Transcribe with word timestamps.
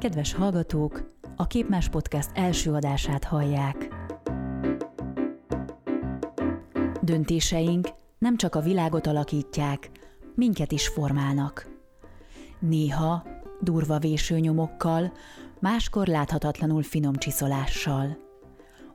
Kedves 0.00 0.34
hallgatók, 0.34 1.12
a 1.36 1.46
Képmás 1.46 1.88
Podcast 1.88 2.30
első 2.34 2.72
adását 2.72 3.24
hallják. 3.24 3.88
Döntéseink 7.02 7.88
nem 8.18 8.36
csak 8.36 8.54
a 8.54 8.60
világot 8.60 9.06
alakítják, 9.06 9.90
minket 10.34 10.72
is 10.72 10.88
formálnak. 10.88 11.70
Néha 12.58 13.26
durva 13.60 13.98
vésőnyomokkal, 13.98 15.12
máskor 15.58 16.06
láthatatlanul 16.06 16.82
finom 16.82 17.14
csiszolással. 17.14 18.18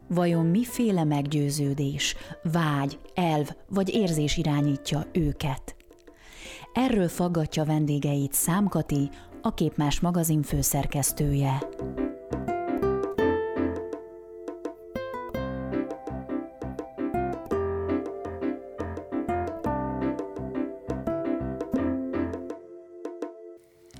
Vajon 0.07 0.45
miféle 0.45 1.03
meggyőződés, 1.03 2.15
vágy, 2.43 2.99
elv 3.13 3.49
vagy 3.69 3.89
érzés 3.93 4.37
irányítja 4.37 5.05
őket? 5.11 5.75
Erről 6.73 7.07
faggatja 7.07 7.63
vendégeit 7.63 8.33
Számkati, 8.33 9.09
a 9.45 9.53
Képmás 9.53 9.99
magazin 9.99 10.41
főszerkesztője. 10.41 11.67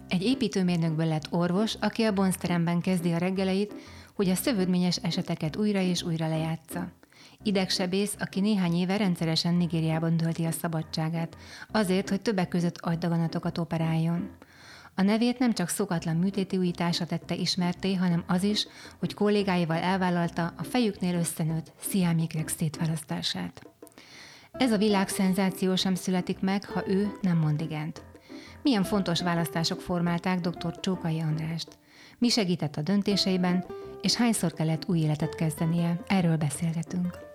Egy 0.08 0.21
építőmérnökből 0.21 1.05
lett 1.05 1.27
orvos, 1.30 1.76
aki 1.80 2.04
a 2.04 2.13
bonzteremben 2.13 2.82
kezdi 2.82 3.12
a 3.12 3.18
reggeleit, 3.18 3.73
hogy 4.16 4.30
a 4.30 4.35
szövődményes 4.35 4.96
eseteket 4.96 5.55
újra 5.55 5.80
és 5.80 6.04
újra 6.04 6.27
lejátsza. 6.27 6.88
Idegsebész, 7.43 8.16
aki 8.20 8.40
néhány 8.40 8.73
éve 8.73 8.98
rendszeresen 8.98 9.54
Nigériában 9.54 10.18
tölti 10.18 10.46
a 10.46 10.52
szabadságát, 10.52 11.38
azért, 11.71 12.09
hogy 12.09 12.21
többek 12.21 12.48
között 12.48 12.77
agydaganatokat 12.77 13.57
operáljon. 13.57 14.29
A 14.96 15.01
nevét 15.01 15.40
nem 15.40 15.54
csak 15.54 15.70
szokatlan 15.70 16.15
műtéti 16.15 16.57
újítása 16.57 17.05
tette 17.05 17.35
ismerté, 17.35 17.93
hanem 17.93 18.24
az 18.27 18.43
is, 18.43 18.68
hogy 18.99 19.13
kollégáival 19.13 19.77
elvállalta 19.77 20.54
a 20.57 20.63
fejüknél 20.63 21.15
összenőtt 21.15 21.71
sziámikrek 21.79 22.48
szétválasztását. 22.48 23.62
Ez 24.51 24.71
a 24.71 24.77
világ 24.77 25.07
szenzáció 25.07 25.76
sem 25.76 25.96
születik 25.96 26.40
meg, 26.40 26.66
ha 26.66 26.88
ő 26.88 27.12
nem 27.21 27.38
mond 27.38 27.62
igent. 27.62 28.04
Milyen 28.62 28.84
fontos 28.84 29.21
választások 29.21 29.82
formálták 29.82 30.40
dr. 30.40 30.79
Csókai 30.79 31.20
Andrást? 31.20 31.68
Mi 32.18 32.29
segített 32.29 32.76
a 32.76 32.82
döntéseiben, 32.82 33.66
és 34.01 34.16
hányszor 34.16 34.54
kellett 34.54 34.88
új 34.88 34.99
életet 34.99 35.35
kezdenie? 35.35 35.99
Erről 36.07 36.38
beszélgetünk. 36.38 37.35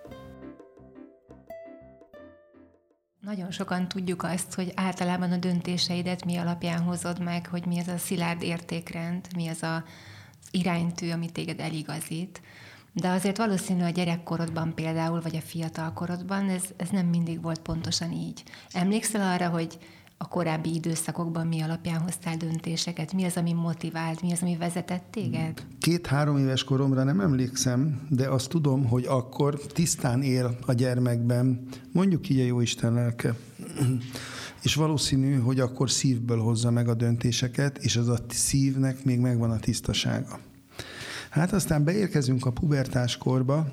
Nagyon 3.21 3.51
sokan 3.51 3.87
tudjuk 3.87 4.23
azt, 4.23 4.53
hogy 4.53 4.71
általában 4.75 5.31
a 5.31 5.37
döntéseidet 5.37 6.25
mi 6.25 6.35
alapján 6.37 6.81
hozod 6.81 7.23
meg, 7.23 7.47
hogy 7.47 7.65
mi 7.65 7.79
az 7.79 7.87
a 7.87 7.97
szilárd 7.97 8.41
értékrend, 8.41 9.27
mi 9.35 9.47
az 9.47 9.63
a 9.63 9.83
iránytű, 10.51 11.11
ami 11.11 11.31
téged 11.31 11.59
eligazít. 11.59 12.41
De 12.93 13.09
azért 13.09 13.37
valószínű 13.37 13.83
a 13.83 13.89
gyerekkorodban 13.89 14.73
például, 14.75 15.21
vagy 15.21 15.35
a 15.35 15.41
fiatalkorodban 15.41 16.49
ez, 16.49 16.63
ez 16.77 16.89
nem 16.89 17.05
mindig 17.05 17.41
volt 17.41 17.59
pontosan 17.59 18.11
így. 18.11 18.43
Emlékszel 18.71 19.33
arra, 19.33 19.49
hogy 19.49 19.77
a 20.21 20.27
korábbi 20.27 20.73
időszakokban 20.73 21.47
mi 21.47 21.61
alapján 21.61 21.99
hoztál 21.99 22.37
döntéseket? 22.37 23.13
Mi 23.13 23.23
az, 23.23 23.37
ami 23.37 23.53
motivált? 23.53 24.21
Mi 24.21 24.31
az, 24.31 24.41
ami 24.41 24.57
vezetett 24.57 25.03
téged? 25.11 25.65
Két-három 25.79 26.37
éves 26.37 26.63
koromra 26.63 27.03
nem 27.03 27.19
emlékszem, 27.19 28.07
de 28.09 28.29
azt 28.29 28.49
tudom, 28.49 28.85
hogy 28.85 29.05
akkor 29.05 29.59
tisztán 29.59 30.21
él 30.21 30.57
a 30.65 30.73
gyermekben, 30.73 31.67
mondjuk 31.91 32.29
így 32.29 32.39
a 32.39 32.43
Jóisten 32.43 32.93
lelke. 32.93 33.35
És 34.63 34.75
valószínű, 34.75 35.39
hogy 35.39 35.59
akkor 35.59 35.89
szívből 35.89 36.39
hozza 36.39 36.71
meg 36.71 36.87
a 36.87 36.93
döntéseket, 36.93 37.77
és 37.77 37.95
az 37.95 38.07
a 38.07 38.17
szívnek 38.29 39.03
még 39.03 39.19
megvan 39.19 39.51
a 39.51 39.59
tisztasága. 39.59 40.39
Hát 41.29 41.53
aztán 41.53 41.83
beérkezünk 41.83 42.45
a 42.45 42.51
pubertáskorba, 42.51 43.67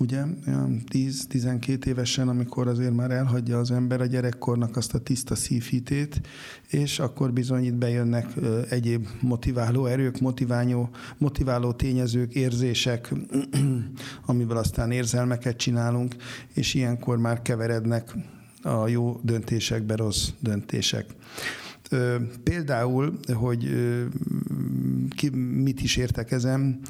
ugye, 0.00 0.22
10-12 0.46 1.84
évesen, 1.84 2.28
amikor 2.28 2.68
azért 2.68 2.94
már 2.94 3.10
elhagyja 3.10 3.58
az 3.58 3.70
ember 3.70 4.00
a 4.00 4.06
gyerekkornak 4.06 4.76
azt 4.76 4.94
a 4.94 4.98
tiszta 4.98 5.34
szívhitét, 5.34 6.20
és 6.68 6.98
akkor 6.98 7.32
bizony 7.32 7.64
itt 7.64 7.74
bejönnek 7.74 8.26
egyéb 8.68 9.06
motiváló 9.20 9.86
erők, 9.86 10.20
motiváló, 10.20 10.90
motiváló 11.18 11.72
tényezők, 11.72 12.34
érzések, 12.34 13.14
amivel 14.26 14.56
aztán 14.56 14.90
érzelmeket 14.90 15.56
csinálunk, 15.56 16.14
és 16.54 16.74
ilyenkor 16.74 17.18
már 17.18 17.42
keverednek 17.42 18.14
a 18.62 18.88
jó 18.88 19.20
döntésekbe 19.22 19.96
rossz 19.96 20.28
döntések. 20.38 21.06
Például, 22.42 23.18
hogy 23.32 23.68
ki, 25.16 25.28
mit 25.36 25.82
is 25.82 25.96
értekezem, 25.96 26.80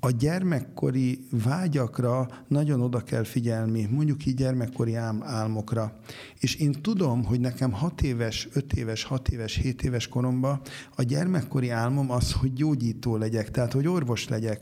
a 0.00 0.10
gyermekkori 0.10 1.26
vágyakra 1.44 2.28
nagyon 2.48 2.80
oda 2.80 3.00
kell 3.00 3.24
figyelni, 3.24 3.88
mondjuk 3.90 4.26
így 4.26 4.34
gyermekkori 4.34 4.94
álmokra. 5.20 5.98
És 6.38 6.54
én 6.54 6.72
tudom, 6.72 7.24
hogy 7.24 7.40
nekem 7.40 7.72
6 7.72 8.02
éves, 8.02 8.48
5 8.52 8.72
éves, 8.72 9.04
6 9.04 9.28
éves, 9.28 9.56
7 9.56 9.82
éves 9.82 10.08
koromban 10.08 10.60
a 10.96 11.02
gyermekkori 11.02 11.70
álmom 11.70 12.10
az, 12.10 12.32
hogy 12.32 12.52
gyógyító 12.52 13.16
legyek, 13.16 13.50
tehát 13.50 13.72
hogy 13.72 13.86
orvos 13.86 14.28
legyek. 14.28 14.60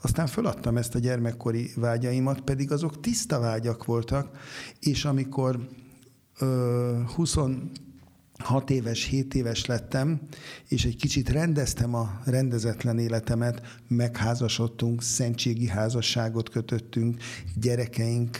Aztán 0.00 0.26
föladtam 0.26 0.76
ezt 0.76 0.94
a 0.94 0.98
gyermekkori 0.98 1.70
vágyaimat, 1.76 2.40
pedig 2.40 2.72
azok 2.72 3.00
tiszta 3.00 3.40
vágyak 3.40 3.84
voltak, 3.84 4.38
és 4.80 5.04
amikor 5.04 5.68
ö, 6.38 7.00
20 7.14 7.36
hat 8.38 8.70
éves, 8.70 9.04
hét 9.04 9.34
éves 9.34 9.66
lettem, 9.66 10.20
és 10.68 10.84
egy 10.84 10.96
kicsit 10.96 11.28
rendeztem 11.28 11.94
a 11.94 12.20
rendezetlen 12.24 12.98
életemet, 12.98 13.80
megházasodtunk, 13.88 15.02
szentségi 15.02 15.68
házasságot 15.68 16.48
kötöttünk, 16.48 17.22
gyerekeink 17.60 18.38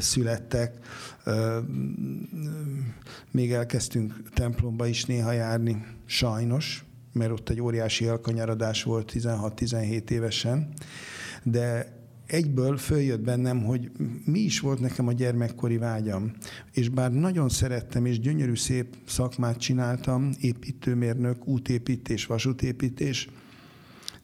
születtek, 0.00 0.78
még 3.30 3.52
elkezdtünk 3.52 4.22
templomba 4.34 4.86
is 4.86 5.04
néha 5.04 5.32
járni, 5.32 5.84
sajnos, 6.04 6.84
mert 7.12 7.30
ott 7.30 7.48
egy 7.48 7.60
óriási 7.60 8.06
elkanyarodás 8.06 8.82
volt 8.82 9.12
16-17 9.14 10.10
évesen, 10.10 10.72
de 11.42 11.92
egyből 12.26 12.76
följött 12.76 13.20
bennem, 13.20 13.64
hogy 13.64 13.90
mi 14.24 14.38
is 14.38 14.60
volt 14.60 14.80
nekem 14.80 15.06
a 15.06 15.12
gyermekkori 15.12 15.76
vágyam. 15.76 16.32
És 16.72 16.88
bár 16.88 17.12
nagyon 17.12 17.48
szerettem, 17.48 18.06
és 18.06 18.20
gyönyörű 18.20 18.54
szép 18.54 18.96
szakmát 19.06 19.58
csináltam, 19.58 20.30
építőmérnök, 20.40 21.46
útépítés, 21.46 22.26
vasútépítés, 22.26 23.28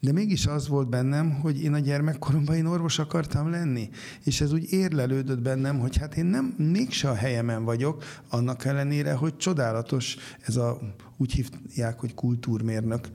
de 0.03 0.13
mégis 0.13 0.47
az 0.47 0.69
volt 0.69 0.89
bennem, 0.89 1.31
hogy 1.31 1.63
én 1.63 1.73
a 1.73 1.79
gyermekkoromban 1.79 2.57
én 2.57 2.67
orvos 2.67 2.99
akartam 2.99 3.51
lenni. 3.51 3.89
És 4.25 4.41
ez 4.41 4.53
úgy 4.53 4.73
érlelődött 4.73 5.43
bennem, 5.43 5.79
hogy 5.79 5.97
hát 5.97 6.17
én 6.17 6.25
nem 6.25 6.55
mégse 6.57 7.09
a 7.09 7.15
helyemen 7.15 7.65
vagyok, 7.65 8.05
annak 8.29 8.65
ellenére, 8.65 9.13
hogy 9.13 9.37
csodálatos 9.37 10.17
ez 10.41 10.57
a, 10.57 10.79
úgy 11.17 11.33
hívják, 11.33 12.01
hogy 12.01 12.15
kultúrmérnök, 12.15 13.09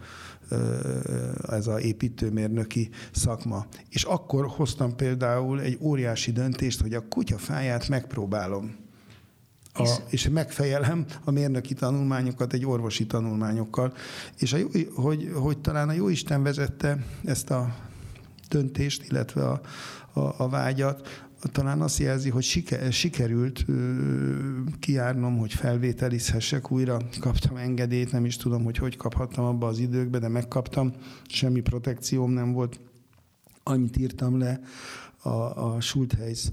ez 1.50 1.68
a 1.68 1.80
építőmérnöki 1.80 2.90
szakma. 3.12 3.66
És 3.90 4.04
akkor 4.04 4.48
hoztam 4.48 4.96
például 4.96 5.62
egy 5.62 5.78
óriási 5.82 6.32
döntést, 6.32 6.82
hogy 6.82 6.94
a 6.94 7.08
kutyafáját 7.08 7.88
megpróbálom. 7.88 8.76
A, 9.74 9.82
és, 9.82 9.90
és 10.10 10.30
megfejelem 10.30 11.06
a 11.24 11.32
mérnöki 11.32 11.74
tanulmányokat 11.74 12.54
egy 12.54 12.66
orvosi 12.66 13.06
tanulmányokkal. 13.06 13.94
És 14.38 14.54
a, 14.54 14.58
hogy, 14.96 15.32
hogy 15.34 15.58
talán 15.58 15.90
a 15.90 15.94
Jóisten 15.94 16.44
vezette 16.44 17.06
ezt 17.24 17.50
a 17.50 17.76
döntést, 18.50 19.04
illetve 19.04 19.48
a, 19.48 19.62
a, 20.14 20.34
a 20.38 20.50
vágyat, 20.50 21.25
talán 21.52 21.82
azt 21.82 22.00
jelzi, 22.00 22.30
hogy 22.30 22.44
siker, 22.44 22.94
sikerült 22.94 23.66
kiárnom, 24.80 25.38
hogy 25.38 25.54
felvételizhessek 25.54 26.72
újra. 26.72 27.02
Kaptam 27.20 27.56
engedélyt, 27.56 28.12
nem 28.12 28.26
is 28.26 28.38
tudom, 28.38 28.64
hogy 28.64 28.78
hogy 28.78 28.98
kaphattam 28.98 29.46
abba 29.46 29.68
az 29.68 29.80
időkbe, 29.80 30.20
de 30.20 30.28
megkaptam. 30.28 30.94
Semmi 31.28 31.62
protekcióm 31.62 32.32
nem 32.32 32.52
volt. 32.52 32.80
Annyit 33.64 33.98
írtam 33.98 34.38
le, 34.40 34.60
a, 35.26 35.74
a 35.74 35.82
Schultheis 35.82 36.44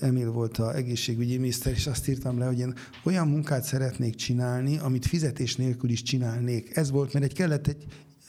Emil 0.00 0.30
volt 0.30 0.58
a 0.58 0.74
egészségügyi 0.74 1.36
miniszter, 1.36 1.72
és 1.72 1.86
azt 1.86 2.08
írtam 2.08 2.38
le, 2.38 2.46
hogy 2.46 2.58
én 2.58 2.74
olyan 3.04 3.28
munkát 3.28 3.62
szeretnék 3.62 4.14
csinálni, 4.14 4.78
amit 4.78 5.06
fizetés 5.06 5.56
nélkül 5.56 5.90
is 5.90 6.02
csinálnék. 6.02 6.76
Ez 6.76 6.90
volt, 6.90 7.12
mert 7.12 7.24
egy 7.24 7.34
kellett 7.34 7.66
egy 7.66 7.84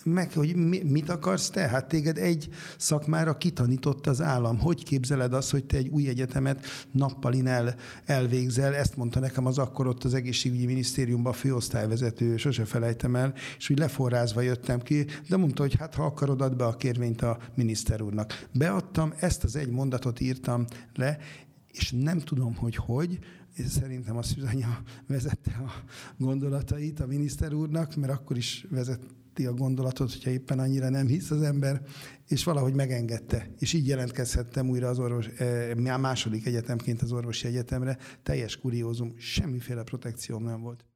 meg, 0.10 0.34
hogy 0.34 0.56
mit 0.86 1.10
akarsz 1.10 1.50
te? 1.50 1.68
Hát 1.68 1.88
téged 1.88 2.18
egy 2.18 2.50
szakmára 2.78 3.38
kitanított 3.38 4.08
az 4.08 4.22
állam. 4.22 4.60
Hogy 4.60 4.84
képzeled 4.84 5.34
azt, 5.34 5.52
hogy 5.52 5.66
te 5.66 5.78
egy 5.78 5.88
új 5.88 6.08
egyetemet 6.08 6.66
nappalin 6.92 7.48
el, 7.48 7.76
elvégzel? 8.06 8.76
Ezt 8.76 8.96
mondta 8.96 9.20
nekem 9.20 9.46
az 9.46 9.58
akkor 9.58 9.88
ott 9.88 10.04
az 10.04 10.14
egészségügyi 10.14 10.66
minisztériumban 10.66 11.32
a 11.32 11.36
főosztályvezető, 11.36 12.38
sose 12.38 12.66
felejtem 12.66 13.16
el, 13.16 13.34
és 13.58 13.70
úgy 13.70 13.78
leforrázva 13.78 14.42
jöttem 14.42 14.80
ki, 14.80 15.06
de 15.30 15.38
mondta, 15.38 15.62
hogy 15.62 15.76
hát 15.76 15.96
ha 15.96 16.04
akarod, 16.04 16.42
add 16.42 16.58
be 16.58 16.66
a 16.66 16.76
kérvényt 16.76 17.22
a 17.22 17.38
miniszter 17.56 18.02
úrnak. 18.02 18.48
Beadtam, 18.54 19.14
ezt 19.20 19.44
az 19.44 19.56
egy 19.56 19.70
mondatot 19.70 20.20
írtam 20.20 20.66
le, 20.96 21.18
és 21.72 21.92
nem 21.92 22.20
tudom, 22.20 22.56
hogy 22.56 22.76
hogy, 22.76 23.20
és 23.54 23.66
szerintem 23.66 24.18
a 24.18 24.24
Szüzanya 24.24 24.82
vezette 25.08 25.52
a 25.52 25.72
gondolatait 26.18 27.00
a 27.00 27.06
miniszter 27.06 27.54
úrnak, 27.54 27.96
mert 27.96 28.14
akkor 28.14 28.38
is 28.38 28.66
vezet, 28.70 29.02
megérti 29.40 29.46
a 29.46 29.66
gondolatot, 29.66 30.12
hogyha 30.12 30.30
éppen 30.30 30.60
annyira 30.60 30.90
nem 30.90 31.08
hisz 31.08 31.32
az 31.32 31.42
ember, 31.42 31.82
és 32.28 32.44
valahogy 32.44 32.74
megengedte. 32.74 33.50
És 33.60 33.74
így 33.74 33.88
jelentkezhettem 33.88 34.70
újra 34.70 34.90
az 34.90 35.00
orvos, 35.00 35.28
eh, 35.28 35.76
második 35.98 36.46
egyetemként 36.46 37.02
az 37.02 37.12
orvosi 37.12 37.48
egyetemre. 37.48 37.98
Teljes 38.24 38.58
kuriózum, 38.58 39.14
semmiféle 39.18 39.84
protekcióm 39.84 40.44
nem 40.44 40.62
volt. 40.62 40.89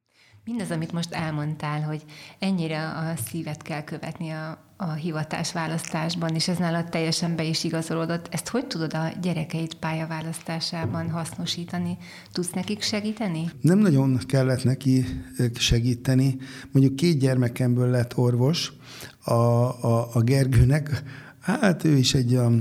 Mindaz, 0.46 0.72
amit 0.72 0.92
most 0.92 1.14
elmondtál, 1.14 1.82
hogy 1.82 2.04
ennyire 2.40 2.90
a 2.90 3.16
szívet 3.26 3.62
kell 3.62 3.84
követni 3.84 4.30
a, 4.30 4.64
a 4.78 4.92
hivatás 4.92 5.52
választásban, 5.52 6.36
és 6.36 6.48
ez 6.48 6.58
nálad 6.58 6.90
teljesen 6.90 7.36
be 7.36 7.44
is 7.44 7.64
igazolódott. 7.64 8.28
Ezt 8.32 8.48
hogy 8.48 8.68
tudod 8.68 8.94
a 8.94 9.12
gyerekeit 9.22 9.74
pályaválasztásában 9.74 11.10
hasznosítani? 11.10 11.98
Tudsz 12.32 12.52
nekik 12.52 12.82
segíteni? 12.82 13.50
Nem 13.62 13.78
nagyon 13.78 14.18
kellett 14.18 14.64
neki 14.64 15.06
segíteni. 15.54 16.38
Mondjuk 16.72 16.96
két 16.96 17.20
gyermekemből 17.20 17.90
lett 17.90 18.18
orvos, 18.18 18.74
a, 19.20 19.34
a, 19.34 20.10
a 20.14 20.22
Gergőnek, 20.22 21.04
hát 21.40 21.84
ő 21.84 21.98
is 21.98 22.14
egy 22.14 22.36
a 22.36 22.52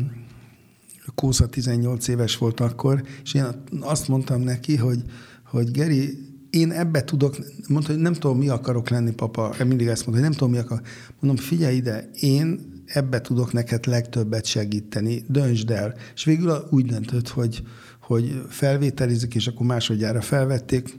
Kósza 1.15 1.49
18 1.49 2.09
éves 2.09 2.39
volt 2.39 2.61
akkor, 2.61 3.03
és 3.23 3.35
én 3.35 3.45
azt 3.81 4.09
mondtam 4.09 4.41
neki, 4.41 4.77
hogy, 4.77 5.03
hogy 5.45 5.71
Geri, 5.71 6.32
én 6.53 6.71
ebbe 6.71 7.05
tudok, 7.05 7.37
mondta, 7.69 7.93
hogy 7.93 8.01
nem 8.01 8.13
tudom, 8.13 8.39
mi 8.39 8.49
akarok 8.49 8.89
lenni, 8.89 9.11
papa. 9.11 9.55
Mindig 9.65 9.87
ezt 9.87 10.07
mondta, 10.07 10.11
hogy 10.11 10.31
nem 10.31 10.33
tudom, 10.33 10.51
mi 10.51 10.59
akarok. 10.59 10.87
Mondom, 11.21 11.45
figyelj 11.45 11.77
ide, 11.77 12.11
én 12.21 12.61
ebbe 12.87 13.21
tudok 13.21 13.53
neked 13.53 13.87
legtöbbet 13.87 14.45
segíteni, 14.45 15.25
döntsd 15.29 15.71
el. 15.71 15.95
És 16.15 16.25
végül 16.25 16.67
úgy 16.71 16.87
döntött, 16.87 17.29
hogy, 17.29 17.63
hogy 18.01 18.43
felvételizik, 18.49 19.35
és 19.35 19.47
akkor 19.47 19.67
másodjára 19.67 20.21
felvették, 20.21 20.99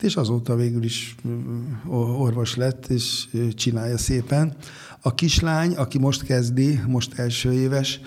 és 0.00 0.16
azóta 0.16 0.56
végül 0.56 0.84
is 0.84 1.14
orvos 2.18 2.56
lett, 2.56 2.86
és 2.86 3.28
csinálja 3.54 3.98
szépen. 3.98 4.56
A 5.00 5.14
kislány, 5.14 5.74
aki 5.74 5.98
most 5.98 6.22
kezdi, 6.22 6.80
most 6.86 7.18
első 7.18 7.52
éves, 7.52 8.00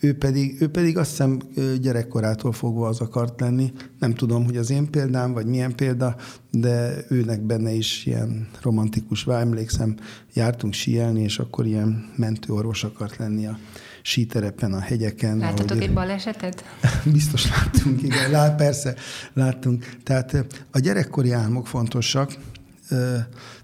ő 0.00 0.14
pedig, 0.14 0.62
ő 0.62 0.68
pedig 0.68 0.96
azt 0.98 1.10
hiszem 1.10 1.38
gyerekkorától 1.80 2.52
fogva 2.52 2.88
az 2.88 3.00
akart 3.00 3.40
lenni. 3.40 3.72
Nem 3.98 4.14
tudom, 4.14 4.44
hogy 4.44 4.56
az 4.56 4.70
én 4.70 4.90
példám, 4.90 5.32
vagy 5.32 5.46
milyen 5.46 5.74
példa, 5.74 6.16
de 6.50 7.04
őnek 7.08 7.40
benne 7.40 7.72
is 7.72 8.06
ilyen 8.06 8.48
romantikus 8.62 9.24
vár. 9.24 9.40
Emlékszem, 9.40 9.96
jártunk 10.34 10.72
síelni, 10.72 11.22
és 11.22 11.38
akkor 11.38 11.66
ilyen 11.66 12.12
mentőorvos 12.16 12.84
akart 12.84 13.16
lenni 13.16 13.46
a 13.46 13.58
síterepen, 14.02 14.72
a 14.72 14.80
hegyeken. 14.80 15.38
Láttatok 15.38 15.70
ahogy... 15.70 15.82
egy 15.82 15.92
balesetet? 15.92 16.64
Biztos 17.12 17.48
láttunk, 17.50 18.02
igen. 18.02 18.30
Lát, 18.30 18.56
persze, 18.56 18.94
láttunk. 19.32 19.96
Tehát 20.02 20.46
a 20.70 20.78
gyerekkori 20.78 21.32
álmok 21.32 21.66
fontosak, 21.66 22.36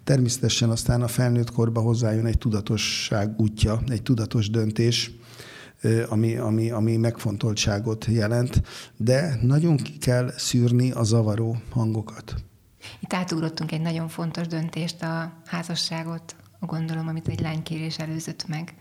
természetesen 0.05 0.71
aztán 0.71 1.03
a 1.03 1.09
felnőtt 1.09 1.51
korba 1.51 1.81
hozzájön 1.81 2.27
egy 2.27 2.39
tudatosság 2.39 3.35
útja, 3.37 3.81
egy 3.89 4.03
tudatos 4.03 4.51
döntés, 4.51 5.11
ami, 6.09 6.37
ami, 6.37 6.71
ami 6.71 6.97
megfontoltságot 6.97 8.05
jelent, 8.05 8.63
de 8.97 9.39
nagyon 9.43 9.77
ki 9.77 9.99
kell 9.99 10.33
szűrni 10.37 10.91
a 10.91 11.03
zavaró 11.03 11.57
hangokat. 11.71 12.35
Itt 13.01 13.13
átugrottunk 13.13 13.73
egy 13.73 13.81
nagyon 13.81 14.09
fontos 14.09 14.47
döntést, 14.47 15.03
a 15.03 15.33
házasságot, 15.45 16.37
gondolom, 16.61 17.09
amit 17.09 17.29
egy 17.29 17.41
lánykérés 17.41 17.99
előzött 17.99 18.49
meg. 18.49 18.75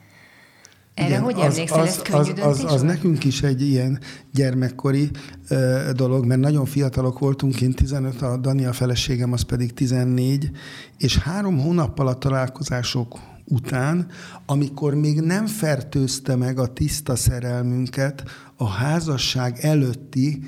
Erre 0.93 1.07
Igen, 1.07 1.21
hogy 1.21 1.39
emlékszel, 1.39 1.79
az, 1.79 2.01
ez 2.05 2.13
az, 2.13 2.33
az, 2.41 2.63
az, 2.63 2.73
az 2.73 2.81
nekünk 2.81 3.23
is 3.23 3.41
egy 3.41 3.61
ilyen 3.61 3.99
gyermekkori 4.31 5.09
uh, 5.49 5.89
dolog, 5.89 6.25
mert 6.25 6.39
nagyon 6.39 6.65
fiatalok 6.65 7.19
voltunk, 7.19 7.61
én 7.61 7.71
15, 7.71 8.21
a 8.21 8.37
Dani 8.37 8.65
a 8.65 8.73
feleségem, 8.73 9.33
az 9.33 9.41
pedig 9.41 9.73
14, 9.73 10.51
és 10.97 11.17
három 11.17 11.59
hónappal 11.59 12.07
a 12.07 12.17
találkozások 12.17 13.19
után, 13.45 14.07
amikor 14.45 14.93
még 14.93 15.21
nem 15.21 15.45
fertőzte 15.45 16.35
meg 16.35 16.59
a 16.59 16.73
tiszta 16.73 17.15
szerelmünket 17.15 18.23
a 18.55 18.67
házasság 18.67 19.57
előtti 19.59 20.43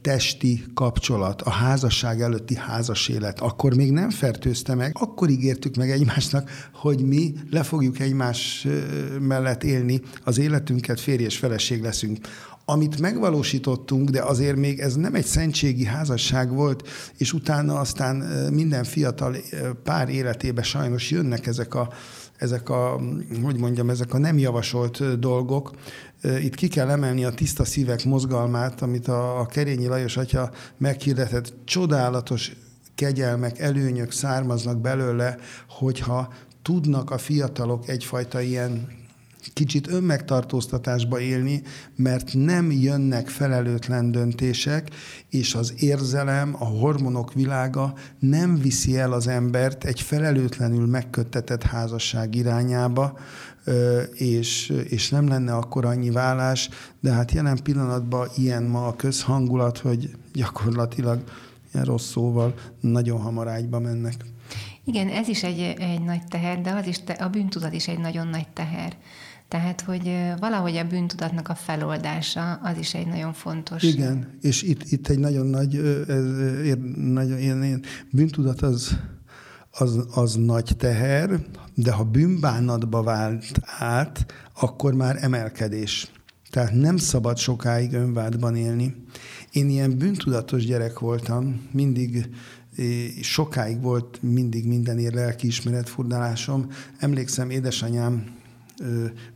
testi 0.00 0.64
kapcsolat, 0.74 1.42
a 1.42 1.50
házasság 1.50 2.20
előtti 2.20 2.54
házas 2.54 3.08
élet, 3.08 3.40
akkor 3.40 3.74
még 3.74 3.90
nem 3.92 4.10
fertőzte 4.10 4.74
meg, 4.74 4.96
akkor 5.00 5.28
ígértük 5.28 5.76
meg 5.76 5.90
egymásnak, 5.90 6.50
hogy 6.72 7.00
mi 7.06 7.34
le 7.50 7.62
fogjuk 7.62 7.98
egymás 7.98 8.66
mellett 9.20 9.64
élni 9.64 10.00
az 10.24 10.38
életünket, 10.38 11.00
férj 11.00 11.22
és 11.22 11.36
feleség 11.36 11.82
leszünk 11.82 12.18
amit 12.64 13.00
megvalósítottunk, 13.00 14.08
de 14.08 14.22
azért 14.22 14.56
még 14.56 14.78
ez 14.78 14.94
nem 14.94 15.14
egy 15.14 15.24
szentségi 15.24 15.84
házasság 15.84 16.52
volt, 16.54 16.88
és 17.16 17.32
utána 17.32 17.78
aztán 17.78 18.16
minden 18.52 18.84
fiatal 18.84 19.36
pár 19.84 20.08
életébe 20.08 20.62
sajnos 20.62 21.10
jönnek 21.10 21.46
ezek 21.46 21.74
a, 21.74 21.88
ezek 22.36 22.68
a, 22.68 23.00
hogy 23.42 23.58
mondjam, 23.58 23.90
ezek 23.90 24.14
a 24.14 24.18
nem 24.18 24.38
javasolt 24.38 25.18
dolgok. 25.18 25.70
Itt 26.22 26.54
ki 26.54 26.68
kell 26.68 26.90
emelni 26.90 27.24
a 27.24 27.30
tiszta 27.30 27.64
szívek 27.64 28.04
mozgalmát, 28.04 28.82
amit 28.82 29.08
a, 29.08 29.40
a 29.40 29.46
Kerényi 29.46 29.86
Lajos 29.86 30.16
atya 30.16 30.50
meghirdetett. 30.78 31.52
Csodálatos 31.64 32.52
kegyelmek, 32.94 33.58
előnyök 33.58 34.12
származnak 34.12 34.80
belőle, 34.80 35.36
hogyha 35.68 36.32
tudnak 36.62 37.10
a 37.10 37.18
fiatalok 37.18 37.88
egyfajta 37.88 38.40
ilyen 38.40 39.00
kicsit 39.52 39.88
önmegtartóztatásba 39.90 41.20
élni, 41.20 41.62
mert 41.96 42.30
nem 42.34 42.70
jönnek 42.70 43.28
felelőtlen 43.28 44.10
döntések, 44.10 44.90
és 45.28 45.54
az 45.54 45.74
érzelem, 45.76 46.54
a 46.58 46.64
hormonok 46.64 47.32
világa 47.32 47.94
nem 48.18 48.58
viszi 48.58 48.98
el 48.98 49.12
az 49.12 49.26
embert 49.26 49.84
egy 49.84 50.00
felelőtlenül 50.00 50.86
megköttetett 50.86 51.62
házasság 51.62 52.34
irányába, 52.34 53.18
és, 54.12 54.72
és 54.88 55.10
nem 55.10 55.28
lenne 55.28 55.54
akkor 55.54 55.84
annyi 55.84 56.10
vállás, 56.10 56.68
de 57.00 57.12
hát 57.12 57.32
jelen 57.32 57.58
pillanatban 57.62 58.28
ilyen 58.36 58.62
ma 58.62 58.86
a 58.86 58.96
közhangulat, 58.96 59.78
hogy 59.78 60.10
gyakorlatilag 60.32 61.22
ilyen 61.72 61.86
rossz 61.86 62.10
szóval 62.10 62.54
nagyon 62.80 63.20
hamar 63.20 63.48
ágyba 63.48 63.78
mennek. 63.78 64.14
Igen, 64.84 65.08
ez 65.08 65.28
is 65.28 65.42
egy, 65.42 65.74
egy 65.78 66.02
nagy 66.02 66.24
teher, 66.28 66.60
de 66.60 66.70
az 66.70 66.86
is 66.86 66.98
te, 66.98 67.12
a 67.12 67.28
bűntudat 67.28 67.72
is 67.72 67.88
egy 67.88 67.98
nagyon 67.98 68.28
nagy 68.28 68.48
teher. 68.48 68.96
Tehát, 69.48 69.80
hogy 69.80 70.12
valahogy 70.38 70.76
a 70.76 70.84
bűntudatnak 70.84 71.48
a 71.48 71.54
feloldása 71.54 72.52
az 72.52 72.78
is 72.78 72.94
egy 72.94 73.06
nagyon 73.06 73.32
fontos. 73.32 73.82
Igen, 73.82 74.38
és 74.40 74.62
itt, 74.62 74.82
itt 74.84 75.08
egy 75.08 75.18
nagyon 75.18 75.46
nagy, 75.46 75.76
ez, 76.08 76.24
nagyon 76.96 77.38
ilyen, 77.38 77.64
ilyen 77.64 77.82
bűntudat 78.10 78.62
az, 78.62 78.96
az, 79.70 80.06
az 80.14 80.34
nagy 80.34 80.70
teher, 80.76 81.30
de 81.74 81.92
ha 81.92 82.04
bűnbánatba 82.04 83.02
vált 83.02 83.60
át, 83.78 84.26
akkor 84.60 84.94
már 84.94 85.16
emelkedés. 85.20 86.10
Tehát 86.50 86.72
nem 86.72 86.96
szabad 86.96 87.36
sokáig 87.36 87.92
önvádban 87.92 88.56
élni. 88.56 88.94
Én 89.52 89.68
ilyen 89.68 89.98
bűntudatos 89.98 90.64
gyerek 90.64 90.98
voltam, 90.98 91.68
mindig 91.70 92.30
sokáig 93.20 93.82
volt 93.82 94.18
mindig 94.22 94.66
mindenért 94.66 95.14
lelkiismeret 95.14 95.88
furdalásom. 95.88 96.70
Emlékszem, 96.98 97.50
édesanyám 97.50 98.24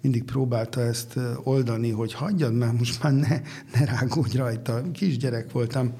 mindig 0.01 0.25
próbálta 0.25 0.81
ezt 0.81 1.19
oldani, 1.43 1.91
hogy 1.91 2.13
hagyjad 2.13 2.55
már, 2.55 2.73
most 2.73 3.03
már 3.03 3.13
ne, 3.13 3.41
ne 3.73 3.85
rágódj 3.85 4.37
rajta. 4.37 4.83
Kisgyerek 4.93 5.53
voltam. 5.53 5.93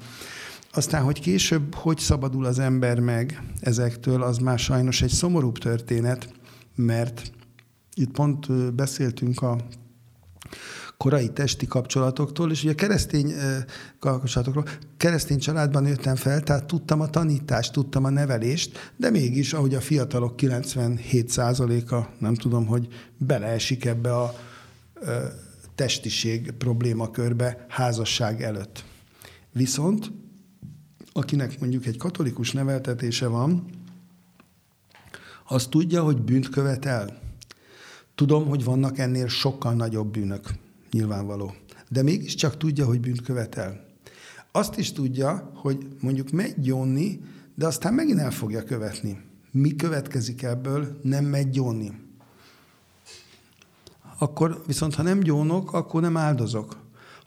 Aztán, 0.71 1.03
hogy 1.03 1.19
később 1.19 1.75
hogy 1.75 1.97
szabadul 1.97 2.45
az 2.45 2.59
ember 2.59 2.99
meg 2.99 3.43
ezektől, 3.59 4.23
az 4.23 4.37
már 4.37 4.59
sajnos 4.59 5.01
egy 5.01 5.09
szomorúbb 5.09 5.57
történet, 5.57 6.33
mert 6.75 7.31
itt 7.93 8.11
pont 8.11 8.73
beszéltünk 8.73 9.41
a 9.41 9.57
korai 10.97 11.29
testi 11.29 11.67
kapcsolatoktól, 11.67 12.51
és 12.51 12.63
ugye 12.63 12.73
keresztény 12.73 13.33
kapcsolatokról, 13.99 14.65
keresztény 14.97 15.39
családban 15.39 15.83
nőttem 15.83 16.15
fel, 16.15 16.41
tehát 16.41 16.65
tudtam 16.65 17.01
a 17.01 17.09
tanítást, 17.09 17.71
tudtam 17.73 18.03
a 18.05 18.09
nevelést, 18.09 18.93
de 18.95 19.09
mégis, 19.09 19.53
ahogy 19.53 19.75
a 19.75 19.81
fiatalok 19.81 20.33
97%-a, 20.37 22.09
nem 22.19 22.33
tudom, 22.33 22.65
hogy 22.65 22.87
beleesik 23.17 23.85
ebbe 23.85 24.15
a 24.17 24.33
testiség 25.75 26.51
problémakörbe 26.51 27.65
házasság 27.69 28.41
előtt. 28.41 28.83
Viszont, 29.51 30.11
akinek 31.17 31.59
mondjuk 31.59 31.85
egy 31.85 31.97
katolikus 31.97 32.51
neveltetése 32.51 33.27
van, 33.27 33.65
az 35.47 35.67
tudja, 35.67 36.03
hogy 36.03 36.21
bűnt 36.21 36.49
követel. 36.49 37.19
Tudom, 38.15 38.47
hogy 38.47 38.63
vannak 38.63 38.97
ennél 38.97 39.27
sokkal 39.27 39.73
nagyobb 39.73 40.11
bűnök 40.11 40.49
nyilvánvaló. 40.91 41.55
De 41.89 42.03
mégiscsak 42.03 42.57
tudja, 42.57 42.85
hogy 42.85 42.99
bűnt 42.99 43.21
követel. 43.21 43.85
Azt 44.51 44.77
is 44.77 44.91
tudja, 44.91 45.51
hogy 45.53 45.87
mondjuk 46.01 46.31
megy 46.31 46.59
gyónni, 46.59 47.21
de 47.55 47.65
aztán 47.65 47.93
megint 47.93 48.19
el 48.19 48.31
fogja 48.31 48.63
követni. 48.63 49.21
Mi 49.51 49.75
következik 49.75 50.43
ebből? 50.43 50.99
Nem 51.01 51.25
megy 51.25 51.49
gyónni. 51.49 51.91
Akkor 54.17 54.63
viszont, 54.65 54.95
ha 54.95 55.03
nem 55.03 55.19
gyónok, 55.19 55.73
akkor 55.73 56.01
nem 56.01 56.17
áldozok. 56.17 56.77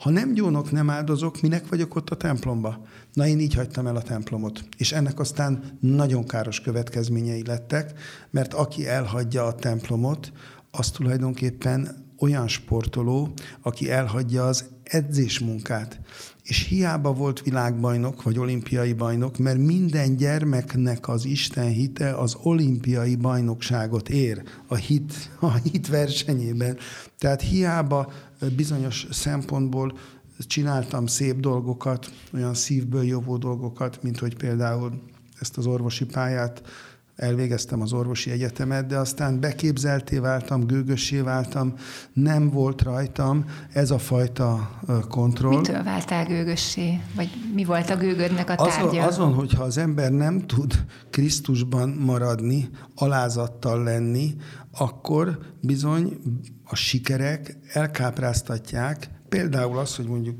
Ha 0.01 0.09
nem 0.09 0.33
gyónok, 0.33 0.71
nem 0.71 0.89
áldozok, 0.89 1.41
minek 1.41 1.69
vagyok 1.69 1.95
ott 1.95 2.09
a 2.09 2.15
templomba? 2.15 2.85
Na 3.13 3.27
én 3.27 3.39
így 3.39 3.53
hagytam 3.53 3.87
el 3.87 3.95
a 3.95 4.01
templomot. 4.01 4.63
És 4.77 4.91
ennek 4.91 5.19
aztán 5.19 5.77
nagyon 5.79 6.25
káros 6.25 6.61
következményei 6.61 7.43
lettek, 7.45 7.99
mert 8.29 8.53
aki 8.53 8.87
elhagyja 8.87 9.45
a 9.45 9.55
templomot, 9.55 10.31
az 10.71 10.91
tulajdonképpen 10.91 12.05
olyan 12.19 12.47
sportoló, 12.47 13.33
aki 13.61 13.91
elhagyja 13.91 14.45
az 14.45 14.65
edzésmunkát. 14.83 15.99
És 16.43 16.67
hiába 16.67 17.13
volt 17.13 17.41
világbajnok, 17.41 18.23
vagy 18.23 18.39
olimpiai 18.39 18.93
bajnok, 18.93 19.37
mert 19.37 19.57
minden 19.57 20.15
gyermeknek 20.15 21.07
az 21.07 21.25
Isten 21.25 21.67
hite 21.67 22.13
az 22.13 22.37
olimpiai 22.41 23.15
bajnokságot 23.15 24.09
ér 24.09 24.43
a 24.67 24.75
hit, 24.75 25.13
a 25.39 25.53
hit 25.53 25.87
versenyében. 25.87 26.77
Tehát 27.17 27.41
hiába 27.41 28.11
bizonyos 28.55 29.07
szempontból 29.11 29.97
csináltam 30.37 31.05
szép 31.05 31.39
dolgokat, 31.39 32.11
olyan 32.33 32.53
szívből 32.53 33.03
jövő 33.03 33.37
dolgokat, 33.37 34.03
mint 34.03 34.19
hogy 34.19 34.35
például 34.35 35.01
ezt 35.39 35.57
az 35.57 35.65
orvosi 35.65 36.05
pályát 36.05 36.61
elvégeztem 37.21 37.81
az 37.81 37.93
orvosi 37.93 38.31
egyetemet, 38.31 38.85
de 38.85 38.97
aztán 38.97 39.39
beképzelté 39.39 40.17
váltam, 40.17 40.65
gőgössé 40.65 41.19
váltam, 41.19 41.73
nem 42.13 42.49
volt 42.49 42.81
rajtam 42.81 43.45
ez 43.73 43.91
a 43.91 43.97
fajta 43.97 44.79
kontroll. 45.09 45.57
Mitől 45.57 45.83
váltál 45.83 46.25
gőgössé? 46.25 46.99
Vagy 47.15 47.29
mi 47.53 47.63
volt 47.63 47.89
a 47.89 47.95
gőgödnek 47.95 48.49
a 48.49 48.55
tárgya? 48.55 48.85
Azon, 48.85 48.99
azon, 48.99 49.33
hogyha 49.33 49.63
az 49.63 49.77
ember 49.77 50.11
nem 50.11 50.45
tud 50.45 50.85
Krisztusban 51.09 51.89
maradni, 51.89 52.69
alázattal 52.95 53.83
lenni, 53.83 54.35
akkor 54.77 55.39
bizony 55.59 56.19
a 56.63 56.75
sikerek 56.75 57.57
elkápráztatják, 57.73 59.09
például 59.29 59.77
az, 59.77 59.95
hogy 59.95 60.07
mondjuk 60.07 60.39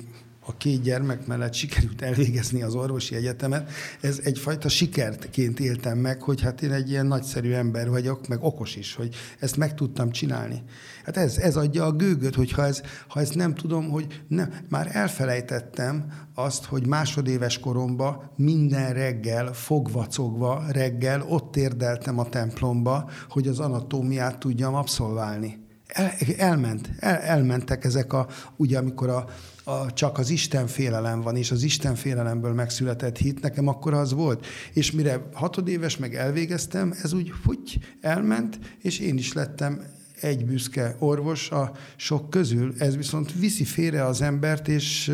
a 0.52 0.58
két 0.58 0.82
gyermek 0.82 1.26
mellett 1.26 1.54
sikerült 1.54 2.02
elvégezni 2.02 2.62
az 2.62 2.76
orvosi 2.76 3.16
egyetemet, 3.16 3.72
ez 4.02 4.20
egyfajta 4.24 4.70
sikertként 4.70 5.60
éltem 5.60 5.98
meg, 5.98 6.22
hogy 6.22 6.42
hát 6.42 6.62
én 6.62 6.72
egy 6.72 6.90
ilyen 6.90 7.06
nagyszerű 7.06 7.52
ember 7.52 7.90
vagyok, 7.90 8.28
meg 8.28 8.44
okos 8.44 8.76
is, 8.76 8.96
hogy 8.96 9.16
ezt 9.40 9.58
meg 9.58 9.76
tudtam 9.76 10.12
csinálni. 10.12 10.64
Hát 11.06 11.18
ez, 11.18 11.38
ez 11.38 11.56
adja 11.56 11.86
a 11.86 11.92
gőgöt, 11.92 12.36
hogy 12.36 12.52
ha, 12.52 12.66
ez, 12.66 12.82
ha 13.08 13.20
ezt 13.20 13.36
nem 13.36 13.56
tudom, 13.56 13.90
hogy 13.90 14.24
nem, 14.28 14.54
már 14.70 14.90
elfelejtettem 14.92 16.06
azt, 16.36 16.66
hogy 16.66 16.88
másodéves 16.88 17.60
koromban 17.60 18.32
minden 18.36 18.94
reggel, 18.94 19.54
fogvacogva 19.54 20.64
reggel 20.72 21.26
ott 21.28 21.56
érdeltem 21.56 22.20
a 22.20 22.30
templomba, 22.30 23.10
hogy 23.30 23.48
az 23.48 23.60
anatómiát 23.60 24.40
tudjam 24.40 24.76
abszolválni. 24.76 25.60
El, 25.88 26.12
elment, 26.38 26.90
el, 27.00 27.16
elmentek 27.16 27.84
ezek 27.84 28.14
a, 28.14 28.28
ugye 28.58 28.78
amikor 28.78 29.10
a, 29.10 29.26
a, 29.64 29.94
csak 29.94 30.18
az 30.18 30.30
Isten 30.30 30.68
félelem 30.68 31.22
van, 31.22 31.36
és 31.36 31.52
az 31.52 31.64
Isten 31.64 31.96
félelemből 31.96 32.54
megszületett 32.54 33.18
hit, 33.18 33.42
nekem 33.42 33.68
akkor 33.68 33.94
az 33.94 34.14
volt. 34.14 34.46
És 34.74 34.92
mire 34.92 35.22
hatodéves 35.34 35.98
meg 35.98 36.16
elvégeztem, 36.16 36.94
ez 37.04 37.14
úgy 37.14 37.32
futy, 37.44 37.80
elment, 38.02 38.60
és 38.82 39.00
én 39.00 39.18
is 39.18 39.34
lettem 39.34 39.82
egy 40.22 40.46
büszke 40.46 40.96
orvos 41.00 41.50
a 41.52 41.72
sok 41.96 42.30
közül. 42.30 42.74
Ez 42.78 42.96
viszont 42.96 43.34
viszi 43.34 43.64
félre 43.64 44.06
az 44.06 44.22
embert, 44.22 44.68
és 44.68 45.12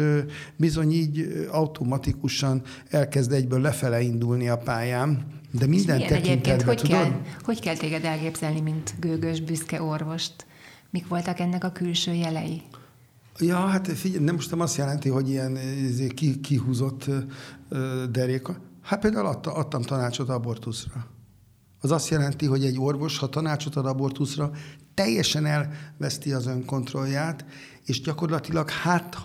bizony 0.56 0.92
így 0.92 1.48
automatikusan 1.52 2.62
elkezd 2.90 3.32
egyből 3.32 3.62
lefele 3.62 4.02
indulni 4.02 4.50
a 4.50 4.58
pályám. 4.58 5.26
De 5.52 5.68
minden 5.68 6.08
tekintetben, 6.08 6.66
hogy 6.66 6.78
tudod? 6.78 6.98
Kell, 6.98 7.22
hogy 7.44 7.60
kell 7.60 7.78
téged 7.78 8.04
elképzelni, 8.04 8.60
mint 8.60 8.94
gőgös, 9.00 9.42
büszke 9.42 9.82
orvost? 9.82 10.46
Mik 10.90 11.08
voltak 11.08 11.40
ennek 11.40 11.64
a 11.64 11.72
külső 11.72 12.14
jelei? 12.14 12.62
Ja, 13.40 13.56
hát 13.56 13.88
figyelj, 13.88 14.24
nem 14.24 14.36
most 14.36 14.52
nem 14.52 14.60
azt 14.60 14.78
jelenti, 14.78 15.10
hogy 15.10 15.30
ilyen 15.30 15.58
izé, 15.58 16.08
ki, 16.08 16.40
kihúzott 16.40 17.10
deréka. 18.12 18.58
Hát 18.82 19.00
például 19.00 19.26
adta, 19.26 19.54
adtam 19.54 19.82
tanácsot 19.82 20.30
abortuszra. 20.30 21.08
Az 21.82 21.92
azt 21.92 22.10
jelenti, 22.10 22.46
hogy 22.46 22.66
egy 22.66 22.80
orvos, 22.80 23.18
ha 23.18 23.30
tanácsot 23.30 23.76
ad 23.76 23.86
abortuszra, 23.86 24.52
teljesen 24.94 25.46
elveszti 25.46 26.32
az 26.32 26.48
önkontrollját, 26.48 27.46
és 27.86 28.02
gyakorlatilag 28.02 28.70
hát 28.70 29.16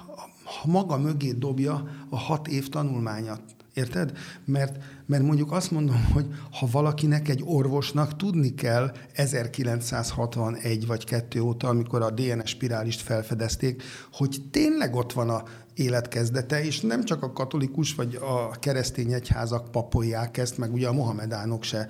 ha 0.44 0.70
maga 0.70 0.98
mögé 0.98 1.32
dobja 1.32 1.84
a 2.10 2.18
hat 2.18 2.48
év 2.48 2.68
tanulmányat. 2.68 3.42
Érted? 3.74 4.18
Mert, 4.44 4.82
mert 5.12 5.24
mondjuk 5.24 5.52
azt 5.52 5.70
mondom, 5.70 6.08
hogy 6.12 6.26
ha 6.50 6.68
valakinek 6.70 7.28
egy 7.28 7.42
orvosnak 7.44 8.16
tudni 8.16 8.54
kell 8.54 8.92
1961 9.12 10.86
vagy 10.86 11.04
2 11.04 11.40
óta, 11.40 11.68
amikor 11.68 12.02
a 12.02 12.10
DNS 12.10 12.50
spirálist 12.50 13.00
felfedezték, 13.00 13.82
hogy 14.12 14.42
tényleg 14.50 14.94
ott 14.94 15.12
van 15.12 15.30
a 15.30 15.42
életkezdete, 15.74 16.64
és 16.64 16.80
nem 16.80 17.04
csak 17.04 17.22
a 17.22 17.32
katolikus 17.32 17.94
vagy 17.94 18.14
a 18.14 18.50
keresztény 18.50 19.12
egyházak 19.12 19.70
papolják 19.70 20.36
ezt, 20.36 20.58
meg 20.58 20.72
ugye 20.72 20.88
a 20.88 20.92
mohamedánok 20.92 21.62
se 21.62 21.86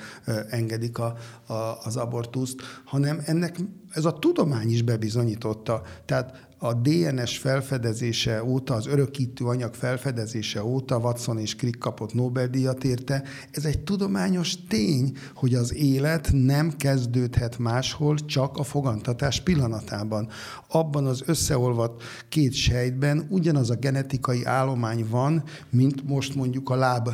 engedik 0.50 0.98
a, 0.98 1.16
a, 1.46 1.52
az 1.84 1.96
abortuszt, 1.96 2.60
hanem 2.84 3.20
ennek 3.24 3.56
ez 3.90 4.04
a 4.04 4.18
tudomány 4.18 4.70
is 4.70 4.82
bebizonyította. 4.82 5.82
Tehát 6.04 6.50
a 6.64 6.72
DNS 6.74 7.38
felfedezése 7.38 8.44
óta, 8.44 8.74
az 8.74 8.86
örökítő 8.86 9.44
anyag 9.44 9.74
felfedezése 9.74 10.64
óta 10.64 10.98
Watson 10.98 11.38
és 11.38 11.56
Crick 11.56 11.78
kapott 11.78 12.14
Nobel-díjat 12.14 12.84
érte. 12.84 13.22
Ez 13.50 13.64
egy 13.64 13.80
tudományos 13.80 14.54
tény, 14.68 15.16
hogy 15.34 15.54
az 15.54 15.74
élet 15.74 16.30
nem 16.32 16.76
kezdődhet 16.76 17.58
máshol, 17.58 18.18
csak 18.18 18.56
a 18.56 18.62
fogantatás 18.62 19.40
pillanatában. 19.40 20.28
Abban 20.68 21.06
az 21.06 21.22
összeolvadt 21.26 22.02
két 22.28 22.52
sejtben 22.52 23.26
ugyanaz 23.30 23.70
a 23.70 23.76
genetikai 23.76 24.44
állomány 24.44 25.06
van, 25.10 25.42
mint 25.70 26.08
most 26.08 26.34
mondjuk 26.34 26.70
a 26.70 26.74
láb 26.74 27.08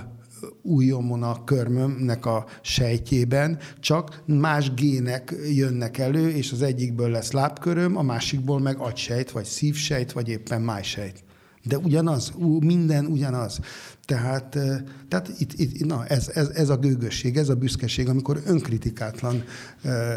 újomon 0.63 1.23
a 1.23 1.45
körmömnek 1.45 2.27
a 2.27 2.47
sejtjében, 2.63 3.59
csak 3.81 4.23
más 4.27 4.75
gének 4.75 5.35
jönnek 5.55 5.99
elő, 5.99 6.31
és 6.31 6.53
az 6.53 6.63
egyikből 6.63 7.11
lesz 7.11 7.33
lábköröm, 7.33 7.97
a 7.97 8.03
másikból 8.03 8.61
meg 8.61 8.79
agysejt, 8.79 9.31
vagy 9.31 9.45
szívsejt, 9.45 10.13
vagy 10.13 10.29
éppen 10.29 10.63
májsejt. 10.63 11.25
De 11.65 11.79
ugyanaz, 11.79 12.33
minden 12.61 13.07
ugyanaz. 13.07 13.61
Tehát, 14.05 14.59
tehát 15.09 15.31
itt, 15.39 15.53
itt, 15.53 15.87
na, 15.87 16.07
ez, 16.07 16.29
ez, 16.35 16.49
ez 16.49 16.69
a 16.69 16.77
gőgösség, 16.77 17.37
ez 17.37 17.49
a 17.49 17.55
büszkeség, 17.55 18.09
amikor 18.09 18.43
önkritikátlan 18.47 19.45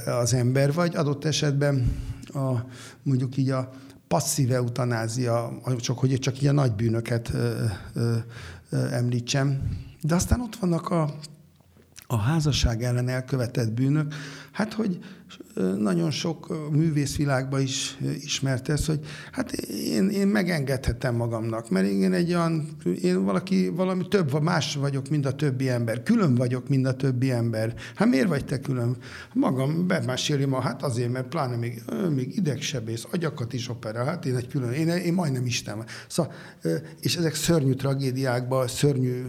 az 0.06 0.34
ember, 0.34 0.74
vagy 0.74 0.96
adott 0.96 1.25
esetben 1.25 1.96
a, 2.34 2.51
mondjuk 3.04 3.38
így 3.38 3.50
a 3.50 3.72
passzív 4.08 4.51
eutanázia, 4.51 5.62
csak 5.78 6.00
hogy 6.00 6.20
csak 6.20 6.42
ilyen 6.42 6.56
nagy 6.56 6.74
bűnöket 6.74 7.32
említsem, 8.72 9.60
de 10.01 10.15
aztán 10.15 10.41
ott 10.41 10.55
vannak 10.55 10.89
a, 10.89 11.10
a 12.12 12.18
házasság 12.18 12.84
ellen 12.84 13.08
elkövetett 13.08 13.72
bűnök, 13.72 14.13
hát 14.51 14.74
hogy 14.74 15.00
nagyon 15.77 16.12
sok 16.12 16.72
művészvilágban 16.72 17.62
is 17.62 17.98
ismert 18.22 18.70
ez, 18.70 18.86
hogy 18.86 19.00
hát 19.32 19.51
én, 19.51 20.10
én 20.10 20.27
megengedhetem 20.27 21.15
magamnak, 21.15 21.70
mert 21.70 21.88
én 21.88 22.13
egy 22.13 22.34
olyan, 22.34 22.77
én 23.01 23.24
valaki, 23.24 23.70
valami 23.70 24.08
több, 24.08 24.41
más 24.41 24.75
vagyok, 24.75 25.10
mint 25.10 25.25
a 25.25 25.36
többi 25.36 25.70
ember. 25.70 26.03
Külön 26.03 26.36
vagyok, 26.36 26.68
mint 26.70 26.88
a 26.88 26.96
többi 26.96 27.32
ember. 27.32 27.74
Hát 27.96 28.08
miért 28.08 28.27
vagy 28.27 28.46
te 28.46 28.60
külön? 28.60 28.98
Magam 29.34 29.88
bemáséli 29.88 30.46
ma, 30.46 30.60
hát 30.60 30.84
azért, 30.84 31.12
mert 31.12 31.27
pláne 31.27 31.56
még, 31.56 31.84
még 32.15 32.36
idegsebész, 32.38 33.08
agyakat 33.12 33.53
is 33.53 33.70
operál, 33.70 34.06
hát 34.06 34.25
én 34.25 34.36
egy 34.36 34.48
külön, 34.48 34.72
én, 34.72 34.88
én 34.88 35.13
majdnem 35.13 35.46
Isten. 35.46 35.86
Szóval, 36.08 36.34
és 37.01 37.15
ezek 37.15 37.36
szörnyű 37.36 37.74
tragédiákban, 37.74 38.68
szörnyű 38.68 39.25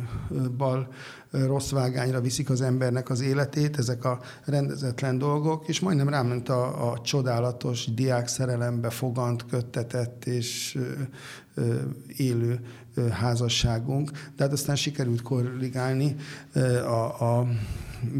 bal, 0.56 0.88
rossz 1.32 1.70
vágányra 1.70 2.20
viszik 2.20 2.50
az 2.50 2.60
embernek 2.60 3.10
az 3.10 3.20
életét, 3.20 3.78
ezek 3.78 4.04
a 4.04 4.20
rendezetlen 4.44 5.18
dolgok, 5.18 5.68
és 5.68 5.80
majdnem 5.80 6.08
ráment 6.08 6.48
a, 6.48 6.92
a 6.92 7.00
csodálatos 7.00 7.94
diák 7.94 8.28
szerelembe 8.28 8.90
fogant, 8.90 9.46
köttetett 9.46 10.24
és 10.24 10.78
élő 12.16 12.60
házasságunk. 13.10 14.10
De 14.10 14.42
hát 14.42 14.52
aztán 14.52 14.76
sikerült 14.76 15.22
korrigálni. 15.22 16.16
A, 16.84 17.22
a, 17.24 17.46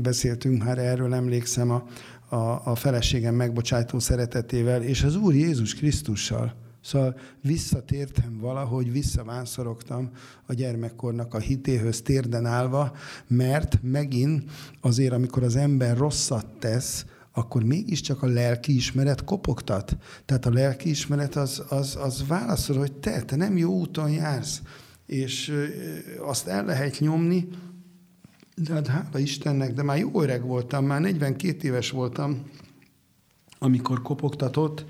beszéltünk 0.02 0.64
már 0.64 0.78
erről, 0.78 1.14
emlékszem, 1.14 1.70
a, 1.70 1.86
a, 2.28 2.60
a 2.64 2.74
feleségem 2.74 3.34
megbocsájtó 3.34 3.98
szeretetével, 3.98 4.82
és 4.82 5.02
az 5.02 5.16
Úr 5.16 5.34
Jézus 5.34 5.74
Krisztussal 5.74 6.61
Szóval 6.82 7.16
visszatértem 7.40 8.38
valahogy, 8.40 8.92
visszavánszorogtam 8.92 10.10
a 10.46 10.52
gyermekkornak 10.52 11.34
a 11.34 11.38
hitéhöz 11.38 12.02
térden 12.02 12.46
állva, 12.46 12.96
mert 13.26 13.78
megint 13.82 14.50
azért, 14.80 15.12
amikor 15.12 15.42
az 15.42 15.56
ember 15.56 15.96
rosszat 15.96 16.46
tesz, 16.58 17.06
akkor 17.32 17.64
mégiscsak 17.64 18.22
a 18.22 18.26
lelkiismeret 18.26 19.24
kopogtat. 19.24 19.96
Tehát 20.24 20.46
a 20.46 20.52
lelkiismeret 20.52 21.36
az, 21.36 21.62
az, 21.68 21.96
az 21.96 22.26
válaszol, 22.26 22.76
hogy 22.76 22.92
te, 22.92 23.22
te 23.22 23.36
nem 23.36 23.56
jó 23.56 23.72
úton 23.72 24.10
jársz, 24.10 24.62
és 25.06 25.52
azt 26.20 26.46
el 26.46 26.64
lehet 26.64 26.98
nyomni, 26.98 27.48
de 28.54 28.72
hát 28.72 28.86
hála 28.86 29.18
Istennek, 29.18 29.74
de 29.74 29.82
már 29.82 29.98
jó 29.98 30.22
öreg 30.22 30.42
voltam, 30.46 30.86
már 30.86 31.00
42 31.00 31.68
éves 31.68 31.90
voltam, 31.90 32.42
amikor 33.58 34.02
kopogtatott, 34.02 34.84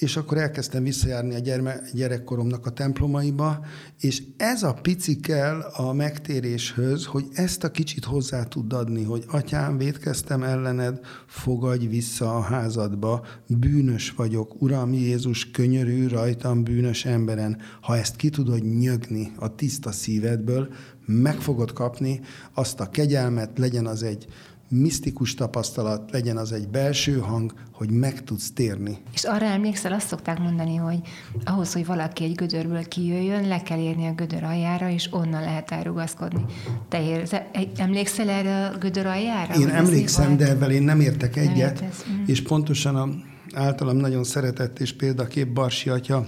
és 0.00 0.16
akkor 0.16 0.38
elkezdtem 0.38 0.82
visszajárni 0.82 1.34
a 1.34 1.38
gyerme, 1.38 1.80
gyerekkoromnak 1.92 2.66
a 2.66 2.70
templomaiba, 2.70 3.64
és 4.00 4.22
ez 4.36 4.62
a 4.62 4.72
pici 4.72 5.20
kell 5.20 5.60
a 5.60 5.92
megtéréshez, 5.92 7.04
hogy 7.04 7.24
ezt 7.32 7.64
a 7.64 7.70
kicsit 7.70 8.04
hozzá 8.04 8.44
tud 8.44 8.72
adni, 8.72 9.04
hogy 9.04 9.24
atyám, 9.28 9.78
védkeztem 9.78 10.42
ellened, 10.42 11.00
fogadj 11.26 11.86
vissza 11.86 12.36
a 12.36 12.40
házadba, 12.40 13.26
bűnös 13.46 14.10
vagyok, 14.10 14.62
Uram 14.62 14.92
Jézus, 14.92 15.50
könyörű 15.50 16.08
rajtam 16.08 16.64
bűnös 16.64 17.04
emberen. 17.04 17.56
Ha 17.80 17.96
ezt 17.96 18.16
ki 18.16 18.28
tudod 18.28 18.78
nyögni 18.78 19.32
a 19.36 19.54
tiszta 19.54 19.92
szívedből, 19.92 20.68
meg 21.06 21.40
fogod 21.40 21.72
kapni 21.72 22.20
azt 22.54 22.80
a 22.80 22.90
kegyelmet, 22.90 23.58
legyen 23.58 23.86
az 23.86 24.02
egy 24.02 24.26
misztikus 24.70 25.34
tapasztalat, 25.34 26.10
legyen 26.10 26.36
az 26.36 26.52
egy 26.52 26.68
belső 26.68 27.18
hang, 27.18 27.52
hogy 27.72 27.90
meg 27.90 28.24
tudsz 28.24 28.52
térni. 28.52 28.98
És 29.14 29.24
arra 29.24 29.46
emlékszel, 29.46 29.92
azt 29.92 30.06
szokták 30.06 30.38
mondani, 30.38 30.76
hogy 30.76 31.00
ahhoz, 31.44 31.72
hogy 31.72 31.86
valaki 31.86 32.24
egy 32.24 32.34
gödörből 32.34 32.88
kijöjjön, 32.88 33.48
le 33.48 33.62
kell 33.62 33.78
érni 33.78 34.06
a 34.06 34.12
gödör 34.12 34.44
aljára, 34.44 34.90
és 34.90 35.08
onnan 35.12 35.40
lehet 35.40 35.70
elrugaszkodni. 35.70 36.44
Te 36.88 37.02
érze, 37.02 37.50
emlékszel 37.76 38.28
erre 38.28 38.66
a 38.66 38.78
gödör 38.78 39.06
aljára? 39.06 39.54
Én 39.54 39.68
emlékszem, 39.68 40.36
de 40.36 40.48
ebben 40.48 40.70
én 40.70 40.82
nem 40.82 41.00
értek 41.00 41.36
egyet, 41.36 41.80
nem 41.80 41.90
mm. 42.12 42.24
és 42.26 42.42
pontosan 42.42 42.96
a 42.96 43.08
általam 43.54 43.96
nagyon 43.96 44.24
szeretett 44.24 44.80
és 44.80 44.92
példakép 44.92 45.52
Barsi 45.52 45.90
atya, 45.90 46.26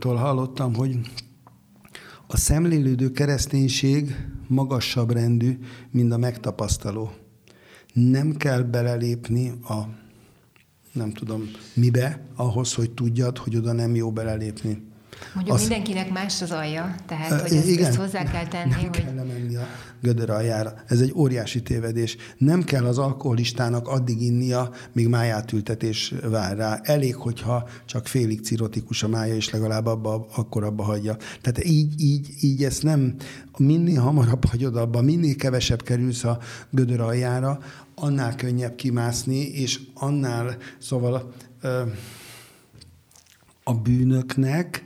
hallottam, 0.00 0.74
hogy 0.74 0.98
a 2.26 2.36
szemlélődő 2.36 3.10
kereszténység 3.10 4.16
magasabb 4.48 5.10
rendű, 5.10 5.58
mint 5.90 6.12
a 6.12 6.16
megtapasztaló 6.16 7.12
nem 7.92 8.36
kell 8.36 8.62
belelépni 8.62 9.48
a 9.48 10.00
nem 10.92 11.12
tudom 11.12 11.50
mibe, 11.74 12.20
ahhoz, 12.34 12.74
hogy 12.74 12.90
tudjad, 12.90 13.38
hogy 13.38 13.56
oda 13.56 13.72
nem 13.72 13.94
jó 13.94 14.12
belelépni. 14.12 14.82
Mondjuk 15.34 15.56
Azt, 15.56 15.68
mindenkinek 15.68 16.10
más 16.10 16.42
az 16.42 16.50
alja, 16.50 16.94
tehát 17.06 17.40
hogy 17.40 17.56
ezt, 17.56 17.68
igen, 17.68 17.86
ezt 17.86 17.98
hozzá 17.98 18.24
kell 18.24 18.46
tenni. 18.46 18.70
Nem 18.70 18.80
hogy... 18.80 18.90
kell 18.90 19.14
lemenni 19.14 19.56
a 19.56 19.66
gödör 20.00 20.30
aljára. 20.30 20.74
Ez 20.86 21.00
egy 21.00 21.12
óriási 21.14 21.62
tévedés. 21.62 22.16
Nem 22.38 22.62
kell 22.62 22.84
az 22.84 22.98
alkoholistának 22.98 23.88
addig 23.88 24.22
innia, 24.22 24.70
míg 24.92 25.08
májátültetés 25.08 26.14
vár 26.30 26.56
rá. 26.56 26.80
Elég, 26.82 27.14
hogyha 27.14 27.68
csak 27.84 28.06
félig 28.06 28.40
cirotikus 28.40 29.02
a 29.02 29.08
mája, 29.08 29.34
és 29.34 29.50
legalább 29.50 29.86
abba, 29.86 30.26
akkor 30.36 30.64
abba 30.64 30.82
hagyja. 30.82 31.16
Tehát 31.40 31.64
így, 31.64 32.00
így, 32.00 32.28
így 32.40 32.64
ezt 32.64 32.82
nem, 32.82 33.14
minél 33.58 34.00
hamarabb 34.00 34.44
hagyod 34.44 34.76
abba, 34.76 35.02
minél 35.02 35.36
kevesebb 35.36 35.82
kerülsz 35.82 36.24
a 36.24 36.38
gödör 36.70 37.00
aljára, 37.00 37.58
annál 37.94 38.34
könnyebb 38.34 38.74
kimászni, 38.74 39.40
és 39.40 39.80
annál, 39.94 40.56
szóval 40.78 41.32
a 43.64 43.74
bűnöknek, 43.74 44.84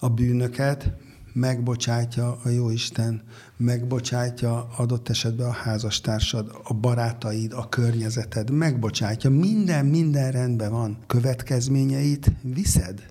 a 0.00 0.08
bűnöket 0.08 0.92
megbocsátja 1.32 2.38
a 2.44 2.48
Jóisten, 2.48 3.22
megbocsátja 3.56 4.68
adott 4.76 5.08
esetben 5.08 5.46
a 5.46 5.52
házastársad, 5.52 6.60
a 6.64 6.74
barátaid, 6.74 7.52
a 7.52 7.68
környezeted, 7.68 8.50
megbocsátja, 8.50 9.30
minden, 9.30 9.86
minden 9.86 10.30
rendben 10.30 10.70
van. 10.70 10.98
Következményeit 11.06 12.32
viszed. 12.42 13.06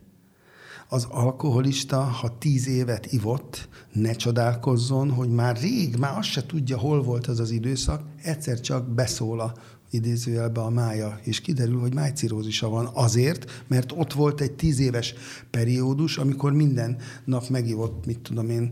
Az 0.88 1.08
alkoholista, 1.10 2.00
ha 2.00 2.38
tíz 2.38 2.68
évet 2.68 3.12
ivott, 3.12 3.70
ne 3.92 4.12
csodálkozzon, 4.12 5.12
hogy 5.12 5.30
már 5.30 5.58
rég, 5.58 5.96
már 5.96 6.18
azt 6.18 6.30
se 6.30 6.46
tudja, 6.46 6.78
hol 6.78 7.04
volt 7.04 7.28
az 7.28 7.40
az 7.40 7.52
időszak, 7.52 8.02
egyszer 8.24 8.60
csak 8.60 8.90
beszól 8.90 9.40
a 9.40 9.54
idézőjelbe 9.92 10.62
a 10.62 10.70
mája, 10.70 11.20
és 11.24 11.42
kiderül, 11.42 11.80
hogy 11.80 11.94
májcirózisa 11.94 12.70
van 12.70 12.90
azért, 12.94 13.64
mert 13.68 13.92
ott 13.92 14.14
volt 14.14 14.42
egy 14.42 14.54
tíz 14.54 14.80
éves 14.80 15.14
periódus, 15.50 16.18
amikor 16.18 16.54
minden 16.54 16.98
nap 17.26 17.50
megivott, 17.50 18.06
mit 18.06 18.20
tudom 18.20 18.50
én, 18.50 18.70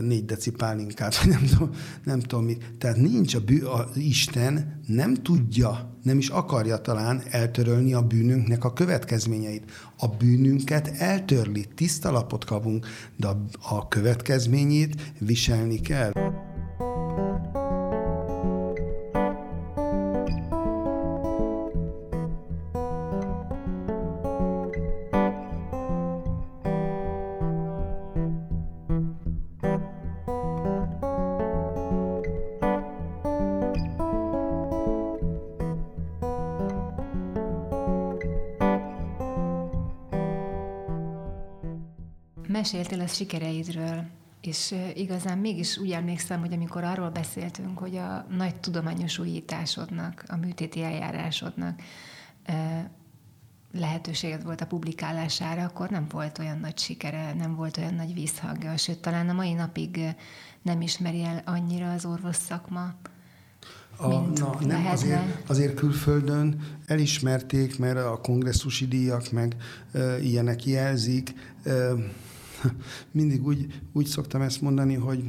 négy 0.00 0.24
deci 0.24 0.50
pálinkát, 0.50 1.18
vagy 1.18 1.28
nem 1.28 1.46
tudom, 1.46 1.70
nem 2.04 2.20
tudom 2.20 2.44
mi. 2.44 2.56
Tehát 2.78 2.96
nincs 2.96 3.34
a, 3.34 3.40
bű, 3.40 3.62
a 3.62 3.88
Isten 3.94 4.80
nem 4.86 5.14
tudja, 5.14 5.96
nem 6.02 6.18
is 6.18 6.28
akarja 6.28 6.78
talán 6.78 7.22
eltörölni 7.30 7.92
a 7.92 8.02
bűnünknek 8.02 8.64
a 8.64 8.72
következményeit. 8.72 9.70
A 9.96 10.08
bűnünket 10.08 10.88
eltörli, 10.88 11.66
tiszta 11.74 12.10
lapot 12.10 12.44
kapunk, 12.44 12.86
de 13.16 13.26
a, 13.26 13.36
a 13.68 13.88
következményét 13.88 15.12
viselni 15.18 15.80
kell. 15.80 16.12
Meséltél 42.62 43.00
a 43.00 43.06
sikereidről, 43.06 44.04
és 44.40 44.74
igazán 44.94 45.38
mégis 45.38 45.78
úgy 45.78 45.90
emlékszem, 45.90 46.40
hogy 46.40 46.52
amikor 46.52 46.84
arról 46.84 47.10
beszéltünk, 47.10 47.78
hogy 47.78 47.96
a 47.96 48.26
nagy 48.30 48.56
tudományos 48.56 49.18
újításodnak, 49.18 50.24
a 50.28 50.36
műtéti 50.36 50.82
eljárásodnak 50.82 51.80
lehetőséged 53.72 54.44
volt 54.44 54.60
a 54.60 54.66
publikálására, 54.66 55.62
akkor 55.62 55.90
nem 55.90 56.06
volt 56.10 56.38
olyan 56.38 56.58
nagy 56.58 56.78
sikere, 56.78 57.34
nem 57.34 57.54
volt 57.54 57.76
olyan 57.76 57.94
nagy 57.94 58.14
vízhangja, 58.14 58.76
sőt, 58.76 58.98
talán 58.98 59.28
a 59.28 59.32
mai 59.32 59.52
napig 59.52 60.00
nem 60.62 60.80
ismeri 60.80 61.22
el 61.22 61.42
annyira 61.44 61.92
az 61.92 62.04
orvos 62.04 62.36
szakma, 62.36 62.94
a, 63.96 64.08
na, 64.08 64.56
nem, 64.60 64.86
azért, 64.86 65.50
azért 65.50 65.74
külföldön 65.74 66.78
elismerték, 66.86 67.78
mert 67.78 67.98
a 67.98 68.20
kongresszusi 68.22 68.86
díjak 68.86 69.30
meg 69.30 69.56
e, 69.92 70.18
ilyenek 70.18 70.66
jelzik. 70.66 71.34
E, 71.64 71.70
mindig 73.10 73.46
úgy, 73.46 73.80
úgy 73.92 74.06
szoktam 74.06 74.42
ezt 74.42 74.60
mondani, 74.60 74.94
hogy 74.94 75.24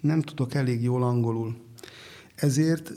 nem 0.00 0.22
tudok 0.22 0.54
elég 0.54 0.82
jól 0.82 1.02
angolul. 1.02 1.56
Ezért 2.34 2.92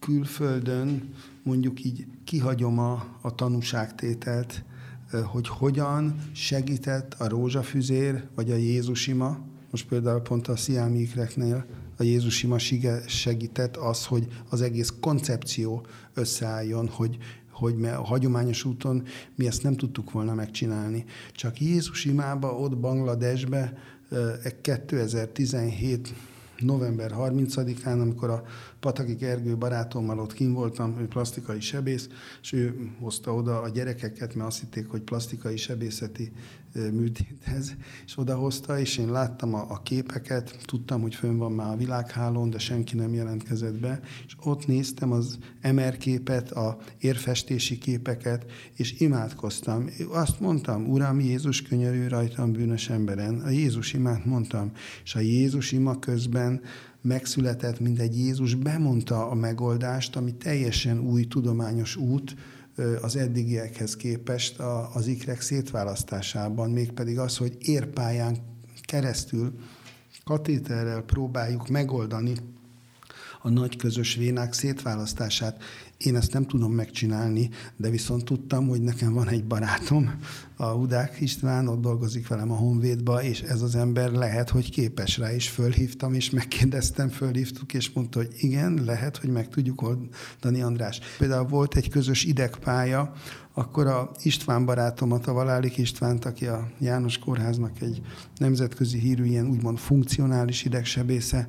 külföldön 0.00 1.14
mondjuk 1.42 1.84
így 1.84 2.06
kihagyom 2.24 2.78
a, 2.78 3.18
a 3.20 3.34
tanúságtételt, 3.34 4.64
hogy 5.24 5.48
hogyan 5.48 6.14
segített 6.32 7.14
a 7.14 7.28
rózsafüzér, 7.28 8.24
vagy 8.34 8.50
a 8.50 8.56
Jézusima, 8.56 9.38
most 9.70 9.86
például 9.88 10.20
pont 10.20 10.48
a 10.48 10.56
sziámikreknél 10.56 11.66
a 11.96 12.02
Jézusima 12.02 12.58
segített 13.06 13.76
az, 13.76 14.06
hogy 14.06 14.26
az 14.48 14.62
egész 14.62 14.92
koncepció 15.00 15.86
összeálljon, 16.14 16.88
hogy, 16.88 17.16
hogy 17.56 17.84
a 17.84 18.04
hagyományos 18.04 18.64
úton 18.64 19.02
mi 19.34 19.46
ezt 19.46 19.62
nem 19.62 19.76
tudtuk 19.76 20.10
volna 20.10 20.34
megcsinálni. 20.34 21.04
Csak 21.32 21.60
Jézus 21.60 22.04
imába, 22.04 22.58
ott 22.58 22.76
Bangladesbe 22.76 23.78
2017 24.60 26.14
november 26.58 27.12
30-án, 27.18 28.00
amikor 28.00 28.30
a 28.30 28.42
Pataki 28.80 29.14
Gergő 29.14 29.56
barátommal 29.56 30.18
ott 30.18 30.32
kim 30.32 30.52
voltam, 30.52 30.98
ő 31.00 31.06
plastikai 31.06 31.60
sebész, 31.60 32.08
és 32.42 32.52
ő 32.52 32.90
hozta 33.00 33.34
oda 33.34 33.60
a 33.60 33.68
gyerekeket, 33.68 34.34
mert 34.34 34.48
azt 34.48 34.60
hitték, 34.60 34.88
hogy 34.88 35.00
plastikai 35.00 35.56
sebészeti 35.56 36.32
műtéthez, 36.92 37.74
és 38.06 38.18
odahozta, 38.18 38.78
és 38.78 38.98
én 38.98 39.10
láttam 39.10 39.54
a, 39.54 39.66
a 39.68 39.80
képeket, 39.82 40.58
tudtam, 40.64 41.00
hogy 41.00 41.14
fönn 41.14 41.36
van 41.36 41.52
már 41.52 41.72
a 41.72 41.76
világhálón, 41.76 42.50
de 42.50 42.58
senki 42.58 42.96
nem 42.96 43.14
jelentkezett 43.14 43.80
be, 43.80 44.00
és 44.26 44.36
ott 44.42 44.66
néztem 44.66 45.12
az 45.12 45.38
MR 45.72 45.96
képet, 45.96 46.50
a 46.50 46.78
érfestési 46.98 47.78
képeket, 47.78 48.46
és 48.74 49.00
imádkoztam. 49.00 49.84
Azt 50.08 50.40
mondtam, 50.40 50.88
Uram, 50.90 51.20
Jézus 51.20 51.62
könyörű 51.62 52.06
rajtam 52.06 52.52
bűnös 52.52 52.88
emberen. 52.88 53.40
A 53.40 53.50
Jézus 53.50 53.92
imát 53.92 54.24
mondtam, 54.24 54.72
és 55.04 55.14
a 55.14 55.20
Jézus 55.20 55.72
ima 55.72 55.98
közben 55.98 56.60
megszületett, 57.06 57.80
mint 57.80 57.98
egy 57.98 58.18
Jézus 58.18 58.54
bemondta 58.54 59.30
a 59.30 59.34
megoldást, 59.34 60.16
ami 60.16 60.34
teljesen 60.34 60.98
új 60.98 61.24
tudományos 61.24 61.96
út, 61.96 62.36
az 63.02 63.16
eddigiekhez 63.16 63.96
képest 63.96 64.58
az 64.94 65.06
ikrek 65.06 65.40
szétválasztásában, 65.40 66.70
mégpedig 66.70 67.18
az, 67.18 67.36
hogy 67.36 67.56
érpályán 67.58 68.36
keresztül 68.82 69.58
katéterrel 70.24 71.02
próbáljuk 71.02 71.68
megoldani 71.68 72.34
a 73.42 73.48
nagy 73.48 73.76
közös 73.76 74.14
vénák 74.14 74.52
szétválasztását. 74.52 75.62
Én 75.98 76.16
ezt 76.16 76.32
nem 76.32 76.46
tudom 76.46 76.72
megcsinálni, 76.72 77.50
de 77.76 77.90
viszont 77.90 78.24
tudtam, 78.24 78.68
hogy 78.68 78.82
nekem 78.82 79.12
van 79.12 79.28
egy 79.28 79.44
barátom, 79.44 80.10
a 80.56 80.66
Hudák 80.66 81.20
István, 81.20 81.68
ott 81.68 81.80
dolgozik 81.80 82.28
velem 82.28 82.50
a 82.50 82.54
Honvédba, 82.54 83.22
és 83.22 83.40
ez 83.40 83.62
az 83.62 83.74
ember 83.74 84.10
lehet, 84.10 84.50
hogy 84.50 84.70
képes 84.70 85.18
rá, 85.18 85.32
és 85.32 85.48
fölhívtam, 85.48 86.14
és 86.14 86.30
megkérdeztem, 86.30 87.08
fölhívtuk, 87.08 87.74
és 87.74 87.90
mondta, 87.92 88.18
hogy 88.18 88.30
igen, 88.38 88.82
lehet, 88.84 89.16
hogy 89.16 89.30
meg 89.30 89.48
tudjuk 89.48 89.82
oldani, 89.82 90.62
András. 90.62 91.00
Például 91.18 91.46
volt 91.46 91.76
egy 91.76 91.88
közös 91.88 92.24
idegpálya, 92.24 93.12
akkor 93.52 93.86
a 93.86 94.10
István 94.22 94.64
barátomat, 94.64 95.26
a 95.26 95.32
Valálik 95.32 95.76
Istvánt, 95.76 96.24
aki 96.24 96.46
a 96.46 96.68
János 96.78 97.18
Kórháznak 97.18 97.80
egy 97.80 98.02
nemzetközi 98.36 98.98
hírű, 98.98 99.24
ilyen 99.24 99.48
úgymond 99.48 99.78
funkcionális 99.78 100.64
idegsebésze, 100.64 101.48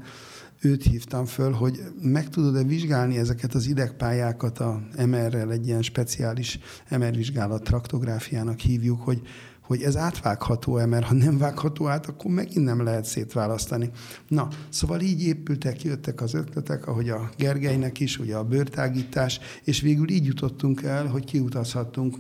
őt 0.68 0.84
hívtam 0.84 1.26
föl, 1.26 1.52
hogy 1.52 1.84
meg 2.02 2.30
tudod-e 2.30 2.64
vizsgálni 2.64 3.18
ezeket 3.18 3.54
az 3.54 3.68
idegpályákat 3.68 4.60
a 4.60 4.82
MR-rel, 5.06 5.52
egy 5.52 5.68
ilyen 5.68 5.82
speciális 5.82 6.60
MR 6.90 7.16
vizsgálat, 7.16 7.64
traktográfiának 7.64 8.60
hívjuk, 8.60 9.02
hogy, 9.02 9.22
hogy 9.62 9.82
ez 9.82 9.98
átvágható-e, 9.98 10.86
mert 10.86 11.06
ha 11.06 11.14
nem 11.14 11.38
vágható 11.38 11.88
át, 11.88 12.06
akkor 12.06 12.32
megint 12.32 12.66
nem 12.66 12.84
lehet 12.84 13.06
szétválasztani. 13.06 13.90
Na, 14.28 14.48
szóval 14.70 15.00
így 15.00 15.22
épültek, 15.22 15.84
jöttek 15.84 16.22
az 16.22 16.34
ötletek, 16.34 16.88
ahogy 16.88 17.10
a 17.10 17.30
Gergelynek 17.38 18.00
is, 18.00 18.20
ugye 18.20 18.36
a 18.36 18.44
bőrtágítás, 18.44 19.40
és 19.64 19.82
végül 19.82 20.10
így 20.10 20.26
jutottunk 20.26 20.84
el, 20.84 21.06
hogy 21.06 21.26
kiutazhattunk 21.26 22.16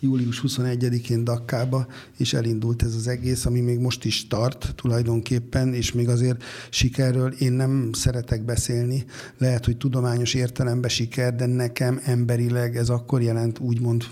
július 0.00 0.42
21-én 0.46 1.24
Dakkába, 1.24 1.86
és 2.16 2.32
elindult 2.32 2.82
ez 2.82 2.94
az 2.94 3.08
egész, 3.08 3.46
ami 3.46 3.60
még 3.60 3.78
most 3.78 4.04
is 4.04 4.26
tart 4.26 4.72
tulajdonképpen, 4.76 5.74
és 5.74 5.92
még 5.92 6.08
azért 6.08 6.44
sikerről 6.70 7.32
én 7.32 7.52
nem 7.52 7.90
szeretek 7.92 8.44
beszélni. 8.44 9.04
Lehet, 9.38 9.64
hogy 9.64 9.76
tudományos 9.76 10.34
értelemben 10.34 10.90
siker, 10.90 11.34
de 11.34 11.46
nekem 11.46 12.00
emberileg 12.04 12.76
ez 12.76 12.88
akkor 12.88 13.22
jelent 13.22 13.58
úgymond 13.58 14.04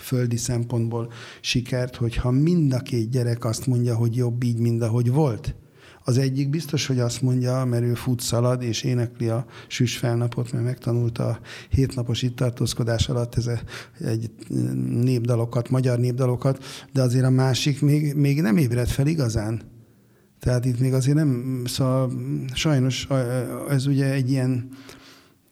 földi 0.00 0.36
szempontból 0.36 1.12
sikert, 1.40 1.96
hogyha 1.96 2.30
mind 2.30 2.72
a 2.72 2.78
két 2.78 3.10
gyerek 3.10 3.44
azt 3.44 3.66
mondja, 3.66 3.94
hogy 3.94 4.16
jobb 4.16 4.42
így, 4.42 4.58
mint 4.58 4.82
ahogy 4.82 5.10
volt 5.10 5.54
az 6.08 6.18
egyik 6.18 6.50
biztos, 6.50 6.86
hogy 6.86 6.98
azt 6.98 7.22
mondja, 7.22 7.64
mert 7.64 7.82
ő 7.82 7.94
fut, 7.94 8.20
szalad, 8.20 8.62
és 8.62 8.82
énekli 8.82 9.28
a 9.28 9.46
süs 9.66 9.96
felnapot, 9.96 10.52
mert 10.52 10.64
megtanulta 10.64 11.26
a 11.26 11.38
hétnapos 11.68 12.22
itt 12.22 12.36
tartózkodás 12.36 13.08
alatt 13.08 13.34
ez 13.34 13.50
egy 14.00 14.30
népdalokat, 15.02 15.70
magyar 15.70 15.98
népdalokat, 15.98 16.64
de 16.92 17.02
azért 17.02 17.24
a 17.24 17.30
másik 17.30 17.80
még, 17.80 18.14
még 18.14 18.40
nem 18.40 18.56
ébred 18.56 18.88
fel 18.88 19.06
igazán. 19.06 19.60
Tehát 20.40 20.64
itt 20.64 20.80
még 20.80 20.92
azért 20.92 21.16
nem, 21.16 21.62
szóval 21.66 22.12
sajnos 22.54 23.08
ez 23.68 23.86
ugye 23.86 24.12
egy 24.12 24.30
ilyen 24.30 24.68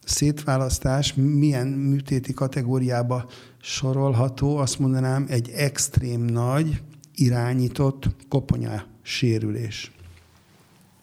szétválasztás, 0.04 1.14
milyen 1.14 1.66
műtéti 1.66 2.32
kategóriába 2.32 3.28
sorolható, 3.60 4.56
azt 4.56 4.78
mondanám, 4.78 5.26
egy 5.28 5.50
extrém 5.54 6.20
nagy, 6.20 6.82
irányított 7.14 8.06
koponya 8.28 8.84
sérülés 9.02 9.95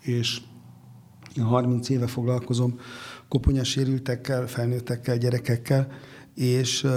és 0.03 0.41
én 1.37 1.43
30 1.43 1.89
éve 1.89 2.07
foglalkozom 2.07 2.79
koponyasérültekkel, 3.27 4.47
felnőttekkel, 4.47 5.17
gyerekekkel, 5.17 5.87
és 6.35 6.87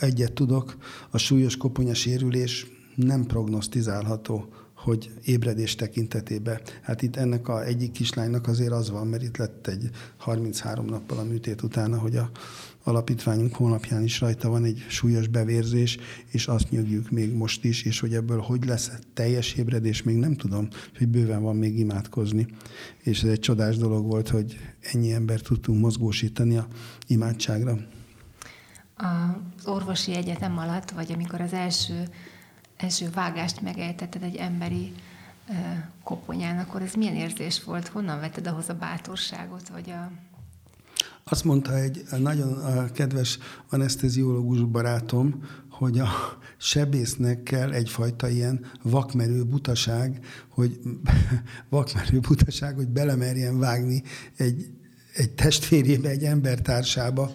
egyet 0.00 0.32
tudok, 0.32 0.76
a 1.10 1.18
súlyos 1.18 1.56
koponyasérülés 1.56 2.66
nem 2.94 3.24
prognosztizálható, 3.24 4.48
hogy 4.74 5.10
ébredés 5.24 5.74
tekintetében. 5.74 6.60
Hát 6.82 7.02
itt 7.02 7.16
ennek 7.16 7.48
a 7.48 7.64
egyik 7.64 7.90
kislánynak 7.90 8.46
azért 8.46 8.72
az 8.72 8.90
van, 8.90 9.06
mert 9.06 9.22
itt 9.22 9.36
lett 9.36 9.66
egy 9.66 9.90
33 10.16 10.86
nappal 10.86 11.18
a 11.18 11.24
műtét 11.24 11.62
utána, 11.62 11.98
hogy 11.98 12.16
a 12.16 12.30
alapítványunk 12.84 13.54
honlapján 13.54 14.02
is 14.02 14.20
rajta 14.20 14.48
van 14.48 14.64
egy 14.64 14.84
súlyos 14.88 15.26
bevérzés, 15.26 15.98
és 16.26 16.46
azt 16.46 16.70
nyögjük 16.70 17.10
még 17.10 17.32
most 17.32 17.64
is, 17.64 17.82
és 17.82 18.00
hogy 18.00 18.14
ebből 18.14 18.40
hogy 18.40 18.64
lesz 18.64 18.90
teljes 19.14 19.52
ébredés, 19.52 20.02
még 20.02 20.16
nem 20.16 20.34
tudom, 20.34 20.68
hogy 20.98 21.08
bőven 21.08 21.42
van 21.42 21.56
még 21.56 21.78
imádkozni. 21.78 22.46
És 22.98 23.22
ez 23.22 23.30
egy 23.30 23.40
csodás 23.40 23.76
dolog 23.76 24.06
volt, 24.06 24.28
hogy 24.28 24.58
ennyi 24.92 25.12
ember 25.12 25.40
tudtunk 25.40 25.80
mozgósítani 25.80 26.56
a 26.56 26.66
imádságra. 27.06 27.78
Az 28.96 29.66
orvosi 29.66 30.14
egyetem 30.14 30.58
alatt, 30.58 30.90
vagy 30.90 31.12
amikor 31.12 31.40
az 31.40 31.52
első, 31.52 32.08
első 32.76 33.10
vágást 33.10 33.60
megejtetted 33.60 34.22
egy 34.22 34.36
emberi 34.36 34.92
koponyán, 36.02 36.58
akkor 36.58 36.82
ez 36.82 36.94
milyen 36.94 37.14
érzés 37.14 37.64
volt? 37.64 37.88
Honnan 37.88 38.20
vetted 38.20 38.46
ahhoz 38.46 38.68
a 38.68 38.74
bátorságot, 38.74 39.68
vagy 39.68 39.90
a 39.90 40.10
azt 41.24 41.44
mondta 41.44 41.78
egy 41.78 42.04
nagyon 42.18 42.62
kedves 42.92 43.38
anesteziológus 43.70 44.60
barátom, 44.60 45.42
hogy 45.70 45.98
a 45.98 46.08
sebésznek 46.56 47.42
kell 47.42 47.72
egyfajta 47.72 48.28
ilyen 48.28 48.66
vakmerő 48.82 49.44
butaság, 49.44 50.24
hogy 50.48 50.80
vakmerő 51.68 52.20
butaság, 52.20 52.74
hogy 52.74 52.88
belemerjen 52.88 53.58
vágni 53.58 54.02
egy, 54.36 54.70
egy 55.14 55.30
testvérjébe, 55.30 56.08
egy 56.08 56.24
embertársába, 56.24 57.34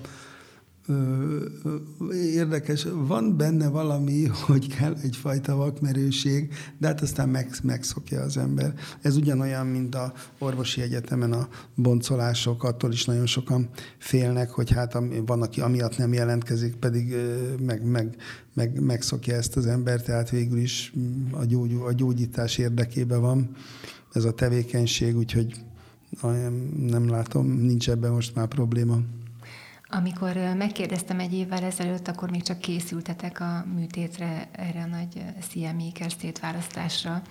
érdekes, 2.34 2.88
van 3.08 3.38
benne 3.38 3.68
valami, 3.68 4.26
hogy 4.26 4.76
kell 4.76 4.96
egyfajta 5.04 5.56
vakmerőség, 5.56 6.54
de 6.78 6.88
hát 6.88 7.02
aztán 7.02 7.30
meg, 7.30 7.50
megszokja 7.64 8.22
az 8.22 8.38
ember. 8.38 8.74
Ez 9.02 9.16
ugyanolyan, 9.16 9.66
mint 9.66 9.96
a 9.96 10.14
orvosi 10.38 10.82
egyetemen 10.82 11.32
a 11.32 11.48
boncolások, 11.76 12.64
attól 12.64 12.92
is 12.92 13.06
nagyon 13.06 13.26
sokan 13.26 13.70
félnek, 13.98 14.50
hogy 14.50 14.72
hát 14.72 14.98
van, 15.26 15.42
aki 15.42 15.62
amiatt 15.62 15.98
nem 15.98 16.14
jelentkezik, 16.14 16.76
pedig 16.76 17.16
meg, 17.60 17.84
meg, 17.86 18.16
meg, 18.54 18.82
megszokja 18.82 19.36
ezt 19.36 19.58
az 19.58 19.66
ember, 19.66 20.02
tehát 20.02 20.30
végül 20.30 20.58
is 20.58 20.94
mm, 21.00 21.34
a, 21.34 21.46
gyógy, 21.46 21.74
a 21.86 21.92
gyógyítás 21.92 22.58
érdekében 22.58 23.22
van 23.22 23.56
ez 24.14 24.24
a 24.24 24.34
tevékenység, 24.34 25.18
úgyhogy 25.18 25.54
nem 26.78 27.10
látom, 27.10 27.48
nincs 27.48 27.90
ebben 27.90 28.12
most 28.12 28.36
már 28.36 28.48
probléma. 28.48 29.00
Amikor 29.92 30.36
megkérdeztem 30.58 31.20
egy 31.20 31.34
évvel 31.34 31.64
ezelőtt, 31.64 32.08
akkor 32.08 32.30
még 32.30 32.44
csak 32.44 32.60
készültetek 32.60 33.40
a 33.40 33.66
műtétre, 33.76 34.50
erre 34.52 34.82
a 34.82 34.86
nagy 34.86 35.24
szétválasztásra, 36.20 37.22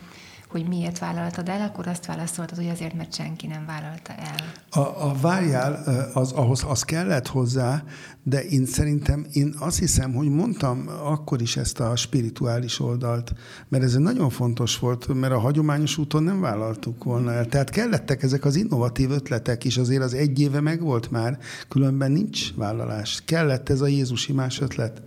hogy 0.49 0.69
miért 0.69 0.99
vállaltad 0.99 1.49
el, 1.49 1.61
akkor 1.61 1.87
azt 1.87 2.07
válaszoltad, 2.07 2.57
hogy 2.57 2.69
azért, 2.69 2.95
mert 2.95 3.15
senki 3.15 3.47
nem 3.47 3.67
vállalta 3.67 4.13
el. 4.13 4.53
A, 4.71 5.09
a 5.09 5.15
várjál, 5.21 5.83
az, 6.15 6.33
ahhoz 6.33 6.65
az 6.69 6.83
kellett 6.83 7.27
hozzá, 7.27 7.83
de 8.23 8.45
én 8.45 8.67
szerintem, 8.67 9.27
én 9.33 9.55
azt 9.59 9.79
hiszem, 9.79 10.15
hogy 10.15 10.29
mondtam 10.29 10.89
akkor 11.03 11.41
is 11.41 11.57
ezt 11.57 11.81
a 11.81 11.97
spirituális 11.97 12.81
oldalt, 12.81 13.33
mert 13.69 13.85
ez 13.85 13.95
nagyon 13.95 14.31
fontos 14.31 14.79
volt, 14.79 15.15
mert 15.15 15.33
a 15.33 15.39
hagyományos 15.39 15.99
úton 15.99 16.23
nem 16.23 16.41
vállaltuk 16.41 17.05
volna 17.05 17.33
el. 17.33 17.47
Tehát 17.47 17.71
kellettek 17.71 18.23
ezek 18.23 18.45
az 18.45 18.57
innovatív 18.57 19.11
ötletek 19.11 19.65
is, 19.65 19.77
azért 19.77 20.03
az 20.03 20.15
egy 20.15 20.41
éve 20.41 20.61
megvolt 20.61 21.11
már, 21.11 21.39
különben 21.69 22.13
nincs 22.13 22.55
vállalás. 22.55 23.23
Kellett 23.25 23.69
ez 23.69 23.81
a 23.81 23.87
Jézusi 23.87 24.33
más 24.33 24.61
ötlet. 24.61 25.03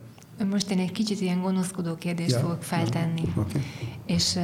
Most 0.50 0.72
én 0.72 0.80
egy 0.80 0.92
kicsit 0.92 1.22
ilyen 1.22 1.42
gonoszkodó 1.42 1.96
kérdést 1.96 2.30
ja, 2.30 2.40
fogok 2.40 2.64
feltenni. 2.64 3.22
Ja, 3.36 3.42
okay. 3.42 3.62
És 4.06 4.40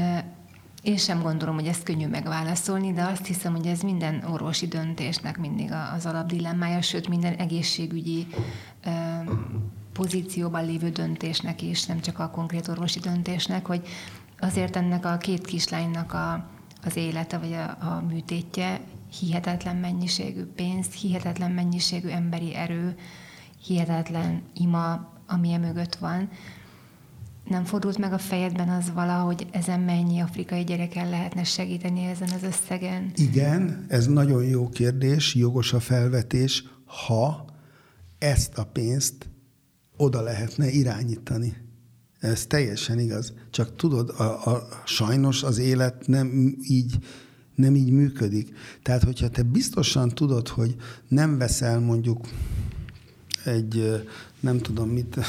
én 0.84 0.98
sem 0.98 1.22
gondolom, 1.22 1.56
hogy 1.56 1.68
ezt 1.68 1.84
könnyű 1.84 2.08
megválaszolni, 2.08 2.94
de 2.94 3.04
azt 3.04 3.26
hiszem, 3.26 3.56
hogy 3.56 3.68
ez 3.68 3.82
minden 3.82 4.24
orvosi 4.24 4.68
döntésnek 4.68 5.38
mindig 5.38 5.72
az 5.96 6.06
alapdilemmája, 6.06 6.82
sőt 6.82 7.08
minden 7.08 7.34
egészségügyi 7.34 8.28
pozícióban 9.94 10.66
lévő 10.66 10.90
döntésnek 10.90 11.62
is, 11.62 11.86
nem 11.86 12.00
csak 12.00 12.20
a 12.20 12.30
konkrét 12.30 12.68
orvosi 12.68 13.00
döntésnek, 13.00 13.66
hogy 13.66 13.88
azért 14.40 14.76
ennek 14.76 15.06
a 15.06 15.18
két 15.18 15.46
kislánynak 15.46 16.14
a, 16.14 16.50
az 16.84 16.96
élete 16.96 17.38
vagy 17.38 17.54
a, 17.54 17.64
a 17.70 18.04
műtétje 18.10 18.82
hihetetlen 19.20 19.76
mennyiségű 19.76 20.44
pénz, 20.44 20.88
hihetetlen 20.88 21.52
mennyiségű 21.52 22.08
emberi 22.08 22.56
erő, 22.56 22.96
hihetetlen 23.66 24.42
ima, 24.54 25.14
ami 25.28 25.58
mögött 25.58 25.96
van, 25.96 26.30
nem 27.50 27.66
fordult 27.66 27.98
meg 27.98 28.14
a 28.14 28.18
fejedben 28.18 28.70
az 28.70 28.92
valahogy 28.94 29.48
ezen 29.52 29.80
mennyi 29.80 30.20
afrikai 30.20 30.64
gyereken 30.64 31.10
lehetne 31.10 31.44
segíteni 31.44 32.04
ezen 32.04 32.30
az 32.30 32.44
összegen? 32.44 33.12
Igen, 33.16 33.86
ez 33.88 34.08
nagyon 34.08 34.44
jó 34.44 34.70
kérdés, 34.70 35.36
jogos 35.36 35.74
a 35.74 35.80
felvetés, 35.80 36.64
ha 36.86 37.46
ezt 38.18 38.58
a 38.58 38.64
pénzt 38.64 39.30
oda 39.98 40.22
lehetne 40.22 40.70
irányítani. 40.70 41.54
Ez 42.20 42.46
teljesen 42.46 43.00
igaz. 43.00 43.34
Csak 43.50 43.76
tudod, 43.76 44.10
a, 44.10 44.52
a, 44.52 44.68
sajnos 44.86 45.44
az 45.44 45.58
élet 45.58 46.08
nem 46.08 46.58
így, 46.62 46.98
nem 47.56 47.76
így 47.76 47.92
működik. 47.92 48.56
Tehát, 48.84 49.04
hogyha 49.04 49.30
te 49.30 49.44
biztosan 49.44 50.10
tudod, 50.10 50.48
hogy 50.48 50.76
nem 51.08 51.38
veszel 51.38 51.80
mondjuk 51.80 52.28
egy, 53.46 54.06
nem 54.40 54.58
tudom 54.58 54.90
mit, 54.90 55.18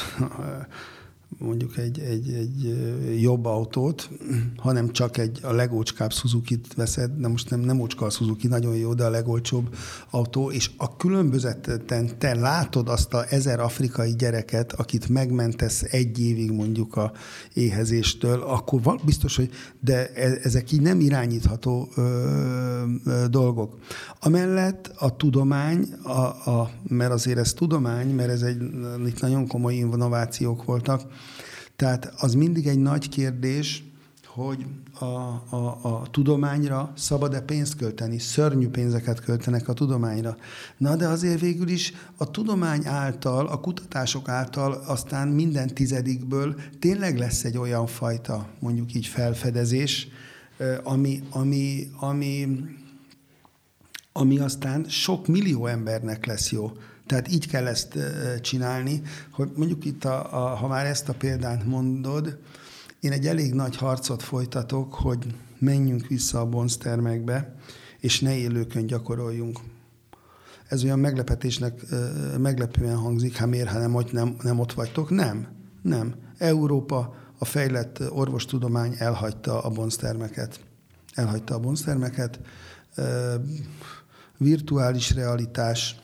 mondjuk 1.38 1.77
egy, 1.77 1.99
egy, 1.99 2.33
egy 2.33 2.77
jobb 3.21 3.45
autót, 3.45 4.11
hanem 4.57 4.93
csak 4.93 5.17
egy 5.17 5.38
a 5.43 5.53
legócskább 5.53 6.12
Suzuki-t 6.12 6.75
veszed, 6.75 7.11
de 7.11 7.29
most 7.29 7.51
nem, 7.51 7.61
nem 7.61 7.81
ócska 7.81 8.07
a 8.07 8.11
Suzuki, 8.11 8.47
nagyon 8.47 8.77
jó, 8.77 8.95
de 8.95 9.05
a 9.05 9.11
legolcsóbb 9.11 9.75
autó, 10.11 10.51
és 10.51 10.71
a 10.77 10.97
különbözetten 10.97 12.19
te 12.19 12.35
látod 12.35 12.88
azt 12.88 13.14
a 13.14 13.25
ezer 13.29 13.61
afrikai 13.61 14.14
gyereket, 14.14 14.73
akit 14.73 15.09
megmentesz 15.09 15.83
egy 15.83 16.21
évig 16.21 16.51
mondjuk 16.51 16.97
a 16.97 17.12
éhezéstől, 17.53 18.43
akkor 18.43 18.81
biztos, 19.05 19.37
hogy 19.37 19.51
de 19.81 20.12
e, 20.12 20.38
ezek 20.43 20.73
így 20.73 20.81
nem 20.81 21.01
irányítható 21.01 21.88
ö, 21.97 22.03
ö, 23.05 23.25
dolgok. 23.31 23.79
Amellett 24.21 24.93
a 24.99 25.17
tudomány, 25.17 25.93
a, 26.03 26.51
a, 26.51 26.71
mert 26.88 27.12
azért 27.12 27.38
ez 27.38 27.53
tudomány, 27.53 28.14
mert 28.14 28.31
ez 28.31 28.43
egy 28.43 28.62
itt 29.07 29.21
nagyon 29.21 29.47
komoly 29.47 29.75
innovációk 29.75 30.64
voltak, 30.64 31.03
tehát 31.79 32.12
az 32.17 32.35
mindig 32.35 32.67
egy 32.67 32.79
nagy 32.79 33.09
kérdés, 33.09 33.85
hogy 34.27 34.67
a, 34.99 35.05
a, 35.05 35.79
a 35.83 36.07
tudományra 36.11 36.93
szabad-e 36.97 37.41
pénzt 37.41 37.77
költeni? 37.77 38.19
Szörnyű 38.19 38.69
pénzeket 38.69 39.21
költenek 39.21 39.69
a 39.69 39.73
tudományra. 39.73 40.37
Na 40.77 40.97
de 40.97 41.07
azért 41.07 41.41
végül 41.41 41.69
is 41.69 41.93
a 42.17 42.31
tudomány 42.31 42.87
által, 42.87 43.47
a 43.47 43.61
kutatások 43.61 44.29
által 44.29 44.73
aztán 44.73 45.29
minden 45.29 45.67
tizedikből 45.75 46.55
tényleg 46.79 47.19
lesz 47.19 47.45
egy 47.45 47.59
olyan 47.59 47.87
fajta, 47.87 48.49
mondjuk 48.59 48.95
így 48.95 49.07
felfedezés, 49.07 50.09
ami, 50.83 51.23
ami, 51.31 51.91
ami, 51.97 52.49
ami 54.12 54.38
aztán 54.38 54.85
sok 54.88 55.27
millió 55.27 55.67
embernek 55.67 56.27
lesz 56.27 56.51
jó. 56.53 56.73
Tehát 57.09 57.33
így 57.33 57.49
kell 57.49 57.66
ezt 57.66 57.99
csinálni, 58.40 59.03
hogy 59.33 59.51
mondjuk 59.57 59.85
itt, 59.85 60.05
a, 60.05 60.53
a, 60.53 60.57
ha 60.57 60.66
már 60.66 60.87
ezt 60.87 61.09
a 61.09 61.14
példát 61.14 61.64
mondod, 61.64 62.38
én 63.01 63.12
egy 63.12 63.27
elég 63.27 63.55
nagy 63.55 63.77
harcot 63.77 64.23
folytatok, 64.23 64.94
hogy 64.94 65.35
menjünk 65.59 66.07
vissza 66.07 66.40
a 66.40 66.47
bonztermekbe, 66.47 67.55
és 68.01 68.21
ne 68.21 68.37
élőkön 68.37 68.87
gyakoroljunk. 68.87 69.59
Ez 70.68 70.85
olyan 70.85 70.99
meglepetésnek 70.99 71.81
meglepően 72.38 72.97
hangzik, 72.97 73.37
hát 73.37 73.49
miért, 73.49 73.68
ha 73.68 73.79
nem, 73.79 73.97
nem, 74.11 74.37
nem 74.42 74.59
ott 74.59 74.73
vagytok? 74.73 75.11
Nem, 75.11 75.49
nem. 75.83 76.14
Európa, 76.38 77.14
a 77.38 77.44
fejlett 77.44 78.11
orvostudomány 78.11 78.94
elhagyta 78.99 79.61
a 79.61 79.71
bonztermeket. 79.71 80.61
Elhagyta 81.14 81.55
a 81.55 81.59
bonztermeket. 81.59 82.40
Virtuális 84.37 85.14
realitás, 85.14 85.97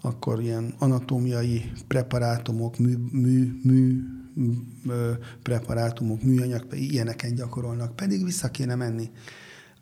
akkor 0.00 0.42
ilyen 0.42 0.74
anatómiai 0.78 1.72
preparátumok, 1.86 2.78
mű, 2.78 2.96
mű, 3.12 3.60
mű 3.62 4.02
preparátumok, 5.42 6.22
műanyag, 6.22 6.66
ilyeneken 6.70 7.34
gyakorolnak, 7.34 7.96
pedig 7.96 8.24
vissza 8.24 8.50
kéne 8.50 8.74
menni. 8.74 9.10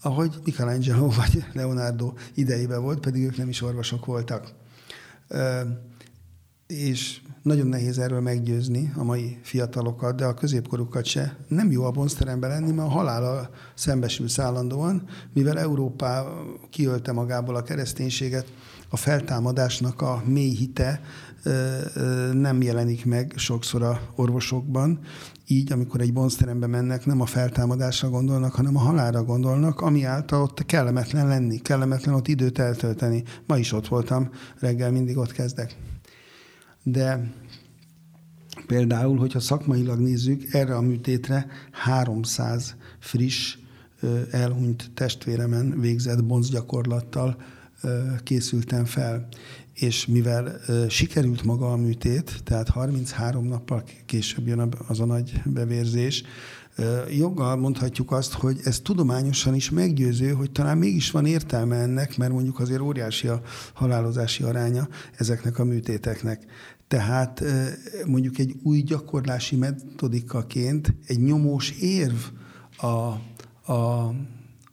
Ahogy 0.03 0.35
Michelangelo 0.45 1.09
vagy 1.09 1.45
Leonardo 1.53 2.13
idejében 2.35 2.83
volt, 2.83 3.01
pedig 3.01 3.25
ők 3.25 3.37
nem 3.37 3.49
is 3.49 3.63
orvosok 3.63 4.07
voltak. 4.07 4.53
És 6.67 7.21
nagyon 7.43 7.67
nehéz 7.67 7.99
erről 7.99 8.21
meggyőzni 8.21 8.93
a 8.97 9.03
mai 9.03 9.39
fiatalokat, 9.43 10.17
de 10.17 10.25
a 10.25 10.35
középkorukat 10.35 11.05
se. 11.05 11.37
Nem 11.49 11.71
jó 11.71 11.85
a 11.85 11.91
bonzteremben 11.91 12.51
lenni, 12.51 12.73
mert 12.73 12.89
a 12.89 12.91
halála 12.91 13.51
szembesül 13.75 14.29
szállandóan, 14.29 15.09
mivel 15.33 15.59
Európá 15.59 16.25
kiölte 16.71 17.13
magából 17.13 17.57
a 17.57 17.63
kereszténységet, 17.63 18.53
a 18.89 18.97
feltámadásnak 18.97 20.03
a 20.03 20.23
mély 20.27 20.55
hite 20.55 21.01
nem 22.33 22.63
jelenik 22.63 23.05
meg 23.05 23.33
sokszor 23.37 23.83
a 23.83 24.01
orvosokban. 24.15 25.01
Így, 25.47 25.73
amikor 25.73 26.01
egy 26.01 26.13
bonzterembe 26.13 26.67
mennek, 26.67 27.07
nem 27.07 27.21
a 27.21 27.27
feltámadásra 27.27 28.09
gondolnak, 28.09 28.55
hanem 28.55 28.77
a 28.77 28.81
halálra 28.81 29.25
gondolnak, 29.25 29.81
ami 29.81 30.05
által 30.05 30.43
ott 30.43 30.67
kellemetlen 30.67 31.27
lenni, 31.29 31.59
kellemetlen 31.59 32.15
ott 32.15 32.29
időt 32.29 32.59
eltölteni. 32.59 33.23
Ma 33.47 33.59
is 33.59 33.73
ott 33.73 33.89
voltam, 33.89 34.31
reggel 34.59 34.91
mindig 34.91 35.17
ott 35.17 35.33
kezdek. 35.33 35.77
De 36.83 37.33
például, 38.67 39.19
hogyha 39.19 39.41
szakmailag 39.41 40.01
nézzük, 40.01 40.55
erre 40.55 40.77
a 40.77 40.81
műtétre 40.81 41.47
300 41.71 42.77
friss, 42.99 43.57
elhunyt 44.31 44.91
testvéremen 44.95 45.81
végzett 45.81 46.25
bonzgyakorlattal 46.25 47.37
készültem 48.23 48.85
fel, 48.85 49.29
és 49.75 50.07
mivel 50.07 50.61
sikerült 50.89 51.43
maga 51.43 51.73
a 51.73 51.77
műtét, 51.77 52.41
tehát 52.45 52.69
33 52.69 53.47
nappal 53.47 53.85
később 54.07 54.47
jön 54.47 54.75
az 54.89 55.01
a 55.01 55.05
nagy 55.05 55.43
bevérzés, 55.45 56.25
joggal 57.17 57.57
mondhatjuk 57.57 58.13
azt, 58.13 58.33
hogy 58.33 58.61
ez 58.65 58.81
tudományosan 58.81 59.55
is 59.55 59.71
meggyőző, 59.71 60.31
hogy 60.33 60.51
talán 60.51 60.79
mégis 60.79 61.11
van 61.11 61.27
értelme 61.27 61.77
ennek, 61.77 62.17
mert 62.17 62.33
mondjuk 62.33 62.61
azért 62.61 62.81
óriási 62.81 63.29
a 63.29 63.43
halálozási 63.73 64.43
aránya 64.43 64.89
ezeknek 65.17 65.59
a 65.59 65.65
műtéteknek. 65.65 66.45
Tehát 66.89 67.45
mondjuk 68.07 68.39
egy 68.39 68.55
új 68.63 68.81
gyakorlási 68.81 69.57
metodikaként 69.57 70.95
egy 71.07 71.21
nyomós 71.21 71.71
érv 71.71 72.17
a, 72.77 72.87
a 73.73 74.15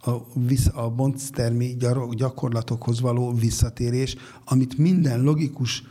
a, 0.05 0.25
a 0.73 0.89
bonctermi 0.89 1.77
gyakorlatokhoz 2.15 3.01
való 3.01 3.33
visszatérés, 3.33 4.15
amit 4.45 4.77
minden 4.77 5.21
logikus 5.21 5.83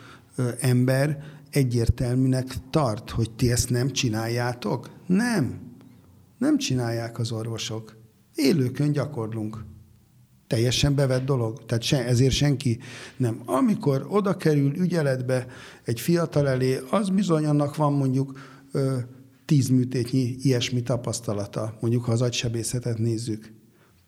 ember 0.60 1.22
egyértelműnek 1.50 2.46
tart, 2.70 3.10
hogy 3.10 3.30
ti 3.30 3.50
ezt 3.50 3.70
nem 3.70 3.90
csináljátok? 3.90 4.90
Nem. 5.06 5.60
Nem 6.38 6.58
csinálják 6.58 7.18
az 7.18 7.32
orvosok. 7.32 7.96
Élőkön 8.34 8.92
gyakorlunk. 8.92 9.64
Teljesen 10.46 10.94
bevett 10.94 11.24
dolog. 11.24 11.64
Tehát 11.66 11.82
se, 11.82 12.04
ezért 12.04 12.34
senki 12.34 12.78
nem. 13.16 13.40
Amikor 13.44 14.06
oda 14.08 14.36
kerül 14.36 14.76
ügyeletbe 14.76 15.46
egy 15.84 16.00
fiatal 16.00 16.48
elé, 16.48 16.80
az 16.90 17.08
bizony 17.08 17.44
annak 17.46 17.76
van 17.76 17.92
mondjuk 17.92 18.38
ö, 18.72 18.98
tíz 19.44 19.68
műtétnyi 19.68 20.36
ilyesmi 20.42 20.82
tapasztalata, 20.82 21.76
mondjuk 21.80 22.04
ha 22.04 22.12
az 22.12 22.22
agysebészetet 22.22 22.98
nézzük. 22.98 23.53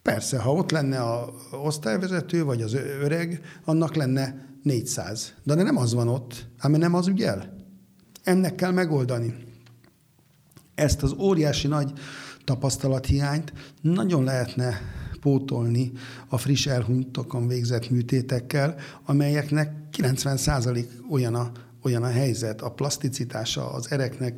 Persze, 0.07 0.39
ha 0.39 0.53
ott 0.53 0.71
lenne 0.71 1.01
a 1.01 1.35
osztályvezető, 1.51 2.45
vagy 2.45 2.63
az 2.63 2.75
öreg, 3.01 3.41
annak 3.65 3.95
lenne 3.95 4.47
400. 4.63 5.35
De 5.43 5.55
nem 5.55 5.77
az 5.77 5.95
van 5.95 6.09
ott, 6.09 6.47
ám 6.59 6.73
nem 6.73 6.95
az 6.95 7.07
ügyel. 7.07 7.57
Ennek 8.23 8.55
kell 8.55 8.71
megoldani. 8.71 9.35
Ezt 10.75 11.03
az 11.03 11.13
óriási 11.13 11.67
nagy 11.67 11.93
tapasztalathiányt 12.45 13.53
nagyon 13.81 14.25
lehetne 14.25 14.81
pótolni 15.21 15.93
a 16.29 16.39
friss 16.39 16.67
elhunytokon 16.67 17.49
végzett 17.49 17.91
műtétekkel, 17.91 18.75
amelyeknek 19.05 19.73
90% 19.97 20.85
olyan 21.11 21.35
a, 21.35 21.53
olyan 21.83 22.03
a 22.03 22.11
helyzet, 22.11 22.61
a 22.63 22.71
plaszticitása 22.71 23.73
az 23.73 23.91
ereknek, 23.91 24.35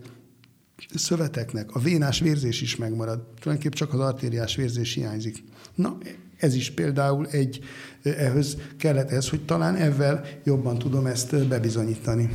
szöveteknek, 0.94 1.74
a 1.74 1.78
vénás 1.78 2.20
vérzés 2.20 2.61
is 2.61 2.76
megmarad. 2.76 3.18
Tulajdonképpen 3.18 3.78
csak 3.78 3.92
az 3.92 4.00
artériás 4.00 4.57
vérzés 4.57 4.94
hiányzik. 4.94 5.44
Na, 5.78 5.96
ez 6.36 6.54
is 6.54 6.70
például 6.70 7.26
egy, 7.26 7.60
ehhez 8.02 8.56
kellett 8.78 9.10
ez, 9.10 9.28
hogy 9.28 9.44
talán 9.44 9.74
ezzel 9.76 10.24
jobban 10.44 10.78
tudom 10.78 11.06
ezt 11.06 11.48
bebizonyítani. 11.48 12.30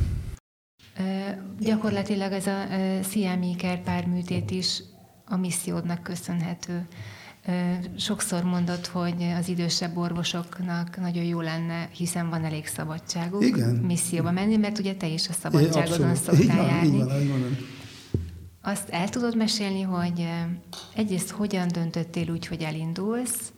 E, 0.96 1.38
gyakorlatilag 1.60 2.32
ez 2.32 2.46
a 2.46 2.72
e, 2.72 3.00
CMI 3.00 3.54
kerpárműtét 3.56 4.50
is 4.50 4.82
a 5.24 5.36
missziódnak 5.36 6.02
köszönhető. 6.02 6.86
E, 7.42 7.80
sokszor 7.96 8.42
mondott, 8.42 8.86
hogy 8.86 9.22
az 9.38 9.48
idősebb 9.48 9.96
orvosoknak 9.96 11.00
nagyon 11.00 11.24
jó 11.24 11.40
lenne, 11.40 11.88
hiszen 11.92 12.30
van 12.30 12.44
elég 12.44 12.66
szabadságuk 12.66 13.44
Igen. 13.44 13.74
misszióba 13.74 14.30
menni, 14.30 14.56
mert 14.56 14.78
ugye 14.78 14.94
te 14.94 15.06
is 15.06 15.28
a 15.28 15.32
szabadságodon 15.32 16.14
szoktál 16.14 16.40
így 16.40 16.56
van, 16.56 16.66
járni. 16.66 16.96
Így 16.96 17.04
van, 17.04 17.20
így 17.20 17.28
van. 17.28 17.56
Azt 18.66 18.88
el 18.88 19.08
tudod 19.08 19.36
mesélni, 19.36 19.82
hogy 19.82 20.28
egyrészt 20.94 21.30
hogyan 21.30 21.68
döntöttél 21.68 22.30
úgy, 22.30 22.46
hogy 22.46 22.62
elindulsz, 22.62 23.52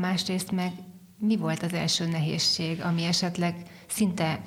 másrészt 0.00 0.50
meg 0.50 0.72
mi 1.18 1.36
volt 1.36 1.62
az 1.62 1.72
első 1.72 2.06
nehézség, 2.06 2.80
ami 2.80 3.02
esetleg 3.02 3.54
szinte 3.88 4.44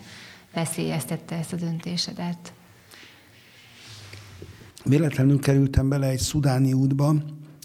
veszélyeztette 0.54 1.36
ezt 1.36 1.54
a 1.54 1.56
döntésedet? 1.56 2.54
Véletlenül 4.84 5.40
kerültem 5.40 5.90
bele 5.90 6.08
egy 6.08 6.20
szudáni 6.20 6.74
útba 6.74 7.16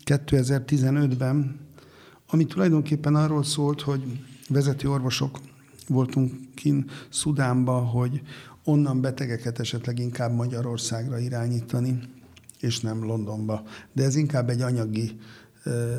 2015-ben, 0.04 1.60
ami 2.26 2.46
tulajdonképpen 2.46 3.14
arról 3.14 3.44
szólt, 3.44 3.80
hogy 3.80 4.02
vezető 4.48 4.90
orvosok 4.90 5.40
voltunk 5.88 6.32
kin 6.54 6.90
Szudánba, 7.08 7.78
hogy 7.78 8.20
onnan 8.64 9.00
betegeket 9.00 9.58
esetleg 9.58 9.98
inkább 9.98 10.34
Magyarországra 10.34 11.18
irányítani, 11.18 11.98
és 12.60 12.80
nem 12.80 13.04
Londonba. 13.04 13.62
De 13.92 14.04
ez 14.04 14.14
inkább 14.16 14.48
egy 14.48 14.60
anyagi, 14.60 15.18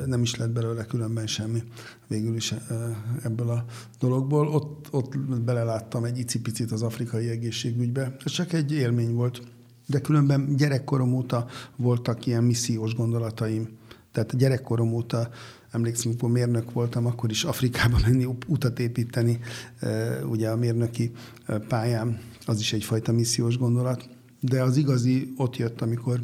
nem 0.06 0.22
is 0.22 0.36
lett 0.36 0.52
belőle 0.52 0.86
különben 0.86 1.28
semmi 1.28 1.64
végül 2.08 2.36
is 2.36 2.54
ebből 3.24 3.50
a 3.50 3.66
dologból. 4.00 4.48
Ott, 4.48 4.88
ott 4.92 5.18
beleláttam 5.20 6.04
egy 6.04 6.18
icipicit 6.18 6.72
az 6.72 6.82
afrikai 6.82 7.30
egészségügybe. 7.30 8.16
Ez 8.26 8.32
csak 8.32 8.54
egy 8.54 8.72
élmény 8.72 9.14
volt. 9.14 9.42
De 9.88 10.02
különben 10.02 10.56
gyerekkorom 10.56 11.14
óta 11.14 11.48
voltak 11.76 12.26
ilyen 12.26 12.44
missziós 12.44 12.96
gondolataim. 12.96 13.70
Tehát 14.12 14.38
gyerekkorom 14.38 14.94
óta 14.94 15.30
emlékszem, 15.72 16.12
amikor 16.12 16.30
mérnök 16.30 16.72
voltam, 16.72 17.06
akkor 17.06 17.30
is 17.30 17.44
Afrikába 17.44 18.00
menni, 18.06 18.28
utat 18.48 18.80
építeni, 18.80 19.40
ugye 20.30 20.50
a 20.50 20.56
mérnöki 20.56 21.12
pályám, 21.68 22.20
az 22.46 22.60
is 22.60 22.74
egyfajta 22.74 23.12
missziós 23.12 23.58
gondolat. 23.58 24.10
De 24.40 24.64
az 24.64 24.78
igazi 24.78 25.34
ott 25.38 25.58
jött, 25.58 25.82
amikor 25.82 26.20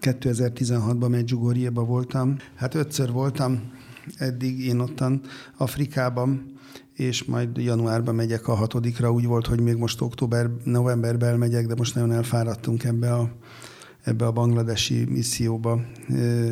2016-ban 0.00 1.10
Medjugorjéba 1.10 1.84
voltam. 1.84 2.36
Hát 2.54 2.74
ötször 2.74 3.12
voltam 3.12 3.72
eddig 4.18 4.64
én 4.64 4.78
ottan 4.78 5.20
Afrikában, 5.56 6.54
és 6.94 7.24
majd 7.24 7.56
januárban 7.56 8.14
megyek 8.14 8.48
a 8.48 8.54
hatodikra. 8.54 9.12
Úgy 9.12 9.26
volt, 9.26 9.46
hogy 9.46 9.60
még 9.60 9.76
most 9.76 10.00
október, 10.00 10.50
novemberben 10.64 11.28
elmegyek, 11.28 11.66
de 11.66 11.74
most 11.76 11.94
nagyon 11.94 12.12
elfáradtunk 12.12 12.84
ebbe 12.84 13.14
a 13.14 13.30
ebbe 14.06 14.26
a 14.26 14.32
bangladesi 14.32 15.04
misszióba, 15.04 15.80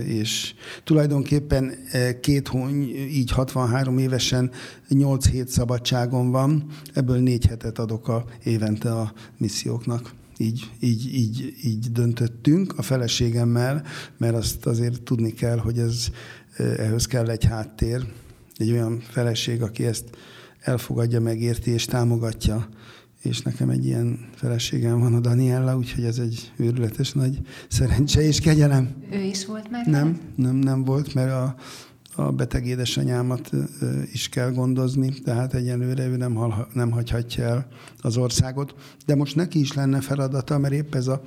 és 0.04 0.54
tulajdonképpen 0.84 1.72
két 2.20 2.48
hóny, 2.48 2.72
így 2.94 3.30
63 3.30 3.98
évesen 3.98 4.50
8 4.88 5.28
hét 5.28 5.48
szabadságon 5.48 6.30
van, 6.30 6.66
ebből 6.94 7.18
négy 7.18 7.46
hetet 7.46 7.78
adok 7.78 8.08
a 8.08 8.24
évente 8.42 8.92
a 8.92 9.12
misszióknak. 9.38 10.12
Így, 10.36 10.70
így, 10.80 11.14
így, 11.14 11.54
így 11.62 11.92
döntöttünk 11.92 12.78
a 12.78 12.82
feleségemmel, 12.82 13.82
mert 14.18 14.34
azt 14.34 14.66
azért 14.66 15.02
tudni 15.02 15.32
kell, 15.32 15.58
hogy 15.58 15.78
ez, 15.78 16.08
ehhez 16.56 17.06
kell 17.06 17.28
egy 17.28 17.44
háttér, 17.44 18.06
egy 18.56 18.70
olyan 18.70 19.00
feleség, 19.00 19.62
aki 19.62 19.86
ezt 19.86 20.04
elfogadja, 20.60 21.20
megérti 21.20 21.70
és 21.70 21.84
támogatja 21.84 22.68
és 23.24 23.40
nekem 23.40 23.70
egy 23.70 23.86
ilyen 23.86 24.28
feleségem 24.34 25.00
van, 25.00 25.14
a 25.14 25.20
Daniella, 25.20 25.76
úgyhogy 25.76 26.04
ez 26.04 26.18
egy 26.18 26.52
őrületes 26.56 27.12
nagy 27.12 27.38
szerencse 27.68 28.20
és 28.20 28.40
kegyelem. 28.40 28.94
Ő 29.12 29.20
is 29.20 29.46
volt 29.46 29.70
már? 29.70 29.86
Nem, 29.86 30.20
nem, 30.36 30.56
nem 30.56 30.84
volt, 30.84 31.14
mert 31.14 31.32
a, 31.32 31.54
a 32.16 32.32
beteg 32.32 32.66
édesanyámat 32.66 33.50
is 34.12 34.28
kell 34.28 34.52
gondozni, 34.52 35.08
tehát 35.08 35.54
egyelőre 35.54 36.06
ő 36.06 36.16
nem, 36.16 36.34
hal, 36.34 36.68
nem 36.72 36.90
hagyhatja 36.90 37.44
el 37.44 37.66
az 38.00 38.16
országot. 38.16 38.74
De 39.06 39.14
most 39.14 39.36
neki 39.36 39.60
is 39.60 39.72
lenne 39.72 40.00
feladata, 40.00 40.58
mert 40.58 40.74
épp 40.74 40.94
ez 40.94 41.06
a, 41.06 41.22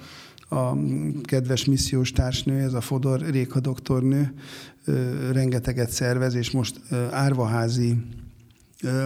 a 0.49 0.77
kedves 1.23 1.65
missziós 1.65 2.11
társnő, 2.11 2.59
ez 2.59 2.73
a 2.73 2.81
Fodor 2.81 3.21
Réka 3.21 3.59
doktornő 3.59 4.33
rengeteget 5.31 5.89
szervez, 5.89 6.33
és 6.33 6.51
most 6.51 6.81
árvaházi 7.11 7.97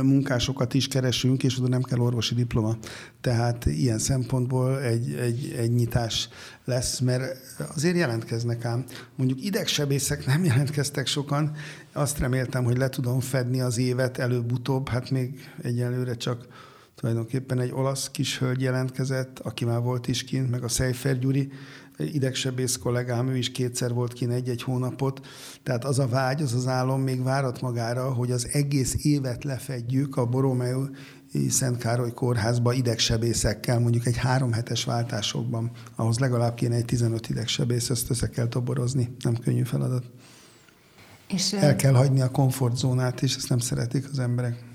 munkásokat 0.02 0.74
is 0.74 0.88
keresünk, 0.88 1.44
és 1.44 1.58
oda 1.58 1.68
nem 1.68 1.82
kell 1.82 2.00
orvosi 2.00 2.36
diploma. 2.36 2.78
Tehát 3.22 3.66
ilyen 3.66 4.00
szempontból 4.00 4.82
egy, 4.82 5.14
egy, 5.14 5.54
egy 5.58 5.72
nyitás 5.72 6.30
lesz, 6.66 7.00
mert 7.00 7.38
azért 7.76 7.96
jelentkeznek 7.96 8.66
ám. 8.66 8.86
Mondjuk 9.16 9.44
idegsebészek 9.44 10.26
nem 10.26 10.44
jelentkeztek 10.52 11.08
sokan, 11.08 11.52
azt 11.94 12.20
reméltem, 12.20 12.64
hogy 12.64 12.78
le 12.78 12.90
tudom 12.90 13.20
fedni 13.20 13.62
az 13.62 13.78
évet 13.78 14.18
előbb-utóbb, 14.18 14.90
hát 14.90 15.10
még 15.10 15.50
egyelőre 15.62 16.16
csak 16.16 16.48
tulajdonképpen 16.96 17.60
egy 17.60 17.72
olasz 17.72 18.10
kis 18.12 18.40
hölgy 18.40 18.62
jelentkezett, 18.62 19.40
aki 19.40 19.66
már 19.66 19.82
volt 19.82 20.08
is 20.08 20.24
kint, 20.24 20.50
meg 20.50 20.64
a 20.64 20.68
Szejfer 20.68 21.20
Gyuri, 21.20 21.52
idegsebész 21.98 22.78
kollégám, 22.78 23.28
ő 23.28 23.38
is 23.38 23.52
kétszer 23.52 23.94
volt 23.94 24.14
kint 24.14 24.32
egy-egy 24.32 24.64
hónapot, 24.64 25.28
tehát 25.64 25.86
az 25.86 26.00
a 26.00 26.08
vágy, 26.08 26.42
az 26.42 26.54
az 26.54 26.68
álom 26.68 27.02
még 27.02 27.24
várat 27.24 27.62
magára, 27.62 28.14
hogy 28.14 28.32
az 28.32 28.48
egész 28.52 28.96
évet 29.06 29.44
lefedjük 29.44 30.16
a 30.16 30.26
Boromeo 30.26 30.86
Szent 31.50 31.78
Károly 31.78 32.14
kórházba 32.14 32.74
idegsebészekkel, 32.74 33.80
mondjuk 33.80 34.06
egy 34.06 34.18
három 34.18 34.52
hetes 34.52 34.84
váltásokban. 34.84 35.72
Ahhoz 35.96 36.20
legalább 36.20 36.56
kéne 36.56 36.76
egy 36.76 36.86
15 36.86 37.30
idegsebész, 37.30 37.90
ezt 37.90 38.10
össze 38.10 38.30
kell 38.30 38.48
toborozni. 38.48 39.16
Nem 39.24 39.36
könnyű 39.36 39.64
feladat. 39.64 40.06
És 41.28 41.54
El 41.54 41.76
kell 41.76 41.94
hagyni 41.94 42.22
a 42.22 42.30
komfortzónát, 42.30 43.22
és 43.22 43.36
ezt 43.36 43.50
nem 43.50 43.60
szeretik 43.60 44.08
az 44.12 44.20
emberek. 44.20 44.71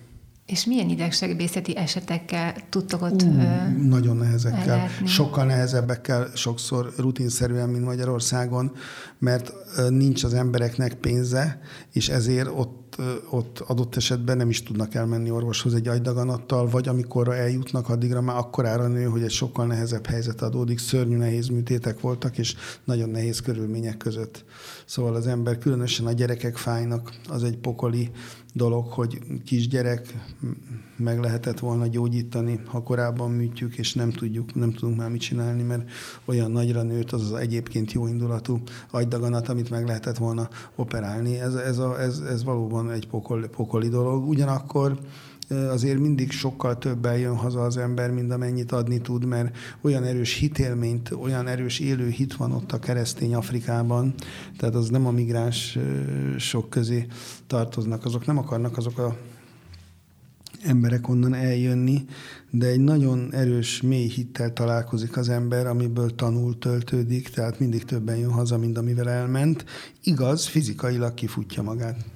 És 0.47 0.65
milyen 0.65 0.89
idegsebészeti 0.89 1.77
esetekkel 1.77 2.55
tudtok 2.69 3.03
ott 3.03 3.23
uh, 3.23 3.77
Nagyon 3.89 4.17
nehezekkel. 4.17 4.79
Ellátni? 4.79 5.07
Sokkal 5.07 5.45
nehezebbekkel, 5.45 6.31
sokszor 6.35 6.93
rutinszerűen, 6.97 7.69
mint 7.69 7.85
Magyarországon, 7.85 8.73
mert 9.19 9.53
nincs 9.89 10.25
az 10.25 10.35
embereknek 10.35 10.95
pénze, 10.95 11.61
és 11.93 12.09
ezért 12.09 12.49
ott, 12.55 12.97
ott 13.31 13.59
adott 13.59 13.97
esetben 13.97 14.37
nem 14.37 14.49
is 14.49 14.63
tudnak 14.63 14.95
elmenni 14.95 15.31
orvoshoz 15.31 15.75
egy 15.75 15.89
agydaganattal, 15.89 16.69
vagy 16.69 16.89
amikor 16.89 17.29
eljutnak, 17.29 17.89
addigra 17.89 18.21
már 18.21 18.37
akkorára 18.37 18.87
nő, 18.87 19.05
hogy 19.05 19.23
egy 19.23 19.31
sokkal 19.31 19.67
nehezebb 19.67 20.07
helyzet 20.07 20.43
adódik, 20.43 20.79
szörnyű 20.79 21.17
nehéz 21.17 21.49
műtétek 21.49 22.01
voltak, 22.01 22.39
és 22.39 22.55
nagyon 22.85 23.11
nehéz 23.11 23.41
körülmények 23.41 23.97
között. 23.97 24.45
Szóval 24.85 25.15
az 25.15 25.27
ember, 25.27 25.59
különösen 25.59 26.07
a 26.07 26.13
gyerekek 26.13 26.57
fájnak, 26.57 27.13
az 27.29 27.45
egy 27.45 27.57
pokoli 27.57 28.11
dolog, 28.57 28.87
hogy 28.87 29.19
kisgyerek 29.45 30.15
meg 30.97 31.21
lehetett 31.21 31.59
volna 31.59 31.87
gyógyítani, 31.87 32.61
ha 32.67 32.83
korábban 32.83 33.31
műtjük, 33.31 33.79
és 33.79 33.95
nem 33.95 34.11
tudjuk, 34.11 34.55
nem 34.55 34.73
tudunk 34.73 34.97
már 34.97 35.11
mit 35.11 35.21
csinálni, 35.21 35.63
mert 35.63 35.91
olyan 36.25 36.51
nagyra 36.51 36.83
nőtt 36.83 37.13
az 37.13 37.23
az 37.23 37.33
egyébként 37.33 37.93
jó 37.93 38.07
indulatú 38.07 38.63
agydaganat, 38.91 39.49
amit 39.49 39.71
meg 39.71 39.87
lehetett 39.87 40.17
volna 40.17 40.49
operálni. 40.75 41.41
Ez, 41.41 41.55
ez, 41.55 41.79
a, 41.79 42.01
ez, 42.01 42.19
ez 42.19 42.45
valóban 42.45 42.91
egy 42.91 43.09
pokol, 43.09 43.49
pokoli 43.49 43.89
dolog. 43.89 44.29
Ugyanakkor 44.29 44.99
azért 45.49 45.99
mindig 45.99 46.31
sokkal 46.31 46.79
többen 46.79 47.19
jön 47.19 47.37
haza 47.37 47.63
az 47.63 47.77
ember, 47.77 48.11
mint 48.11 48.33
amennyit 48.33 48.73
adni 48.73 49.01
tud, 49.01 49.25
mert 49.25 49.57
olyan 49.81 50.05
erős 50.05 50.35
hitélményt, 50.35 51.11
olyan 51.11 51.47
erős 51.47 51.79
élő 51.79 52.09
hit 52.09 52.35
van 52.35 52.53
ott 52.53 52.73
a 52.73 52.79
keresztény 52.79 53.35
Afrikában, 53.35 54.15
tehát 54.59 54.75
az 54.75 54.89
nem 54.89 55.07
a 55.07 55.11
migráns 55.11 55.79
sok 56.39 56.71
közé 56.71 57.07
tartoznak, 57.47 58.05
azok 58.05 58.27
nem 58.27 58.39
akarnak 58.39 58.77
azok 58.77 58.99
a 58.99 59.17
emberek 60.63 61.09
onnan 61.09 61.35
eljönni, 61.35 62.05
de 62.51 62.67
egy 62.67 62.81
nagyon 62.81 63.29
erős, 63.33 63.83
mély 63.83 64.09
hittel 64.09 64.53
találkozik 64.53 65.17
az 65.17 65.29
ember, 65.29 65.67
amiből 65.67 66.15
tanul, 66.15 66.59
töltődik, 66.59 67.29
tehát 67.29 67.59
mindig 67.59 67.85
többen 67.85 68.17
jön 68.17 68.31
haza, 68.31 68.59
mint 68.59 68.79
amivel 68.79 69.09
elment. 69.09 69.65
Igaz, 70.03 70.47
fizikailag 70.47 71.15
kifutja 71.15 71.63
magát. 71.63 72.16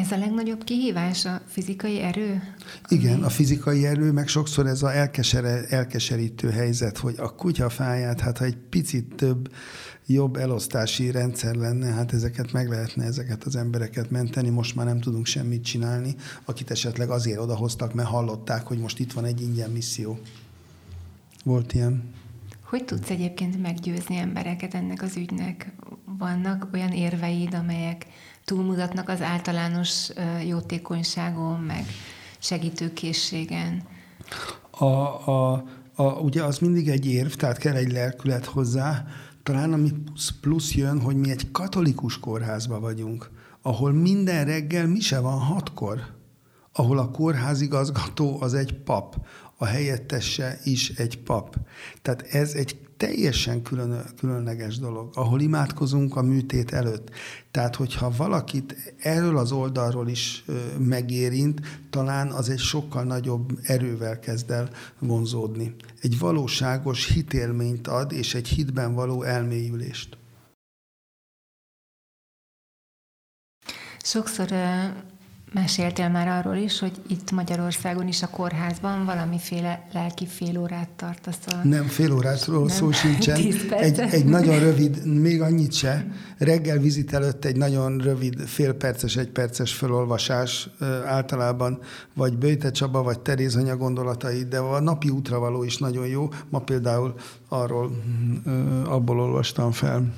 Ez 0.00 0.10
a 0.10 0.16
legnagyobb 0.16 0.64
kihívás, 0.64 1.24
a 1.24 1.40
fizikai 1.46 2.00
erő? 2.00 2.42
Igen, 2.88 3.22
a 3.22 3.28
fizikai 3.28 3.86
erő, 3.86 4.12
meg 4.12 4.28
sokszor 4.28 4.66
ez 4.66 4.82
a 4.82 4.94
elkesere, 4.94 5.64
elkeserítő 5.68 6.50
helyzet, 6.50 6.98
hogy 6.98 7.14
a 7.18 7.34
kutya 7.34 7.68
fáját, 7.68 8.20
hát 8.20 8.38
ha 8.38 8.44
egy 8.44 8.56
picit 8.56 9.14
több 9.14 9.52
jobb 10.06 10.36
elosztási 10.36 11.10
rendszer 11.10 11.54
lenne, 11.54 11.86
hát 11.86 12.12
ezeket 12.12 12.52
meg 12.52 12.68
lehetne 12.68 13.04
ezeket 13.04 13.44
az 13.44 13.56
embereket 13.56 14.10
menteni, 14.10 14.48
most 14.48 14.74
már 14.74 14.86
nem 14.86 15.00
tudunk 15.00 15.26
semmit 15.26 15.64
csinálni, 15.64 16.14
akit 16.44 16.70
esetleg 16.70 17.10
azért 17.10 17.38
odahoztak, 17.38 17.94
mert 17.94 18.08
hallották, 18.08 18.66
hogy 18.66 18.78
most 18.78 18.98
itt 18.98 19.12
van 19.12 19.24
egy 19.24 19.40
ingyen 19.40 19.70
misszió. 19.70 20.18
Volt 21.44 21.72
ilyen. 21.72 22.14
Hogy 22.62 22.84
tudsz 22.84 23.10
egyébként 23.10 23.62
meggyőzni 23.62 24.16
embereket 24.16 24.74
ennek 24.74 25.02
az 25.02 25.16
ügynek? 25.16 25.72
Vannak 26.18 26.68
olyan 26.72 26.92
érveid, 26.92 27.54
amelyek 27.54 28.06
túlmutatnak 28.46 29.08
az 29.08 29.22
általános 29.22 30.08
jótékonyságon, 30.46 31.60
meg 31.60 31.84
segítőkészségen? 32.38 33.82
A, 34.70 34.84
a, 34.84 35.64
a, 35.94 36.02
ugye 36.02 36.42
az 36.42 36.58
mindig 36.58 36.88
egy 36.88 37.06
érv, 37.06 37.32
tehát 37.32 37.58
kell 37.58 37.74
egy 37.74 37.92
lelkület 37.92 38.44
hozzá. 38.44 39.06
Talán 39.42 39.72
ami 39.72 39.92
plusz, 40.40 40.74
jön, 40.74 41.00
hogy 41.00 41.16
mi 41.16 41.30
egy 41.30 41.50
katolikus 41.50 42.18
kórházba 42.18 42.80
vagyunk, 42.80 43.30
ahol 43.62 43.92
minden 43.92 44.44
reggel 44.44 44.86
mi 44.86 45.00
se 45.00 45.20
van 45.20 45.38
hatkor, 45.38 46.00
ahol 46.72 46.98
a 46.98 47.10
kórházigazgató 47.10 48.40
az 48.40 48.54
egy 48.54 48.74
pap, 48.74 49.26
a 49.56 49.64
helyettese 49.64 50.58
is 50.64 50.88
egy 50.88 51.18
pap. 51.18 51.56
Tehát 52.02 52.22
ez 52.22 52.52
egy 52.54 52.85
teljesen 52.96 53.62
külön, 53.62 54.04
különleges 54.16 54.78
dolog, 54.78 55.10
ahol 55.14 55.40
imádkozunk 55.40 56.16
a 56.16 56.22
műtét 56.22 56.72
előtt. 56.72 57.10
Tehát, 57.50 57.76
hogyha 57.76 58.12
valakit 58.16 58.94
erről 58.98 59.38
az 59.38 59.52
oldalról 59.52 60.08
is 60.08 60.44
megérint, 60.78 61.60
talán 61.90 62.30
az 62.30 62.48
egy 62.48 62.58
sokkal 62.58 63.04
nagyobb 63.04 63.58
erővel 63.62 64.18
kezd 64.18 64.50
el 64.50 64.70
vonzódni. 64.98 65.74
Egy 66.00 66.18
valóságos 66.18 67.12
hitélményt 67.12 67.86
ad, 67.86 68.12
és 68.12 68.34
egy 68.34 68.48
hitben 68.48 68.94
való 68.94 69.22
elmélyülést. 69.22 70.18
Sokszor 74.02 74.52
Meséltél 75.52 76.08
már 76.08 76.28
arról 76.28 76.56
is, 76.56 76.78
hogy 76.78 76.92
itt 77.08 77.30
Magyarországon 77.30 78.08
is 78.08 78.22
a 78.22 78.28
kórházban 78.28 79.04
valamiféle 79.04 79.86
lelki 79.92 80.26
fél 80.26 80.58
órát 80.58 80.88
tartasz 80.88 81.38
a... 81.46 81.66
Nem, 81.68 81.84
fél 81.84 82.12
órátról 82.12 82.68
szó 82.68 82.90
sincsen. 82.90 83.36
Egy, 83.70 83.98
egy 83.98 84.24
nagyon 84.24 84.58
rövid, 84.58 85.06
még 85.20 85.40
annyit 85.40 85.72
se, 85.72 86.06
reggel 86.38 86.78
vizit 86.78 87.12
előtt 87.12 87.44
egy 87.44 87.56
nagyon 87.56 87.98
rövid, 87.98 88.40
fél 88.40 88.72
perces, 88.72 89.16
egy 89.16 89.28
perces 89.28 89.72
felolvasás 89.74 90.68
általában, 91.04 91.78
vagy 92.14 92.38
Böjte 92.38 92.70
Csaba, 92.70 93.02
vagy 93.02 93.20
Teréz 93.20 93.56
anya 93.56 93.76
gondolatai, 93.76 94.44
de 94.44 94.58
a 94.58 94.80
napi 94.80 95.08
útra 95.08 95.38
való 95.38 95.62
is 95.62 95.76
nagyon 95.78 96.06
jó. 96.06 96.28
Ma 96.48 96.58
például 96.58 97.14
arról, 97.48 97.90
abból 98.84 99.20
olvastam 99.20 99.72
fel. 99.72 100.12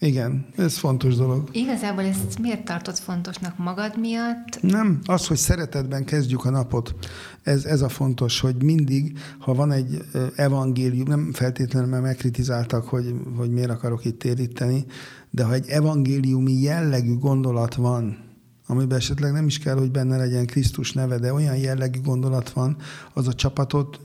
Igen, 0.00 0.46
ez 0.56 0.76
fontos 0.76 1.16
dolog. 1.16 1.48
Igazából 1.52 2.04
ezt 2.04 2.38
miért 2.38 2.64
tartod 2.64 2.96
fontosnak 2.96 3.58
magad 3.58 3.98
miatt? 3.98 4.62
Nem, 4.62 5.00
az, 5.04 5.26
hogy 5.26 5.36
szeretetben 5.36 6.04
kezdjük 6.04 6.44
a 6.44 6.50
napot. 6.50 6.94
Ez, 7.42 7.64
ez 7.64 7.82
a 7.82 7.88
fontos, 7.88 8.40
hogy 8.40 8.62
mindig, 8.62 9.18
ha 9.38 9.54
van 9.54 9.72
egy 9.72 10.04
evangélium, 10.36 11.08
nem 11.08 11.32
feltétlenül 11.32 11.88
mert 11.88 12.02
megkritizáltak, 12.02 12.88
hogy, 12.88 13.14
hogy 13.36 13.50
miért 13.50 13.70
akarok 13.70 14.04
itt 14.04 14.18
téríteni, 14.18 14.84
de 15.30 15.44
ha 15.44 15.52
egy 15.52 15.68
evangéliumi 15.68 16.52
jellegű 16.52 17.14
gondolat 17.14 17.74
van, 17.74 18.18
amiben 18.66 18.98
esetleg 18.98 19.32
nem 19.32 19.46
is 19.46 19.58
kell, 19.58 19.76
hogy 19.76 19.90
benne 19.90 20.16
legyen 20.16 20.46
Krisztus 20.46 20.92
neve, 20.92 21.18
de 21.18 21.32
olyan 21.32 21.56
jellegű 21.56 22.00
gondolat 22.00 22.50
van, 22.50 22.76
az 23.14 23.28
a 23.28 23.34
csapatot 23.34 24.00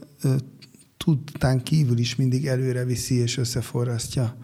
tudtán 0.98 1.64
kívül 1.64 1.98
is 1.98 2.16
mindig 2.16 2.48
előre 2.48 2.84
viszi 2.84 3.16
és 3.16 3.38
összeforrasztja 3.38 4.36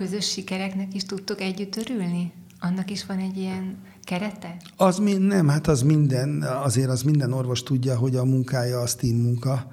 közös 0.00 0.30
sikereknek 0.30 0.94
is 0.94 1.04
tudtok 1.04 1.40
együtt 1.40 1.76
örülni? 1.76 2.32
Annak 2.60 2.90
is 2.90 3.06
van 3.06 3.18
egy 3.18 3.36
ilyen 3.36 3.76
kerete? 4.04 4.56
Az 4.76 4.98
mind, 4.98 5.26
nem, 5.26 5.48
hát 5.48 5.66
az 5.66 5.82
minden, 5.82 6.42
azért 6.42 6.88
az 6.88 7.02
minden 7.02 7.32
orvos 7.32 7.62
tudja, 7.62 7.96
hogy 7.96 8.16
a 8.16 8.24
munkája 8.24 8.80
az 8.80 8.94
team 8.94 9.16
munka. 9.16 9.72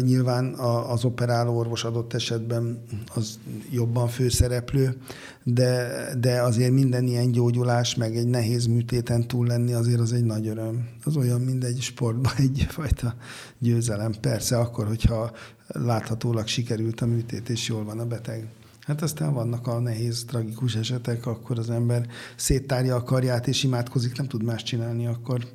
Nyilván 0.00 0.54
az 0.88 1.04
operáló 1.04 1.56
orvos 1.56 1.84
adott 1.84 2.14
esetben 2.14 2.82
az 3.14 3.38
jobban 3.70 4.08
főszereplő, 4.08 4.96
de, 5.42 6.04
de 6.20 6.42
azért 6.42 6.72
minden 6.72 7.06
ilyen 7.06 7.30
gyógyulás, 7.30 7.94
meg 7.94 8.16
egy 8.16 8.26
nehéz 8.26 8.66
műtéten 8.66 9.26
túl 9.26 9.46
lenni, 9.46 9.72
azért 9.72 10.00
az 10.00 10.12
egy 10.12 10.24
nagy 10.24 10.46
öröm. 10.46 10.88
Az 11.04 11.16
olyan, 11.16 11.40
mint 11.40 11.64
egy 11.64 11.80
sportban 11.80 12.32
egyfajta 12.48 13.14
győzelem. 13.58 14.12
Persze 14.20 14.58
akkor, 14.58 14.86
hogyha 14.86 15.32
láthatólag 15.66 16.46
sikerült 16.46 17.00
a 17.00 17.06
műtét, 17.06 17.48
és 17.48 17.68
jól 17.68 17.84
van 17.84 17.98
a 17.98 18.06
beteg. 18.06 18.48
Hát 18.86 19.02
aztán 19.02 19.32
vannak 19.32 19.66
a 19.66 19.78
nehéz, 19.78 20.24
tragikus 20.24 20.74
esetek, 20.74 21.26
akkor 21.26 21.58
az 21.58 21.70
ember 21.70 22.06
széttárja 22.36 22.94
a 22.94 23.02
karját 23.02 23.46
és 23.46 23.62
imádkozik, 23.62 24.16
nem 24.16 24.26
tud 24.26 24.42
más 24.42 24.62
csinálni, 24.62 25.06
akkor 25.06 25.48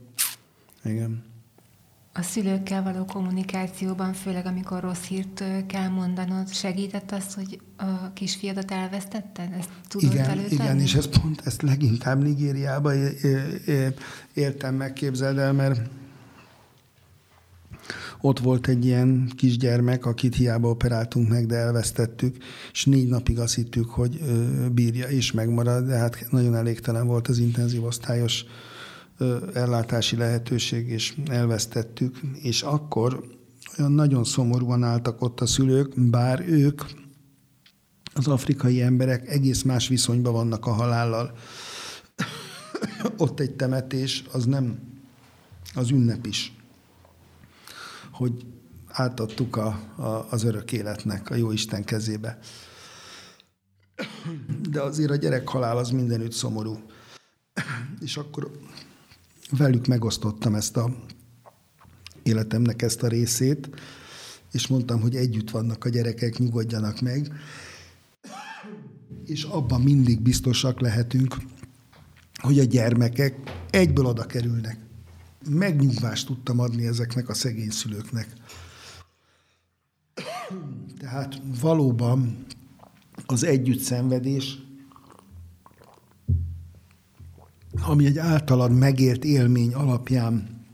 igen. 0.84 1.24
A 2.14 2.22
szülőkkel 2.22 2.84
való 2.84 3.06
kommunikációban, 3.06 4.14
főleg 4.14 4.46
amikor 4.46 4.82
rossz 4.82 5.04
hírt 5.04 5.44
kell 5.68 5.88
mondanod, 5.88 6.54
segített 6.54 7.12
az, 7.12 7.34
hogy 7.34 7.62
a 7.78 8.14
kisfiadat 8.14 8.72
elvesztetted? 8.72 9.52
Ezt 9.60 9.70
tudod 9.88 10.14
igen, 10.14 10.40
igen, 10.50 10.80
és 10.80 10.96
ezt 10.96 11.20
pont 11.20 11.42
ezt 11.46 11.62
leginkább 11.62 12.24
Nigériában 12.24 12.96
éltem 14.34 14.76
meg, 14.76 14.94
képzeld 14.94 15.38
el, 15.38 15.54
mert 15.54 15.90
ott 18.22 18.40
volt 18.40 18.68
egy 18.68 18.86
ilyen 18.86 19.32
kisgyermek, 19.36 20.06
akit 20.06 20.36
hiába 20.36 20.70
operáltunk 20.70 21.30
meg, 21.30 21.46
de 21.46 21.56
elvesztettük, 21.56 22.38
és 22.72 22.86
négy 22.86 23.08
napig 23.08 23.40
azt 23.40 23.56
hittük, 23.56 23.90
hogy 23.90 24.20
bírja 24.72 25.08
és 25.08 25.32
megmarad, 25.32 25.86
de 25.86 25.96
hát 25.96 26.26
nagyon 26.30 26.56
elégtelen 26.56 27.08
volt 27.08 27.28
az 27.28 27.38
intenzív 27.38 27.84
osztályos 27.84 28.46
ellátási 29.54 30.16
lehetőség, 30.16 30.90
és 30.90 31.16
elvesztettük, 31.30 32.20
és 32.42 32.62
akkor 32.62 33.24
olyan 33.80 33.92
nagyon 33.92 34.24
szomorúan 34.24 34.84
álltak 34.84 35.22
ott 35.22 35.42
a 35.42 35.46
szülők, 35.46 36.10
bár 36.10 36.44
ők, 36.48 36.82
az 38.14 38.28
afrikai 38.28 38.82
emberek 38.82 39.28
egész 39.28 39.62
más 39.62 39.88
viszonyban 39.88 40.34
vannak 40.34 40.66
a 40.66 40.72
halállal. 40.72 41.32
ott 43.18 43.40
egy 43.40 43.52
temetés, 43.52 44.24
az 44.32 44.46
nem 44.46 44.80
az 45.74 45.90
ünnep 45.90 46.26
is 46.26 46.57
hogy 48.18 48.46
átadtuk 48.88 49.56
a, 49.56 49.68
a, 49.96 50.28
az 50.30 50.44
örök 50.44 50.72
életnek 50.72 51.30
a 51.30 51.36
jó 51.36 51.52
Isten 51.52 51.84
kezébe. 51.84 52.40
De 54.70 54.82
azért 54.82 55.12
a 55.12 55.16
gyerek 55.16 55.48
halál 55.48 55.78
az 55.78 55.90
mindenütt 55.90 56.32
szomorú. 56.32 56.78
És 58.00 58.18
akkor 58.18 58.52
velük 59.50 59.88
megosztottam 59.88 60.56
ezt 60.56 60.78
a 60.78 60.96
életemnek 62.24 62.82
ezt 62.82 63.04
a 63.04 63.08
részét, 63.08 63.70
és 64.52 64.68
mondtam, 64.68 65.02
hogy 65.02 65.16
együtt 65.16 65.50
vannak 65.50 65.86
a 65.86 65.90
gyerekek, 65.90 66.38
nyugodjanak 66.38 67.02
meg, 67.02 67.34
és 69.26 69.44
abban 69.44 69.82
mindig 69.82 70.22
biztosak 70.22 70.80
lehetünk, 70.80 71.36
hogy 72.42 72.60
a 72.60 72.64
gyermekek 72.64 73.36
egyből 73.70 74.06
oda 74.06 74.26
kerülnek 74.26 74.87
megnyugvást 75.50 76.26
tudtam 76.28 76.60
adni 76.60 76.86
ezeknek 76.86 77.30
a 77.30 77.34
szegény 77.34 77.70
szülőknek. 77.70 78.28
Tehát 81.00 81.42
valóban 81.62 82.46
az 83.26 83.44
együtt 83.44 83.80
szenvedés, 83.80 84.60
ami 87.82 88.06
egy 88.06 88.18
általad 88.18 88.72
megért 88.72 89.24
élmény 89.24 89.74
alapján 89.74 90.66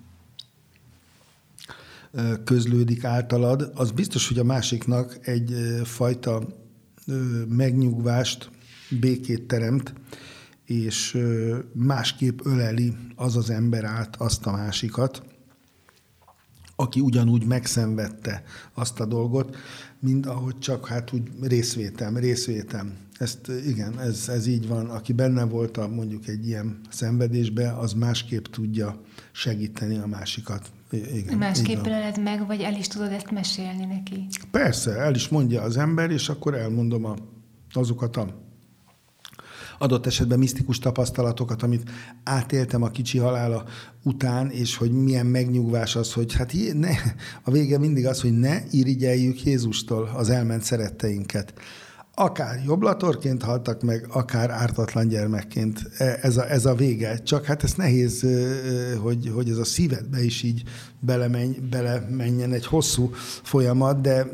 közlődik 2.43 3.03
általad, 3.03 3.71
az 3.76 3.91
biztos, 3.91 4.28
hogy 4.28 4.39
a 4.39 4.43
másiknak 4.43 5.28
egy 5.28 5.55
fajta 5.84 6.47
megnyugvást, 7.47 8.49
békét 8.99 9.47
teremt, 9.47 9.93
és 10.82 11.17
másképp 11.74 12.39
öleli 12.43 12.93
az 13.15 13.36
az 13.36 13.49
ember 13.49 13.84
át 13.84 14.15
azt 14.15 14.45
a 14.45 14.51
másikat, 14.51 15.24
aki 16.76 16.99
ugyanúgy 16.99 17.45
megszenvedte 17.45 18.43
azt 18.74 18.99
a 18.99 19.05
dolgot, 19.05 19.55
mint 19.99 20.26
ahogy 20.26 20.59
csak 20.59 20.88
hát 20.88 21.13
úgy 21.13 21.32
részvétem, 21.41 22.17
részvétem. 22.17 22.97
Ezt 23.17 23.51
igen, 23.67 23.99
ez, 23.99 24.30
ez 24.30 24.47
így 24.47 24.67
van. 24.67 24.89
Aki 24.89 25.13
benne 25.13 25.43
volt 25.43 25.78
a, 25.78 25.88
mondjuk 25.88 26.28
egy 26.28 26.47
ilyen 26.47 26.80
szenvedésbe, 26.89 27.71
az 27.78 27.93
másképp 27.93 28.45
tudja 28.45 29.01
segíteni 29.32 29.97
a 29.97 30.07
másikat. 30.07 30.71
Igen, 30.91 31.38
Másképp 31.38 31.86
öleled 31.86 32.24
meg, 32.24 32.47
vagy 32.47 32.61
el 32.61 32.74
is 32.74 32.88
tudod 32.88 33.11
ezt 33.11 33.32
mesélni 33.32 33.86
neki? 33.86 34.28
Persze, 34.51 34.91
el 34.97 35.15
is 35.15 35.30
mondja 35.30 35.61
az 35.61 35.78
ember, 35.78 36.11
és 36.11 36.30
akkor 36.30 36.53
elmondom 36.53 37.05
a, 37.05 37.15
azokat 37.74 38.17
a 38.17 38.41
adott 39.78 40.05
esetben 40.05 40.39
misztikus 40.39 40.80
tapasztalatokat, 40.80 41.63
amit 41.63 41.89
átéltem 42.24 42.84
a 42.84 42.89
kicsi 42.89 43.17
halála 43.17 43.63
után, 44.03 44.49
és 44.49 44.78
hogy 44.78 44.91
milyen 44.91 45.26
megnyugvás 45.26 45.95
az, 45.95 46.13
hogy 46.13 46.34
hát 46.34 46.53
ne, 46.74 46.91
a 47.43 47.51
vége 47.51 47.78
mindig 47.78 48.07
az, 48.07 48.21
hogy 48.21 48.39
ne 48.39 48.61
irigyeljük 48.71 49.43
Jézustól 49.43 50.11
az 50.15 50.30
elment 50.30 50.63
szeretteinket 50.63 51.53
akár 52.15 52.61
jobblatorként 52.65 53.43
haltak 53.43 53.82
meg, 53.82 54.05
akár 54.09 54.49
ártatlan 54.49 55.07
gyermekként. 55.07 55.89
E, 55.97 56.17
ez 56.21 56.38
a, 56.38 56.49
ez 56.49 56.65
a 56.65 56.76
vége. 56.76 57.17
Csak 57.17 57.45
hát 57.45 57.63
ez 57.63 57.74
nehéz, 57.74 58.26
hogy, 59.01 59.32
hogy 59.34 59.49
ez 59.49 59.57
a 59.57 59.65
szívedbe 59.65 60.24
is 60.24 60.43
így 60.43 60.63
belemenj, 60.99 61.57
belemenjen 61.69 62.51
egy 62.51 62.65
hosszú 62.65 63.11
folyamat, 63.43 64.01
de 64.01 64.26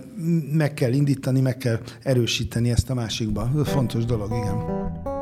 meg 0.51 0.73
kell 0.73 0.93
indítani, 0.93 1.41
meg 1.41 1.57
kell 1.57 1.79
erősíteni 2.03 2.69
ezt 2.69 2.89
a 2.89 2.93
másikba. 2.93 3.51
Fontos 3.65 4.05
dolog, 4.05 4.31
igen. 4.31 5.18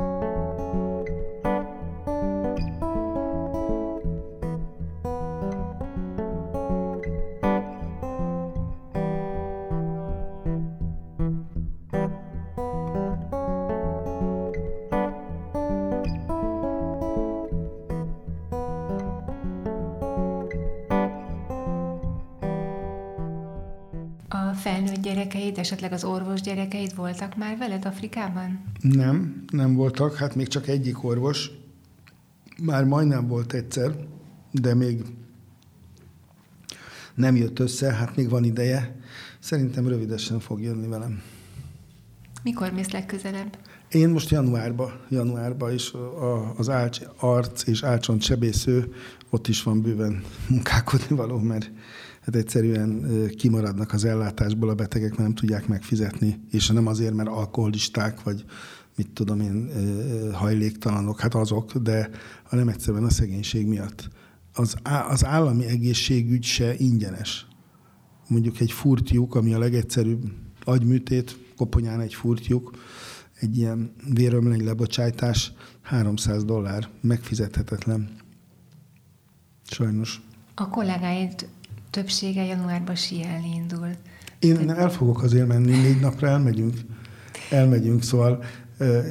Esetleg 25.58 25.92
az 25.92 26.04
orvos 26.04 26.40
gyerekeid 26.40 26.94
voltak 26.94 27.36
már 27.36 27.58
veled 27.58 27.84
Afrikában? 27.84 28.64
Nem, 28.80 29.44
nem 29.52 29.74
voltak. 29.74 30.16
Hát 30.16 30.34
még 30.34 30.48
csak 30.48 30.68
egyik 30.68 31.04
orvos. 31.04 31.50
Már 32.62 32.84
majdnem 32.84 33.28
volt 33.28 33.52
egyszer, 33.52 33.96
de 34.50 34.74
még 34.74 35.02
nem 37.14 37.36
jött 37.36 37.58
össze, 37.58 37.92
hát 37.92 38.16
még 38.16 38.28
van 38.28 38.44
ideje. 38.44 38.96
Szerintem 39.38 39.88
rövidesen 39.88 40.40
fog 40.40 40.60
jönni 40.60 40.86
velem. 40.86 41.22
Mikor 42.42 42.72
mész 42.72 42.90
legközelebb? 42.90 43.58
Én 43.90 44.08
most 44.08 44.30
januárban, 44.30 45.00
januárban 45.08 45.72
is 45.72 45.92
az 46.56 46.68
álcs, 46.68 47.00
arc 47.16 47.66
és 47.66 47.82
álcsont 47.82 48.22
sebésző, 48.22 48.94
ott 49.30 49.48
is 49.48 49.62
van 49.62 49.82
bőven 49.82 50.22
munkálkodni 50.48 51.16
való, 51.16 51.38
mert 51.38 51.70
hát 52.28 52.36
egyszerűen 52.36 53.06
kimaradnak 53.36 53.92
az 53.92 54.04
ellátásból 54.04 54.68
a 54.68 54.74
betegek, 54.74 55.10
mert 55.10 55.22
nem 55.22 55.34
tudják 55.34 55.66
megfizetni, 55.66 56.40
és 56.50 56.68
nem 56.68 56.86
azért, 56.86 57.14
mert 57.14 57.28
alkoholisták, 57.28 58.22
vagy 58.22 58.44
mit 58.96 59.10
tudom 59.10 59.40
én, 59.40 59.70
hajléktalanok, 60.32 61.20
hát 61.20 61.34
azok, 61.34 61.72
de 61.76 62.10
hanem 62.42 62.68
egyszerűen 62.68 63.04
a 63.04 63.10
szegénység 63.10 63.66
miatt. 63.66 64.08
Az, 64.54 64.76
az 65.08 65.24
állami 65.24 65.66
egészségügy 65.66 66.44
se 66.44 66.74
ingyenes. 66.76 67.46
Mondjuk 68.26 68.60
egy 68.60 68.72
furtjuk, 68.72 69.34
ami 69.34 69.54
a 69.54 69.58
legegyszerűbb 69.58 70.32
agyműtét, 70.64 71.38
koponyán 71.56 72.00
egy 72.00 72.14
furtjuk, 72.14 72.70
egy 73.40 73.56
ilyen 73.56 73.92
vérömlény 74.14 74.64
lebocsájtás 74.64 75.52
300 75.82 76.44
dollár, 76.44 76.88
megfizethetetlen. 77.00 78.10
Sajnos. 79.64 80.22
A 80.54 80.68
kollégáid 80.68 81.48
többsége 81.90 82.44
januárban 82.44 82.94
síelni 82.94 83.54
indul. 83.54 83.88
Én 84.38 84.70
el 84.70 84.90
fogok 84.90 85.22
azért 85.22 85.46
menni, 85.46 85.70
négy 85.70 86.00
napra 86.00 86.28
elmegyünk. 86.28 86.74
Elmegyünk, 87.50 88.02
szóval 88.02 88.44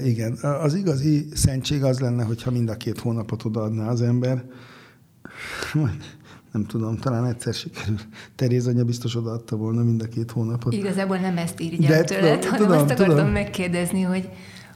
igen. 0.03 0.34
Az 0.34 0.73
igazi 0.73 1.28
szentség 1.34 1.84
az 1.84 1.99
lenne, 1.99 2.23
hogyha 2.23 2.51
mind 2.51 2.69
a 2.69 2.78
két 2.78 2.99
hónapot 2.99 3.43
odaadná 3.43 3.88
az 3.88 4.01
ember. 4.01 4.43
Nem 6.51 6.65
tudom, 6.65 6.97
talán 6.97 7.25
egyszer 7.25 7.53
sikerül. 7.53 7.99
Teréz 8.36 8.67
anya 8.67 8.84
biztos 8.84 9.15
odaadta 9.15 9.55
volna 9.55 9.84
mind 9.84 10.01
a 10.01 10.07
két 10.07 10.32
hónapot. 10.32 10.73
Igazából 10.73 11.17
nem 11.17 11.38
ezt 11.38 11.61
írja 11.61 12.03
tőled, 12.03 12.39
tudom, 12.39 12.57
hanem 12.57 12.71
azt 12.71 12.91
akartam 12.91 13.15
tudom. 13.15 13.32
megkérdezni, 13.32 14.01
hogy, 14.01 14.30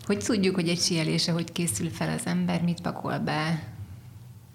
hogy 0.05 0.17
tudjuk, 0.17 0.55
hogy 0.55 0.67
egy 0.67 0.79
sielése, 0.79 1.31
hogy 1.31 1.51
készül 1.51 1.89
fel 1.89 2.17
az 2.17 2.25
ember, 2.25 2.61
mit 2.61 2.81
pakol 2.81 3.19
be, 3.19 3.63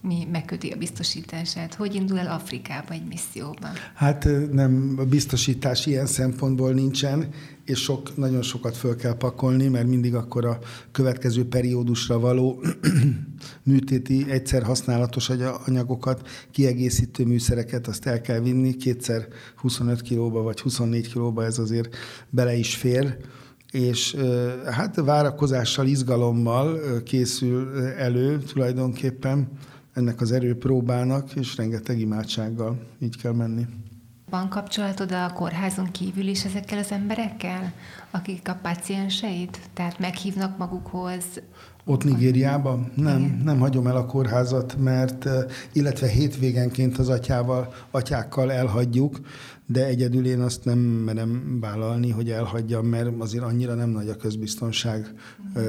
mi 0.06 0.26
megköti 0.32 0.70
a 0.70 0.76
biztosítását? 0.76 1.74
Hogy 1.74 1.94
indul 1.94 2.18
el 2.18 2.30
Afrikába 2.30 2.92
egy 2.92 3.06
misszióban? 3.08 3.70
Hát 3.94 4.28
nem, 4.52 4.94
a 4.98 5.04
biztosítás 5.04 5.86
ilyen 5.86 6.06
szempontból 6.06 6.72
nincsen, 6.72 7.28
és 7.64 7.78
sok, 7.78 8.16
nagyon 8.16 8.42
sokat 8.42 8.76
föl 8.76 8.96
kell 8.96 9.16
pakolni, 9.16 9.68
mert 9.68 9.86
mindig 9.86 10.14
akkor 10.14 10.44
a 10.44 10.58
következő 10.92 11.48
periódusra 11.48 12.18
való 12.18 12.62
műtéti, 13.62 14.30
egyszer 14.30 14.62
használatos 14.62 15.30
anyagokat, 15.66 16.28
kiegészítő 16.50 17.24
műszereket, 17.24 17.86
azt 17.86 18.06
el 18.06 18.20
kell 18.20 18.40
vinni, 18.40 18.76
kétszer 18.76 19.28
25 19.56 20.02
kilóba 20.02 20.42
vagy 20.42 20.60
24 20.60 21.12
kilóba 21.12 21.44
ez 21.44 21.58
azért 21.58 21.96
bele 22.30 22.54
is 22.54 22.74
fér, 22.74 23.16
és 23.70 24.16
hát 24.64 24.96
várakozással, 24.96 25.86
izgalommal 25.86 26.78
készül 27.02 27.78
elő 27.78 28.38
tulajdonképpen 28.38 29.48
ennek 29.96 30.20
az 30.20 30.32
erőpróbának, 30.32 31.34
és 31.34 31.56
rengeteg 31.56 32.00
imádsággal 32.00 32.78
így 32.98 33.16
kell 33.16 33.32
menni. 33.32 33.66
Van 34.30 34.48
kapcsolatod 34.48 35.12
a 35.12 35.32
kórházon 35.32 35.90
kívül 35.90 36.26
is 36.26 36.44
ezekkel 36.44 36.78
az 36.78 36.90
emberekkel, 36.92 37.72
akik 38.10 38.48
a 38.48 38.58
pacienseid? 38.62 39.50
Tehát 39.74 39.98
meghívnak 39.98 40.58
magukhoz? 40.58 41.24
Ott 41.84 42.04
Nigériában? 42.04 42.92
Nem, 42.94 43.18
Igen. 43.18 43.40
nem 43.44 43.58
hagyom 43.58 43.86
el 43.86 43.96
a 43.96 44.06
kórházat, 44.06 44.76
mert 44.78 45.28
illetve 45.72 46.06
hétvégenként 46.06 46.98
az 46.98 47.08
atyával, 47.08 47.74
atyákkal 47.90 48.52
elhagyjuk, 48.52 49.20
de 49.66 49.84
egyedül 49.84 50.26
én 50.26 50.40
azt 50.40 50.64
nem 50.64 50.78
merem 50.78 51.58
vállalni, 51.60 52.10
hogy 52.10 52.30
elhagyjam, 52.30 52.86
mert 52.86 53.10
azért 53.18 53.44
annyira 53.44 53.74
nem 53.74 53.88
nagy 53.88 54.08
a 54.08 54.16
közbiztonság. 54.16 55.14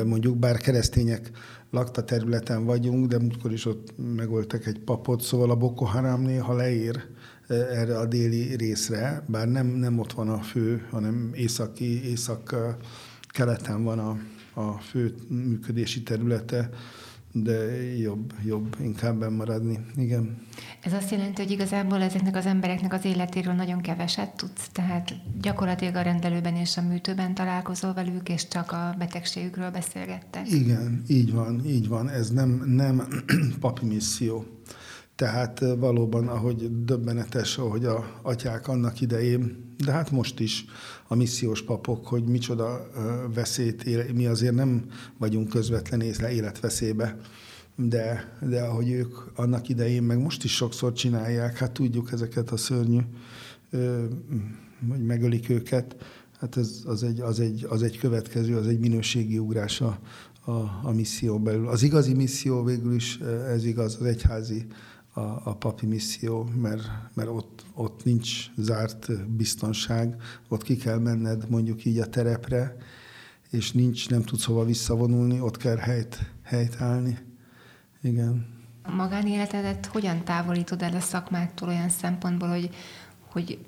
Mondjuk 0.06 0.38
bár 0.38 0.58
keresztények 0.58 1.32
lakta 1.72 2.04
területen 2.04 2.66
vagyunk, 2.66 3.08
de 3.08 3.20
múltkor 3.20 3.52
is 3.52 3.66
ott 3.66 3.94
megöltek 4.16 4.66
egy 4.66 4.80
papot, 4.80 5.22
szóval 5.22 5.50
a 5.50 5.56
Boko 5.56 5.86
Haram 5.86 6.22
néha 6.22 6.54
leér 6.54 7.06
e, 7.48 7.54
erre 7.54 7.98
a 7.98 8.06
déli 8.06 8.56
részre, 8.56 9.24
bár 9.28 9.48
nem, 9.48 9.68
nem 9.68 10.00
ott 10.00 10.14
van 10.14 10.30
a 10.30 10.42
fő, 10.42 10.88
hanem 10.90 11.32
északi, 11.34 12.10
észak-keleten 12.10 13.84
van 13.84 14.00
a, 14.00 14.18
a 14.62 14.72
fő 14.72 15.16
működési 15.28 16.04
területe 16.04 16.70
de 17.32 17.84
jobb, 17.98 18.34
jobb 18.46 18.76
inkább 18.82 19.32
maradni. 19.32 19.80
Igen. 19.96 20.38
Ez 20.82 20.94
azt 20.94 21.12
jelenti, 21.12 21.42
hogy 21.42 21.52
igazából 21.52 22.02
ezeknek 22.02 22.36
az 22.36 22.46
embereknek 22.46 22.94
az 22.94 23.06
életéről 23.06 23.54
nagyon 23.54 23.82
keveset 23.82 24.36
tudsz, 24.36 24.70
tehát 24.72 25.14
gyakorlatilag 25.42 25.96
a 25.96 26.02
rendelőben 26.02 26.56
és 26.56 26.78
a 26.78 26.82
műtőben 26.82 27.34
találkozol 27.34 27.94
velük, 27.94 28.30
és 28.30 28.48
csak 28.48 28.72
a 28.72 28.96
betegségükről 28.98 29.72
beszélgettek. 29.72 30.52
Igen, 30.52 31.04
így 31.08 31.34
van, 31.34 31.66
így 31.66 31.88
van. 31.88 32.10
Ez 32.10 32.30
nem, 32.30 32.64
nem 32.66 33.08
papi 33.60 33.86
misszió. 33.86 34.46
Tehát 35.18 35.60
valóban, 35.78 36.28
ahogy 36.28 36.84
döbbenetes, 36.86 37.58
ahogy 37.58 37.86
a 37.86 38.20
atyák 38.22 38.68
annak 38.68 39.02
idején, 39.02 39.74
de 39.86 39.92
hát 39.92 40.12
most 40.12 40.40
is 40.40 40.66
a 41.08 41.16
missziós 41.16 41.62
papok, 41.62 42.08
hogy 42.08 42.24
micsoda 42.24 42.88
veszélyt, 43.34 44.14
mi 44.14 44.26
azért 44.26 44.56
nem 44.56 44.86
vagyunk 45.18 45.50
közvetlen 45.50 46.02
életveszélybe, 46.02 47.18
de, 47.76 48.38
de 48.42 48.62
ahogy 48.62 48.92
ők 48.92 49.16
annak 49.36 49.70
idején, 49.70 50.04
meg 50.04 50.20
most 50.20 50.44
is 50.44 50.56
sokszor 50.56 50.94
csinálják, 50.94 51.58
hát 51.58 51.72
tudjuk 51.72 52.12
ezeket 52.12 52.50
a 52.50 52.58
szörnyű, 52.58 53.00
hogy 54.90 55.06
megölik 55.06 55.50
őket, 55.50 55.96
hát 56.40 56.58
ez, 56.58 56.82
az, 56.86 57.04
egy, 57.04 57.20
az, 57.20 57.40
egy, 57.40 57.66
az 57.70 57.84
egy 57.84 57.98
következő, 57.98 58.56
az 58.58 58.68
egy 58.68 58.80
minőségi 58.80 59.38
ugrás 59.38 59.82
a, 59.82 60.00
a, 60.46 60.52
a 60.84 60.92
misszió 60.96 61.40
belül. 61.40 61.68
Az 61.68 61.84
igazi 61.84 62.14
misszió 62.14 62.64
végül 62.64 62.94
is, 62.94 63.20
ez 63.48 63.66
igaz, 63.66 63.98
az 64.00 64.06
egyházi 64.06 64.66
a, 65.18 65.42
a 65.44 65.56
papi 65.56 65.86
misszió, 65.86 66.50
mert, 66.56 66.90
mert 67.14 67.30
ott, 67.30 67.66
ott 67.74 68.04
nincs 68.04 68.46
zárt 68.56 69.28
biztonság, 69.28 70.16
ott 70.48 70.64
ki 70.64 70.76
kell 70.76 70.98
menned 70.98 71.50
mondjuk 71.50 71.86
így 71.86 72.00
a 72.00 72.10
terepre, 72.10 72.76
és 73.50 73.72
nincs, 73.72 74.10
nem 74.10 74.22
tudsz 74.22 74.46
hova 74.46 74.66
visszavonulni, 74.66 75.42
ott 75.42 75.58
kell 75.58 75.76
helyt, 75.76 76.32
helyt 76.44 76.82
állni. 76.82 77.18
Igen. 78.02 78.56
A 78.84 78.92
magánéletedet 78.92 79.86
hogyan 79.86 80.24
távolítod 80.24 80.82
el 80.82 80.96
a 80.96 81.00
szakmától 81.00 81.68
olyan 81.68 81.90
szempontból, 81.90 82.50
hogy, 82.50 82.70
hogy 83.32 83.66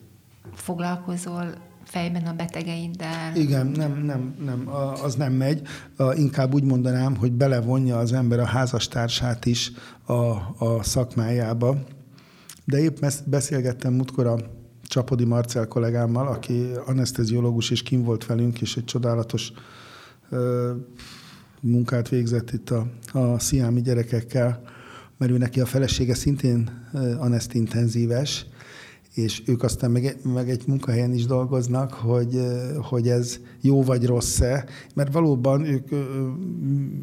foglalkozol 0.54 1.69
fejben 1.90 2.26
a 2.26 2.34
betegeiddel. 2.34 3.36
Igen, 3.36 3.68
nem, 3.68 4.04
nem, 4.04 4.36
nem, 4.46 4.70
az 5.04 5.16
nem 5.16 5.34
megy. 5.34 5.62
Inkább 6.16 6.54
úgy 6.54 6.64
mondanám, 6.64 7.16
hogy 7.16 7.32
belevonja 7.32 7.98
az 7.98 8.14
ember 8.14 8.40
a 8.40 8.46
házastársát 8.46 9.46
is 9.46 9.72
a, 10.06 10.14
a 10.66 10.84
szakmájába. 10.84 11.78
De 12.66 12.80
épp 12.80 12.98
beszélgettem 13.26 13.94
múltkor 13.94 14.28
a 14.28 14.38
Csapodi 14.84 15.26
Marcel 15.26 15.68
kollégámmal, 15.68 16.28
aki 16.28 16.66
anesteziológus 16.86 17.70
és 17.70 17.84
kim 17.84 18.04
volt 18.04 18.26
velünk, 18.26 18.62
és 18.62 18.78
egy 18.78 18.86
csodálatos 18.86 19.52
ö, 20.30 20.72
munkát 21.62 22.10
végzett 22.10 22.52
itt 22.52 22.70
a, 22.70 22.88
a 23.12 23.40
sziámi 23.40 23.82
gyerekekkel, 23.82 24.62
mert 25.18 25.32
ő 25.32 25.38
neki 25.38 25.60
a 25.60 25.66
felesége 25.66 26.14
szintén 26.14 26.88
anesztintenzíves, 27.18 28.46
és 29.20 29.42
ők 29.46 29.64
aztán 29.64 29.92
meg, 29.92 30.18
meg 30.24 30.50
egy 30.50 30.64
munkahelyen 30.68 31.14
is 31.14 31.26
dolgoznak, 31.26 31.94
hogy, 31.94 32.40
hogy 32.82 33.08
ez 33.08 33.40
jó 33.62 33.84
vagy 33.84 34.06
rossz-e, 34.06 34.66
mert 34.96 35.14
valóban 35.14 35.66
ők 35.66 35.88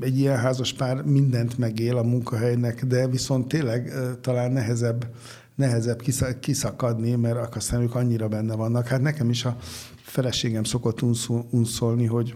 egy 0.01 0.19
ilyen 0.19 0.37
házas 0.37 0.73
pár 0.73 1.05
mindent 1.05 1.59
megél 1.59 1.97
a 1.97 2.03
munkahelynek, 2.03 2.85
de 2.85 3.09
viszont 3.09 3.49
tényleg 3.49 3.93
talán 4.21 4.53
nehezebb, 4.53 5.07
nehezebb 5.55 6.03
kiszakadni, 6.41 7.15
mert 7.15 7.57
aztán 7.57 7.83
ők 7.83 7.95
annyira 7.95 8.29
benne 8.29 8.55
vannak. 8.55 8.87
Hát 8.87 9.01
nekem 9.01 9.31
is 9.31 9.45
a 9.45 9.57
feleségem 9.97 10.65
szokott 10.65 11.03
unszolni, 11.51 12.05
hogy 12.05 12.35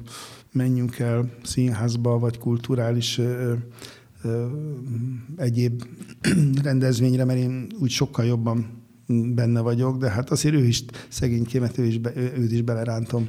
menjünk 0.53 0.99
el 0.99 1.31
színházba, 1.43 2.19
vagy 2.19 2.39
kulturális 2.39 3.21
egyéb 5.37 5.83
rendezvényre, 6.63 7.25
mert 7.25 7.39
én 7.39 7.67
úgy 7.81 7.91
sokkal 7.91 8.25
jobban 8.25 8.80
benne 9.35 9.61
vagyok, 9.61 9.99
de 9.99 10.11
hát 10.11 10.31
azért 10.31 10.55
ő 10.55 10.67
is 10.67 10.85
szegénykémet, 11.09 11.79
ő 11.79 11.85
is, 11.85 11.99
be, 11.99 12.13
ő, 12.17 12.33
őt 12.37 12.53
is 12.53 12.63
belerántom. 12.63 13.29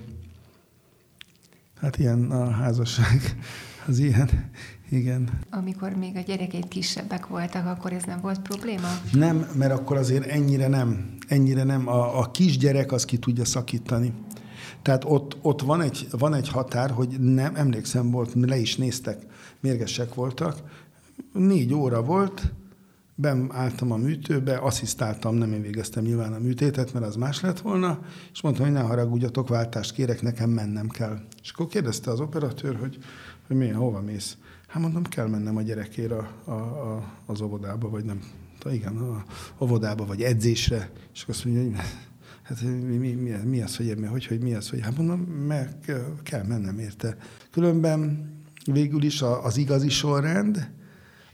Hát 1.76 1.98
ilyen 1.98 2.32
a 2.32 2.50
házasság, 2.50 3.36
az 3.88 4.00
ilyen, 4.00 4.30
igen. 4.90 5.30
Amikor 5.50 5.92
még 5.92 6.16
a 6.16 6.20
gyerekeid 6.20 6.68
kisebbek 6.68 7.28
voltak, 7.28 7.66
akkor 7.66 7.94
ez 7.94 8.04
nem 8.04 8.20
volt 8.22 8.42
probléma? 8.42 8.88
Nem, 9.12 9.48
mert 9.56 9.72
akkor 9.72 9.98
azért 9.98 10.26
ennyire 10.26 10.68
nem. 10.68 11.16
Ennyire 11.28 11.64
nem. 11.64 11.88
A, 11.88 12.20
a 12.20 12.32
kisgyerek 12.32 12.92
az 12.92 13.06
ki 13.06 13.18
tudja 13.18 13.46
szakítani. 13.46 14.14
Tehát 14.82 15.04
ott, 15.06 15.38
ott 15.42 15.62
van, 15.62 15.82
egy, 15.82 16.08
van 16.12 16.34
egy 16.34 16.50
határ, 16.50 16.90
hogy 16.90 17.20
nem, 17.20 17.56
emlékszem 17.56 18.12
volt, 18.12 18.34
le 18.34 18.58
is 18.58 18.76
néztek, 18.76 19.26
mérgesek 19.60 20.14
voltak, 20.14 20.58
négy 21.34 21.74
óra 21.74 22.04
volt, 22.04 22.52
beálltam 23.22 23.92
a 23.92 23.98
műtőbe, 23.98 24.56
asszisztáltam, 24.56 25.36
nem 25.36 25.54
én 25.54 25.62
végeztem 25.62 26.04
nyilván 26.04 26.34
a 26.34 26.40
műtétet, 26.40 26.94
mert 26.94 27.06
az 27.06 27.16
más 27.16 27.42
lett 27.42 27.60
volna, 27.60 28.00
és 28.34 28.42
mondtam, 28.42 28.66
hogy 28.66 28.74
ne 28.74 28.82
haragudjatok, 28.82 29.48
váltást 29.48 29.94
kérek, 29.94 30.22
nekem 30.22 30.50
mennem 30.50 30.88
kell. 30.88 31.20
És 31.42 31.52
akkor 31.52 31.68
kérdezte 31.68 32.12
az 32.12 32.20
operatőr, 32.20 32.76
hogy 32.76 32.98
hogy 33.52 33.60
miért, 33.60 33.76
hova 33.76 34.02
mész? 34.02 34.38
Hát 34.68 34.82
mondom, 34.82 35.04
kell 35.04 35.28
mennem 35.28 35.58
a 35.58 35.62
gyerekére 35.62 36.16
a, 36.16 36.30
a, 36.46 36.52
a, 36.52 37.14
az 37.26 37.42
óvodába, 37.42 37.90
vagy 37.90 38.06
nem, 38.06 38.20
igen, 38.72 38.98
a 38.98 39.24
óvodába, 39.60 40.06
vagy 40.06 40.22
edzésre, 40.22 40.90
és 41.14 41.26
azt 41.28 41.46
mondja, 41.46 41.64
hogy 41.64 41.74
hát 42.42 42.62
mi, 42.62 42.98
mi, 42.98 43.12
mi, 43.12 43.30
mi 43.46 43.62
az, 43.62 43.78
hogy 43.78 43.86
én, 43.86 44.08
hogy, 44.08 44.26
hogy 44.26 44.42
mi 44.42 44.54
az, 44.54 44.70
hogy 44.70 44.82
hát 44.82 44.98
mondom, 44.98 45.20
meg 45.20 45.78
kell 46.24 46.44
mennem 46.44 46.80
érte. 46.80 47.18
Különben 47.52 48.30
végül 48.66 49.04
is 49.04 49.22
az 49.22 49.58
igazi 49.58 49.90
sorrend, 49.90 50.72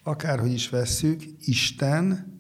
akárhogy 0.08 0.54
is 0.54 0.70
vesszük, 0.70 1.24
Isten, 1.40 2.34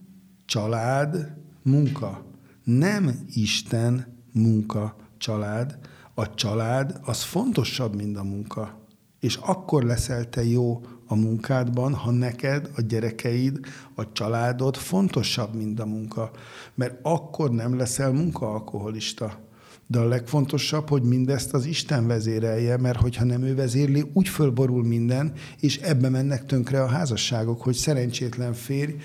család, 0.45 1.33
munka. 1.63 2.25
Nem 2.63 3.19
Isten, 3.33 4.17
munka, 4.33 4.95
család. 5.17 5.79
A 6.13 6.33
család 6.33 6.99
az 7.03 7.23
fontosabb, 7.23 7.95
mint 7.95 8.17
a 8.17 8.23
munka. 8.23 8.85
És 9.19 9.35
akkor 9.35 9.83
leszel 9.83 10.29
te 10.29 10.43
jó 10.43 10.81
a 11.07 11.15
munkádban, 11.15 11.93
ha 11.93 12.11
neked, 12.11 12.69
a 12.75 12.81
gyerekeid, 12.81 13.59
a 13.95 14.11
családod 14.11 14.75
fontosabb, 14.75 15.53
mint 15.53 15.79
a 15.79 15.85
munka. 15.85 16.31
Mert 16.75 16.99
akkor 17.01 17.51
nem 17.51 17.77
leszel 17.77 18.11
munkaalkoholista. 18.11 19.39
De 19.87 19.99
a 19.99 20.07
legfontosabb, 20.07 20.89
hogy 20.89 21.03
mindezt 21.03 21.53
az 21.53 21.65
Isten 21.65 22.07
vezérelje, 22.07 22.77
mert 22.77 22.99
hogyha 22.99 23.23
nem 23.23 23.43
ő 23.43 23.55
vezérli, 23.55 24.03
úgy 24.13 24.27
fölborul 24.27 24.83
minden, 24.83 25.33
és 25.59 25.77
ebbe 25.77 26.09
mennek 26.09 26.45
tönkre 26.45 26.81
a 26.81 26.87
házasságok, 26.87 27.61
hogy 27.61 27.73
szerencsétlen 27.73 28.53
férj 28.53 28.95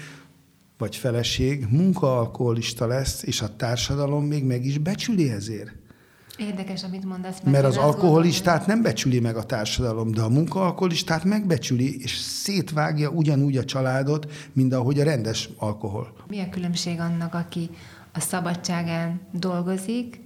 vagy 0.78 0.96
feleség 0.96 1.66
munkaalkoholista 1.70 2.86
lesz, 2.86 3.22
és 3.22 3.40
a 3.40 3.56
társadalom 3.56 4.24
még 4.24 4.44
meg 4.44 4.64
is 4.64 4.78
becsüli 4.78 5.30
ezért. 5.30 5.72
Érdekes, 6.36 6.84
amit 6.84 7.04
mondasz. 7.04 7.40
Mert, 7.40 7.50
mert 7.50 7.64
az 7.64 7.76
alkoholistát 7.76 8.58
gondolom, 8.58 8.74
nem 8.74 8.82
becsüli 8.82 9.20
meg 9.20 9.36
a 9.36 9.42
társadalom, 9.42 10.10
de 10.10 10.20
a 10.20 10.28
munkaalkoholistát 10.28 11.24
megbecsüli, 11.24 12.02
és 12.02 12.16
szétvágja 12.16 13.08
ugyanúgy 13.08 13.56
a 13.56 13.64
családot, 13.64 14.32
mint 14.52 14.72
ahogy 14.74 15.00
a 15.00 15.04
rendes 15.04 15.48
alkohol. 15.56 16.12
Mi 16.28 16.40
a 16.40 16.48
különbség 16.48 17.00
annak, 17.00 17.34
aki 17.34 17.70
a 18.12 18.20
szabadságán 18.20 19.20
dolgozik, 19.32 20.20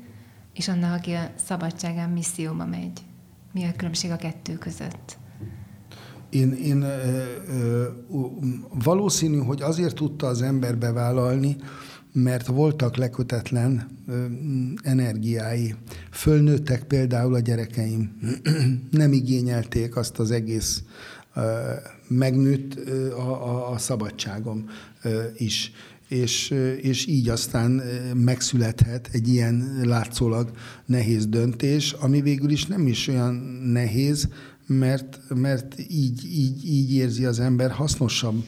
és 0.57 0.69
annak, 0.69 0.99
aki 0.99 1.13
a 1.13 1.31
szabadságán 1.47 2.11
misszióba 2.11 2.67
megy? 2.67 3.01
Mi 3.53 3.65
a 3.65 3.73
különbség 3.77 4.11
a 4.11 4.17
kettő 4.17 4.55
között? 4.55 5.19
Én, 6.31 6.53
én 6.53 6.85
valószínű, 8.85 9.39
hogy 9.39 9.63
azért 9.63 9.95
tudta 9.95 10.27
az 10.27 10.43
ember 10.43 10.79
bevállalni, 10.79 11.57
mert 12.13 12.47
voltak 12.47 12.97
lekötetlen 12.97 13.89
energiái. 14.83 15.75
Fölnőttek 16.11 16.85
például 16.85 17.35
a 17.35 17.41
gyerekeim. 17.41 18.19
Nem 18.91 19.13
igényelték 19.13 19.97
azt 19.97 20.19
az 20.19 20.31
egész 20.31 20.83
ö, 21.35 21.73
megnőtt 22.09 22.89
a, 23.11 23.49
a, 23.49 23.71
a 23.71 23.79
szabadságom 23.79 24.69
is 25.37 25.73
és, 26.09 26.51
és 26.81 27.07
így 27.07 27.29
aztán 27.29 27.83
megszülethet 28.15 29.09
egy 29.13 29.29
ilyen 29.29 29.81
látszólag 29.85 30.51
nehéz 30.87 31.27
döntés, 31.27 31.93
ami 31.93 32.21
végül 32.21 32.51
is 32.51 32.67
nem 32.67 32.87
is 32.87 33.09
olyan 33.09 33.35
nehéz, 33.65 34.29
mert, 34.67 35.21
mert 35.35 35.79
így, 35.89 36.25
így, 36.25 36.65
így 36.65 36.95
érzi 36.95 37.25
az 37.25 37.41
ember 37.41 37.71
hasznosabbnak 37.71 38.45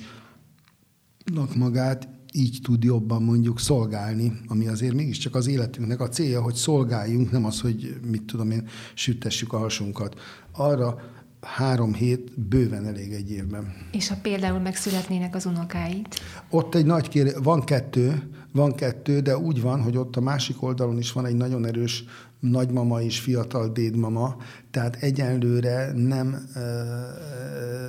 magát, 1.56 2.08
így 2.32 2.58
tud 2.62 2.84
jobban 2.84 3.22
mondjuk 3.22 3.60
szolgálni, 3.60 4.32
ami 4.46 4.68
azért 4.68 4.94
mégiscsak 4.94 5.34
az 5.34 5.46
életünknek 5.46 6.00
a 6.00 6.08
célja, 6.08 6.42
hogy 6.42 6.54
szolgáljunk, 6.54 7.30
nem 7.30 7.44
az, 7.44 7.60
hogy 7.60 7.96
mit 8.10 8.22
tudom 8.22 8.50
én, 8.50 8.68
süttessük 8.94 9.52
a 9.52 9.58
hasunkat. 9.58 10.20
Arra 10.52 11.00
három 11.40 11.94
hét 11.94 12.40
bőven 12.40 12.86
elég 12.86 13.12
egy 13.12 13.30
évben. 13.30 13.74
És 13.92 14.08
ha 14.08 14.14
például 14.22 14.58
megszületnének 14.58 15.34
az 15.34 15.46
unokáit? 15.46 16.20
Ott 16.50 16.74
egy 16.74 16.86
nagy 16.86 17.08
kérdés, 17.08 17.34
van 17.42 17.64
kettő, 17.64 18.30
van 18.52 18.74
kettő, 18.74 19.20
de 19.20 19.38
úgy 19.38 19.60
van, 19.60 19.82
hogy 19.82 19.96
ott 19.96 20.16
a 20.16 20.20
másik 20.20 20.62
oldalon 20.62 20.98
is 20.98 21.12
van 21.12 21.26
egy 21.26 21.36
nagyon 21.36 21.66
erős 21.66 22.04
nagymama 22.40 23.02
és 23.02 23.20
fiatal 23.20 23.68
dédmama, 23.68 24.36
tehát 24.70 24.96
egyenlőre 25.00 25.92
nem 25.94 26.48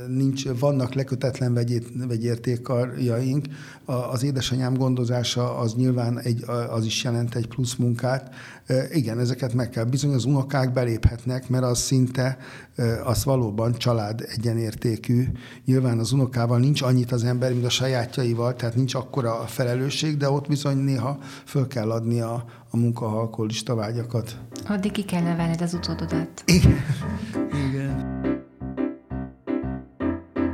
nincs, 0.08 0.48
vannak 0.48 0.94
lekötetlen 0.94 1.54
vegyét, 1.54 1.88
vegyértékarjaink. 2.08 3.46
Az 3.86 4.24
édesanyám 4.24 4.74
gondozása 4.74 5.58
az 5.58 5.74
nyilván 5.76 6.20
egy, 6.20 6.44
az 6.70 6.86
is 6.86 7.04
jelent 7.04 7.36
egy 7.36 7.48
plusz 7.48 7.76
munkát. 7.76 8.34
Igen, 8.92 9.20
ezeket 9.20 9.54
meg 9.54 9.70
kell. 9.70 9.84
Bizony 9.84 10.14
az 10.14 10.26
unokák 10.26 10.74
beléphetnek, 10.74 11.50
mert 11.50 11.64
az 11.64 11.80
szinte, 11.80 12.38
az 13.04 13.24
valóban 13.24 13.74
család 13.74 14.26
egyenértékű. 14.28 15.24
Nyilván 15.66 16.00
az 16.00 16.12
unokával 16.12 16.60
nincs 16.60 16.82
annyit 16.82 17.12
az 17.12 17.24
ember, 17.24 17.52
mint 17.52 17.66
a 17.66 17.70
sajátjaival, 17.70 18.56
tehát 18.56 18.76
nincs 18.76 18.96
akkora 18.96 19.34
felelősség, 19.34 20.18
de 20.18 20.30
ott 20.30 20.48
bizony 20.48 20.78
néha 20.78 21.20
föl 21.46 21.68
kell 21.68 21.92
adni 21.92 22.22
a, 22.22 22.46
a 22.70 22.78
munkahalkolista 22.78 23.76
vágyakat. 23.76 24.38
Addig 24.68 24.92
ki 24.92 25.04
kell 25.04 25.22
nevelned 25.22 25.62
az 25.62 25.74
utódodat. 25.74 26.44
Igen. 26.46 26.78
Igen. 27.70 28.18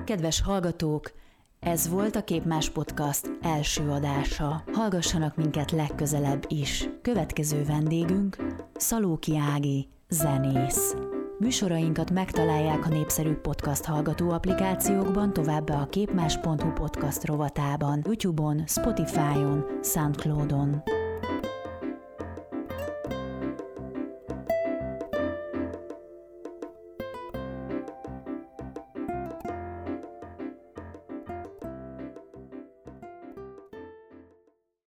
Kedves 0.06 0.42
hallgatók, 0.42 1.12
ez 1.60 1.90
volt 1.90 2.16
a 2.16 2.24
Képmás 2.24 2.70
Podcast 2.70 3.32
első 3.42 3.90
adása. 3.90 4.64
Hallgassanak 4.74 5.36
minket 5.36 5.72
legközelebb 5.72 6.46
is. 6.48 6.90
Következő 7.02 7.64
vendégünk 7.66 8.38
Szalóki 8.76 9.38
Ági, 9.38 9.88
zenész. 10.10 10.96
Műsorainkat 11.40 12.12
megtalálják 12.12 12.86
a 12.86 12.90
népszerű 12.90 13.34
podcast 13.34 13.86
hallgató 13.86 14.30
applikációkban, 14.30 15.34
továbbá 15.34 15.82
a 15.82 15.88
képmás.hu 15.88 16.74
podcast 16.74 17.26
rovatában, 17.26 18.02
YouTube-on, 18.06 18.64
Spotify-on, 18.68 19.66
Soundcloud-on. 19.84 20.84